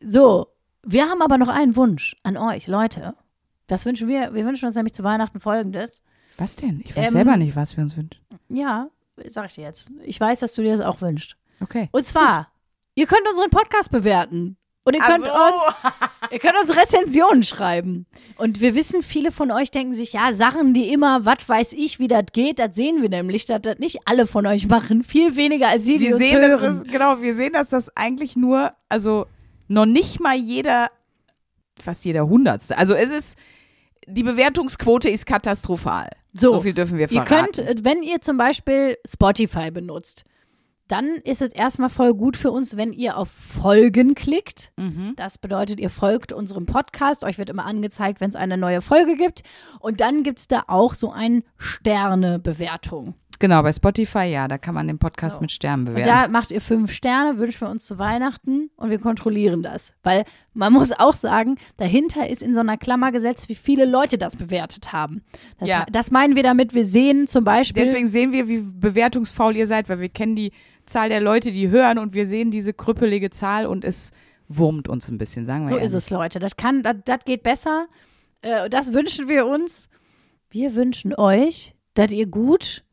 so, 0.01 0.47
Wir 0.83 1.09
haben 1.09 1.21
aber 1.21 1.37
noch 1.37 1.47
einen 1.49 1.75
Wunsch 1.75 2.15
an 2.23 2.37
euch, 2.37 2.67
Leute. 2.67 3.15
Das 3.67 3.85
wünschen 3.85 4.07
wir. 4.07 4.33
Wir 4.33 4.45
wünschen 4.45 4.65
uns 4.65 4.75
nämlich 4.75 4.93
zu 4.93 5.03
Weihnachten 5.03 5.39
folgendes. 5.39 6.03
Was 6.37 6.55
denn? 6.55 6.81
Ich 6.85 6.95
weiß 6.95 7.07
Ähm, 7.07 7.13
selber 7.13 7.35
nicht, 7.37 7.55
was 7.55 7.75
wir 7.75 7.83
uns 7.83 7.97
wünschen. 7.97 8.21
Ja, 8.49 8.89
sag 9.27 9.47
ich 9.47 9.55
dir 9.55 9.63
jetzt. 9.63 9.91
Ich 10.03 10.19
weiß, 10.19 10.39
dass 10.39 10.53
du 10.53 10.61
dir 10.61 10.77
das 10.77 10.85
auch 10.85 11.01
wünschst. 11.01 11.35
Okay. 11.61 11.89
Und 11.91 12.05
zwar, 12.05 12.49
ihr 12.95 13.07
könnt 13.07 13.27
unseren 13.27 13.49
Podcast 13.49 13.91
bewerten. 13.91 14.57
Und 14.83 14.95
ihr 14.95 15.01
Ach 15.03 15.07
könnt, 15.07 15.23
so. 15.23 15.29
uns, 15.31 15.63
ihr 16.31 16.39
könnt 16.39 16.59
uns 16.61 16.75
Rezensionen 16.75 17.43
schreiben. 17.43 18.05
Und 18.37 18.61
wir 18.61 18.75
wissen, 18.75 19.01
viele 19.01 19.31
von 19.31 19.51
euch 19.51 19.71
denken 19.71 19.95
sich, 19.95 20.13
ja, 20.13 20.33
Sachen, 20.33 20.73
die 20.73 20.91
immer, 20.91 21.25
was 21.25 21.47
weiß 21.47 21.73
ich, 21.73 21.99
wie 21.99 22.07
das 22.07 22.25
geht, 22.33 22.59
das 22.59 22.75
sehen 22.75 23.01
wir 23.01 23.09
nämlich, 23.09 23.45
dass 23.45 23.61
das 23.61 23.79
nicht 23.79 23.99
alle 24.05 24.27
von 24.27 24.45
euch 24.45 24.67
machen. 24.67 25.03
Viel 25.03 25.35
weniger 25.35 25.67
als 25.69 25.83
die, 25.85 25.97
die 25.97 26.07
Wir 26.07 26.15
uns 26.15 26.23
sehen, 26.23 26.37
hören. 26.39 26.51
dass 26.51 26.61
es, 26.61 26.83
genau, 26.83 27.21
wir 27.21 27.33
sehen, 27.33 27.53
dass 27.53 27.69
das 27.69 27.95
eigentlich 27.95 28.35
nur, 28.35 28.73
also 28.89 29.25
noch 29.67 29.85
nicht 29.85 30.19
mal 30.19 30.35
jeder, 30.37 30.89
fast 31.81 32.05
jeder 32.05 32.27
Hundertste. 32.27 32.77
Also 32.77 32.93
es 32.93 33.11
ist, 33.11 33.37
die 34.07 34.23
Bewertungsquote 34.23 35.09
ist 35.09 35.25
katastrophal. 35.25 36.09
So, 36.33 36.53
so 36.53 36.61
viel 36.61 36.73
dürfen 36.73 36.97
wir 36.97 37.11
Ihr 37.11 37.23
verraten. 37.23 37.51
könnt, 37.53 37.59
äh, 37.59 37.75
wenn 37.83 38.01
ihr 38.03 38.21
zum 38.21 38.37
Beispiel 38.37 38.97
Spotify 39.07 39.71
benutzt, 39.71 40.23
dann 40.87 41.07
ist 41.23 41.41
es 41.41 41.51
erstmal 41.53 41.89
voll 41.89 42.13
gut 42.13 42.37
für 42.37 42.51
uns, 42.51 42.77
wenn 42.77 42.93
ihr 42.93 43.17
auf 43.17 43.29
Folgen 43.29 44.15
klickt. 44.15 44.71
Mhm. 44.77 45.13
Das 45.15 45.37
bedeutet, 45.37 45.79
ihr 45.79 45.89
folgt 45.89 46.31
unserem 46.33 46.65
Podcast. 46.65 47.23
Euch 47.23 47.37
wird 47.37 47.49
immer 47.49 47.65
angezeigt, 47.65 48.21
wenn 48.21 48.29
es 48.29 48.35
eine 48.35 48.57
neue 48.57 48.81
Folge 48.81 49.15
gibt. 49.17 49.43
Und 49.79 50.01
dann 50.01 50.23
gibt 50.23 50.39
es 50.39 50.47
da 50.47 50.63
auch 50.67 50.93
so 50.93 51.11
eine 51.11 51.43
Sterne-Bewertung. 51.57 53.15
Genau, 53.39 53.61
bei 53.61 53.71
Spotify, 53.71 54.23
ja, 54.23 54.47
da 54.47 54.57
kann 54.57 54.73
man 54.73 54.87
den 54.87 54.97
Podcast 54.97 55.35
So. 55.35 55.41
mit 55.41 55.51
Sternen 55.51 55.81
Und 55.87 55.93
bewerten. 55.93 56.09
da 56.09 56.27
macht 56.27 56.49
ihr 56.51 56.59
fünf 56.59 56.91
Sterne, 56.91 57.37
wünschen 57.37 57.61
wir 57.61 57.69
uns 57.69 57.85
zu 57.85 57.99
Weihnachten 57.99 58.71
und 58.77 58.89
wir 58.89 58.97
kontrollieren 58.97 59.61
das. 59.61 59.93
Weil 60.01 60.23
man 60.55 60.73
muss 60.73 60.91
auch 60.91 61.13
sagen, 61.13 61.57
dahinter 61.77 62.27
ist 62.27 62.41
in 62.41 62.55
so 62.55 62.61
einer 62.61 62.77
Klammer 62.77 63.11
gesetzt, 63.11 63.47
wie 63.47 63.53
viele 63.53 63.85
Leute 63.85 64.17
das 64.17 64.35
bewertet 64.35 64.91
haben. 64.91 65.21
Das, 65.59 65.69
Ja. 65.69 65.85
das 65.91 66.09
meinen 66.09 66.35
wir 66.35 66.41
damit, 66.41 66.73
wir 66.73 66.85
sehen 66.85 67.27
zum 67.27 67.43
Beispiel. 67.43 67.83
Deswegen 67.83 68.07
sehen 68.07 68.31
wir, 68.31 68.47
wie 68.47 68.61
bewertungsfaul 68.61 69.55
ihr 69.55 69.67
seid, 69.67 69.87
weil 69.87 69.99
wir 69.99 70.09
kennen 70.09 70.35
die 70.35 70.51
Zahl 70.87 71.09
der 71.09 71.21
Leute, 71.21 71.51
die 71.51 71.69
hören 71.69 71.97
und 71.99 72.13
wir 72.13 72.27
sehen 72.27 72.49
diese 72.51 72.73
krüppelige 72.73 73.29
Zahl 73.29 73.65
und 73.65 73.83
es 73.85 74.11
wurmt 74.47 74.87
uns 74.89 75.09
ein 75.09 75.17
bisschen, 75.17 75.45
sagen 75.45 75.63
wir 75.63 75.67
So 75.69 75.75
ehrlich. 75.75 75.87
ist 75.87 75.93
es, 75.93 76.09
Leute. 76.09 76.39
Das 76.39 76.55
kann, 76.57 76.81
das, 76.83 76.95
das 77.05 77.19
geht 77.25 77.43
besser. 77.43 77.87
Äh, 78.41 78.69
das 78.69 78.93
wünschen 78.93 79.27
wir 79.27 79.45
uns. 79.45 79.89
Wir 80.49 80.73
wünschen 80.75 81.13
euch, 81.13 81.75
dass 81.93 82.11
ihr 82.11 82.25
gut, 82.27 82.83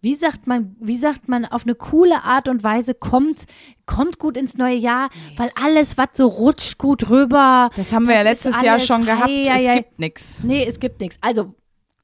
wie 0.00 0.14
sagt 0.14 0.46
man, 0.46 0.74
wie 0.80 0.96
sagt 0.96 1.28
man, 1.28 1.44
auf 1.44 1.64
eine 1.64 1.74
coole 1.74 2.24
Art 2.24 2.48
und 2.48 2.64
Weise 2.64 2.94
kommt, 2.94 3.44
kommt 3.84 4.18
gut 4.18 4.38
ins 4.38 4.56
neue 4.56 4.76
Jahr, 4.76 5.10
weil 5.36 5.50
alles, 5.62 5.98
was 5.98 6.08
so 6.14 6.26
rutscht 6.26 6.78
gut 6.78 7.10
rüber. 7.10 7.68
Das 7.76 7.92
haben 7.92 8.08
wir 8.08 8.14
ja 8.14 8.24
Das 8.24 8.38
ist 8.38 8.44
letztes 8.46 8.62
Jahr 8.62 8.80
schon 8.80 9.04
gehabt. 9.04 9.28
hei, 9.28 9.44
hei, 9.46 9.62
es 9.62 9.68
hei. 9.68 9.76
gibt 9.80 9.98
nichts. 9.98 10.42
Nee, 10.42 10.64
es 10.66 10.80
gibt 10.80 11.00
nichts. 11.02 11.18
Also, 11.20 11.54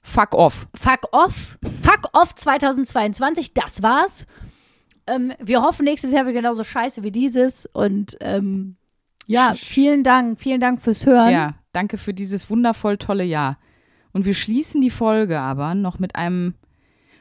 Fuck 0.03 0.35
off. 0.35 0.69
fuck 0.79 1.01
off. 1.13 1.59
Fuck 1.83 2.11
off 2.13 2.35
2022, 2.35 3.55
das 3.55 3.83
war's. 3.83 4.27
Ähm, 5.07 5.33
wir 5.39 5.63
hoffen, 5.63 5.85
nächstes 5.85 6.13
Jahr 6.13 6.27
wird 6.27 6.37
genauso 6.37 6.65
scheiße 6.65 7.03
wie 7.03 7.13
dieses. 7.13 7.67
Und 7.67 8.17
ähm, 8.21 8.77
ja, 9.27 9.55
vielen 9.55 10.03
Dank, 10.03 10.39
vielen 10.39 10.61
Dank 10.61 10.81
fürs 10.81 11.07
Hören. 11.07 11.33
Ja, 11.33 11.55
danke 11.73 11.99
für 11.99 12.15
dieses 12.15 12.51
wundervoll 12.51 12.97
tolle 12.99 13.25
Jahr. 13.25 13.59
Und 14.13 14.25
wir 14.25 14.35
schließen 14.35 14.81
die 14.81 14.91
Folge 14.91 15.41
aber 15.41 15.75
noch 15.75 15.99
mit 15.99 16.17
einem, 16.17 16.55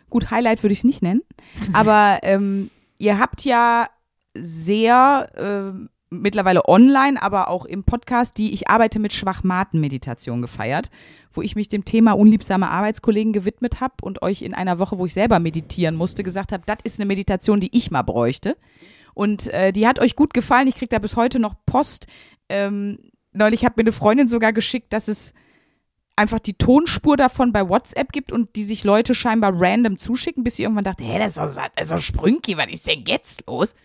gut, 0.10 0.32
Highlight 0.32 0.64
würde 0.64 0.74
ich 0.74 0.80
es 0.80 0.86
nicht 0.86 1.02
nennen, 1.02 1.22
aber 1.74 2.20
ähm, 2.24 2.70
ihr 2.98 3.20
habt 3.20 3.44
ja 3.44 3.90
sehr 4.34 5.30
ähm, 5.36 5.90
mittlerweile 6.10 6.68
online, 6.68 7.22
aber 7.22 7.50
auch 7.50 7.66
im 7.66 7.84
Podcast, 7.84 8.38
die 8.38 8.54
Ich 8.54 8.70
arbeite 8.70 9.00
mit 9.00 9.14
Schwachmaten-Meditation 9.14 10.42
gefeiert, 10.42 10.90
wo 11.34 11.42
ich 11.42 11.56
mich 11.56 11.68
dem 11.68 11.86
Thema 11.86 12.14
unliebsame 12.14 12.70
Arbeitskollegen 12.70 13.34
gewidmet 13.34 13.82
habe 13.82 13.96
und 14.02 14.22
euch 14.22 14.42
in 14.42 14.54
einer 14.54 14.80
Woche, 14.80 14.98
wo 14.98 15.06
ich 15.06 15.14
selber 15.14 15.40
meditieren 15.40 15.96
musste, 15.96 16.24
gesagt 16.24 16.52
habe, 16.52 16.64
das 16.66 16.78
ist 16.84 17.00
eine 17.00 17.08
Meditation, 17.08 17.60
die 17.60 17.76
ich 17.76 17.92
mal 17.92 18.04
bräuchte. 18.04 18.58
Und 19.14 19.48
äh, 19.48 19.72
die 19.72 19.88
hat 19.88 20.00
euch 20.00 20.16
gut 20.16 20.34
gefallen. 20.34 20.68
Ich 20.68 20.76
kriege 20.76 20.90
da 20.90 21.00
bis 21.00 21.16
heute 21.16 21.40
noch 21.40 21.56
Post. 21.66 22.08
Ähm, 22.50 23.00
neulich 23.32 23.66
hat 23.66 23.78
mir 23.78 23.84
eine 23.84 23.92
Freundin 23.92 24.28
sogar 24.28 24.54
geschickt, 24.54 24.94
dass 24.94 25.08
es 25.08 25.34
einfach 26.16 26.40
die 26.40 26.54
Tonspur 26.54 27.18
davon 27.18 27.52
bei 27.52 27.68
WhatsApp 27.68 28.12
gibt 28.12 28.32
und 28.32 28.56
die 28.56 28.64
sich 28.64 28.84
Leute 28.84 29.14
scheinbar 29.14 29.54
random 29.54 29.98
zuschicken, 29.98 30.44
bis 30.44 30.56
sie 30.56 30.64
irgendwann 30.64 30.86
dachte, 30.86 31.04
hä, 31.04 31.20
das 31.20 31.38
ist 31.38 31.38
doch, 31.38 31.64
das 31.76 31.86
ist 31.86 31.92
doch 31.92 32.00
Sprünki, 32.00 32.58
was 32.58 32.68
ist 32.72 32.88
denn 32.88 33.04
jetzt 33.06 33.44
los? 33.48 33.76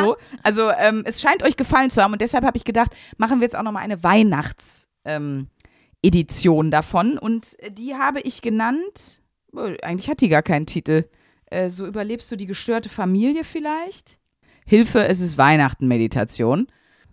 so, 0.00 0.16
also 0.42 0.70
ähm, 0.70 1.02
es 1.06 1.20
scheint 1.20 1.42
euch 1.42 1.56
gefallen 1.56 1.90
zu 1.90 2.02
haben 2.02 2.12
und 2.12 2.20
deshalb 2.20 2.44
habe 2.44 2.56
ich 2.56 2.64
gedacht, 2.64 2.94
machen 3.18 3.40
wir 3.40 3.44
jetzt 3.44 3.56
auch 3.56 3.62
nochmal 3.62 3.84
eine 3.84 4.02
Weihnachts- 4.02 4.88
ähm, 5.04 5.48
Edition 6.02 6.70
davon 6.70 7.18
und 7.18 7.56
die 7.70 7.94
habe 7.94 8.20
ich 8.20 8.42
genannt, 8.42 9.22
oh, 9.52 9.72
eigentlich 9.82 10.08
hat 10.08 10.20
die 10.20 10.28
gar 10.28 10.42
keinen 10.42 10.66
Titel, 10.66 11.04
äh, 11.46 11.70
so 11.70 11.86
überlebst 11.86 12.30
du 12.30 12.36
die 12.36 12.46
gestörte 12.46 12.88
Familie 12.88 13.44
vielleicht? 13.44 14.18
Hilfe, 14.66 15.06
es 15.06 15.20
ist 15.20 15.38
Weihnachten-Meditation. 15.38 16.66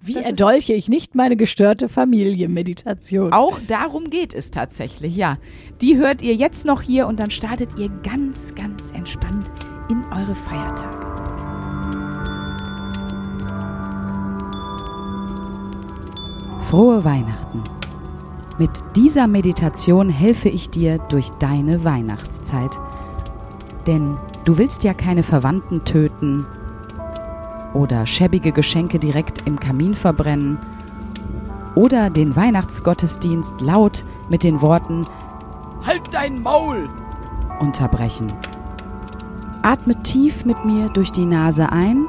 Wie 0.06 0.16
Das 0.16 0.26
erdolche 0.26 0.74
ich 0.74 0.90
nicht 0.90 1.16
meine 1.16 1.38
gestörte 1.38 1.88
Familienmeditation? 1.88 3.32
Auch 3.32 3.58
darum 3.70 4.10
geht 4.10 4.34
es 4.34 4.52
tatsächlich, 4.52 5.16
ja. 5.16 5.38
Die 5.80 5.96
hört 5.96 6.22
ihr 6.22 6.36
jetzt 6.36 6.66
noch 6.66 6.82
hier 6.82 7.08
und 7.08 7.22
dann 7.22 7.30
startet 7.30 7.80
ihr 7.80 7.88
ganz, 8.04 8.54
ganz 8.54 8.92
entspannt 8.92 9.50
in 9.90 10.04
eure 10.12 10.36
Feiertage. 10.36 11.08
Frohe 16.64 17.06
Weihnachten. 17.06 17.64
Mit 18.60 18.72
dieser 18.98 19.28
Meditation 19.28 20.10
helfe 20.10 20.50
ich 20.50 20.70
dir 20.70 20.98
durch 20.98 21.30
deine 21.40 21.86
Weihnachtszeit. 21.86 22.78
Denn 23.88 24.18
du 24.44 24.58
willst 24.58 24.84
ja 24.84 24.94
keine 24.94 25.24
Verwandten 25.24 25.86
töten 25.86 26.46
oder 27.74 28.06
schäbige 28.06 28.52
Geschenke 28.52 29.00
direkt 29.00 29.48
im 29.48 29.60
Kamin 29.60 29.96
verbrennen 29.96 30.60
oder 31.76 32.10
den 32.10 32.36
Weihnachtsgottesdienst 32.36 33.60
laut 33.62 34.06
mit 34.30 34.44
den 34.44 34.62
Worten 34.62 35.06
Halt 35.86 36.14
dein 36.14 36.42
Maul 36.42 36.90
unterbrechen. 37.60 38.32
Atme 39.64 40.02
tief 40.04 40.46
mit 40.46 40.64
mir 40.64 40.90
durch 40.90 41.12
die 41.12 41.26
Nase 41.26 41.72
ein 41.72 42.06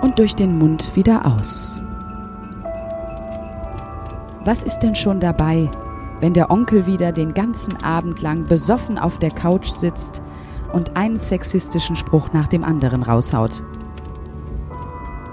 und 0.00 0.18
durch 0.18 0.34
den 0.34 0.58
Mund 0.58 0.96
wieder 0.96 1.26
aus. 1.26 1.80
Was 4.44 4.64
ist 4.64 4.80
denn 4.80 4.96
schon 4.96 5.20
dabei, 5.20 5.70
wenn 6.18 6.34
der 6.34 6.50
Onkel 6.50 6.86
wieder 6.86 7.12
den 7.12 7.34
ganzen 7.34 7.80
Abend 7.84 8.20
lang 8.20 8.46
besoffen 8.46 8.98
auf 8.98 9.18
der 9.18 9.30
Couch 9.30 9.68
sitzt 9.68 10.22
und 10.72 10.96
einen 10.96 11.18
sexistischen 11.18 11.94
Spruch 11.94 12.32
nach 12.32 12.48
dem 12.48 12.64
anderen 12.64 13.04
raushaut? 13.04 13.62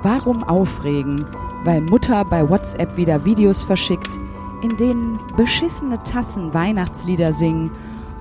Warum 0.01 0.43
aufregen, 0.43 1.25
weil 1.63 1.81
Mutter 1.81 2.23
bei 2.23 2.47
WhatsApp 2.49 2.95
wieder 2.95 3.25
Videos 3.25 3.61
verschickt, 3.61 4.17
in 4.61 4.77
denen 4.77 5.19
beschissene 5.35 6.01
Tassen 6.03 6.53
Weihnachtslieder 6.53 7.33
singen 7.33 7.71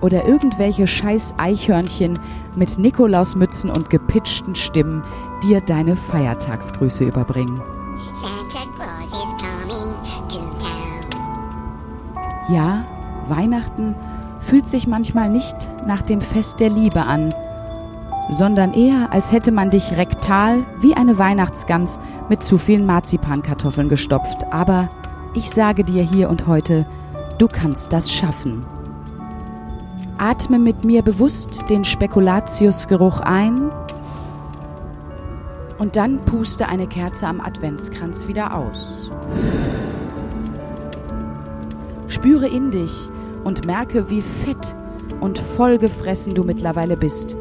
oder 0.01 0.27
irgendwelche 0.27 0.87
scheiß 0.87 1.35
Eichhörnchen 1.39 2.19
mit 2.57 2.79
Nikolausmützen 2.79 3.71
und 3.71 3.91
gepitchten 3.91 4.55
Stimmen 4.55 5.03
dir 5.43 5.61
deine 5.61 5.97
Feiertagsgrüße 5.97 7.05
überbringen? 7.05 7.61
Ja, 12.49 12.85
Weihnachten 13.27 13.95
fühlt 14.41 14.69
sich 14.69 14.87
manchmal 14.87 15.29
nicht 15.29 15.57
nach 15.87 16.03
dem 16.03 16.21
Fest 16.21 16.61
der 16.61 16.71
Liebe 16.71 17.03
an, 17.03 17.35
sondern 18.31 18.75
eher, 18.75 19.13
als 19.13 19.33
hätte 19.33 19.53
man 19.53 19.71
dich 19.71 19.97
rektal 19.97 20.65
wie 20.81 20.95
eine 20.95 21.19
Weihnachtsgans 21.19 21.99
mit 22.29 22.43
zu 22.43 22.59
vielen 22.59 22.87
Marzipankartoffeln 22.87 23.89
gestopft. 23.89 24.45
Aber 24.51 24.91
ich 25.35 25.51
sage 25.51 25.85
dir 25.85 26.03
hier 26.03 26.29
und 26.29 26.47
heute, 26.47 26.85
du 27.39 27.49
kannst 27.49 27.93
das 27.93 28.13
schaffen. 28.13 28.65
Atme 30.19 30.59
mit 30.59 30.85
mir 30.85 31.03
bewusst 31.03 31.65
den 31.71 31.85
Spekulatiusgeruch 31.85 33.21
ein 33.21 33.71
und 35.79 35.97
dann 35.97 36.25
puste 36.25 36.69
eine 36.69 36.89
Kerze 36.89 37.27
am 37.27 37.41
Adventskranz 37.41 38.27
wieder 38.27 38.57
aus. 38.57 39.11
Spüre 42.09 42.49
in 42.49 42.71
dich 42.73 43.09
und 43.45 43.65
merke, 43.65 44.11
wie 44.11 44.23
fett 44.23 44.75
und 45.21 45.39
vollgefressen 45.39 46.35
du 46.35 46.43
mittlerweile 46.43 46.97
bist. 46.97 47.37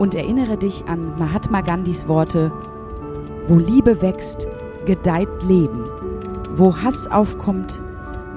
Und 0.00 0.14
erinnere 0.14 0.56
dich 0.56 0.88
an 0.88 1.12
Mahatma 1.18 1.60
Gandhis 1.60 2.08
Worte, 2.08 2.50
wo 3.46 3.58
Liebe 3.58 4.00
wächst, 4.00 4.48
gedeiht 4.86 5.28
Leben. 5.46 5.84
Wo 6.54 6.74
Hass 6.74 7.06
aufkommt, 7.06 7.82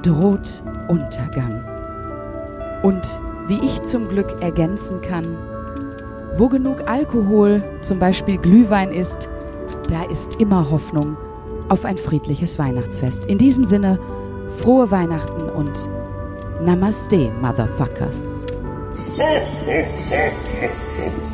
droht 0.02 0.62
Untergang. 0.90 1.64
Und 2.84 3.18
wie 3.48 3.66
ich 3.66 3.82
zum 3.84 4.10
Glück 4.10 4.42
ergänzen 4.42 5.00
kann, 5.00 5.38
wo 6.36 6.50
genug 6.50 6.86
Alkohol, 6.86 7.64
zum 7.80 7.98
Beispiel 7.98 8.38
Glühwein 8.38 8.92
ist, 8.92 9.30
da 9.88 10.04
ist 10.04 10.42
immer 10.42 10.70
Hoffnung 10.70 11.16
auf 11.70 11.86
ein 11.86 11.96
friedliches 11.96 12.60
Weihnachtsfest. 12.60 13.24
In 13.28 13.38
diesem 13.38 13.64
Sinne, 13.64 14.00
frohe 14.50 14.92
Weihnachten 14.92 15.44
und 15.44 15.90
Namaste, 16.62 17.32
Motherfuckers. 17.40 18.44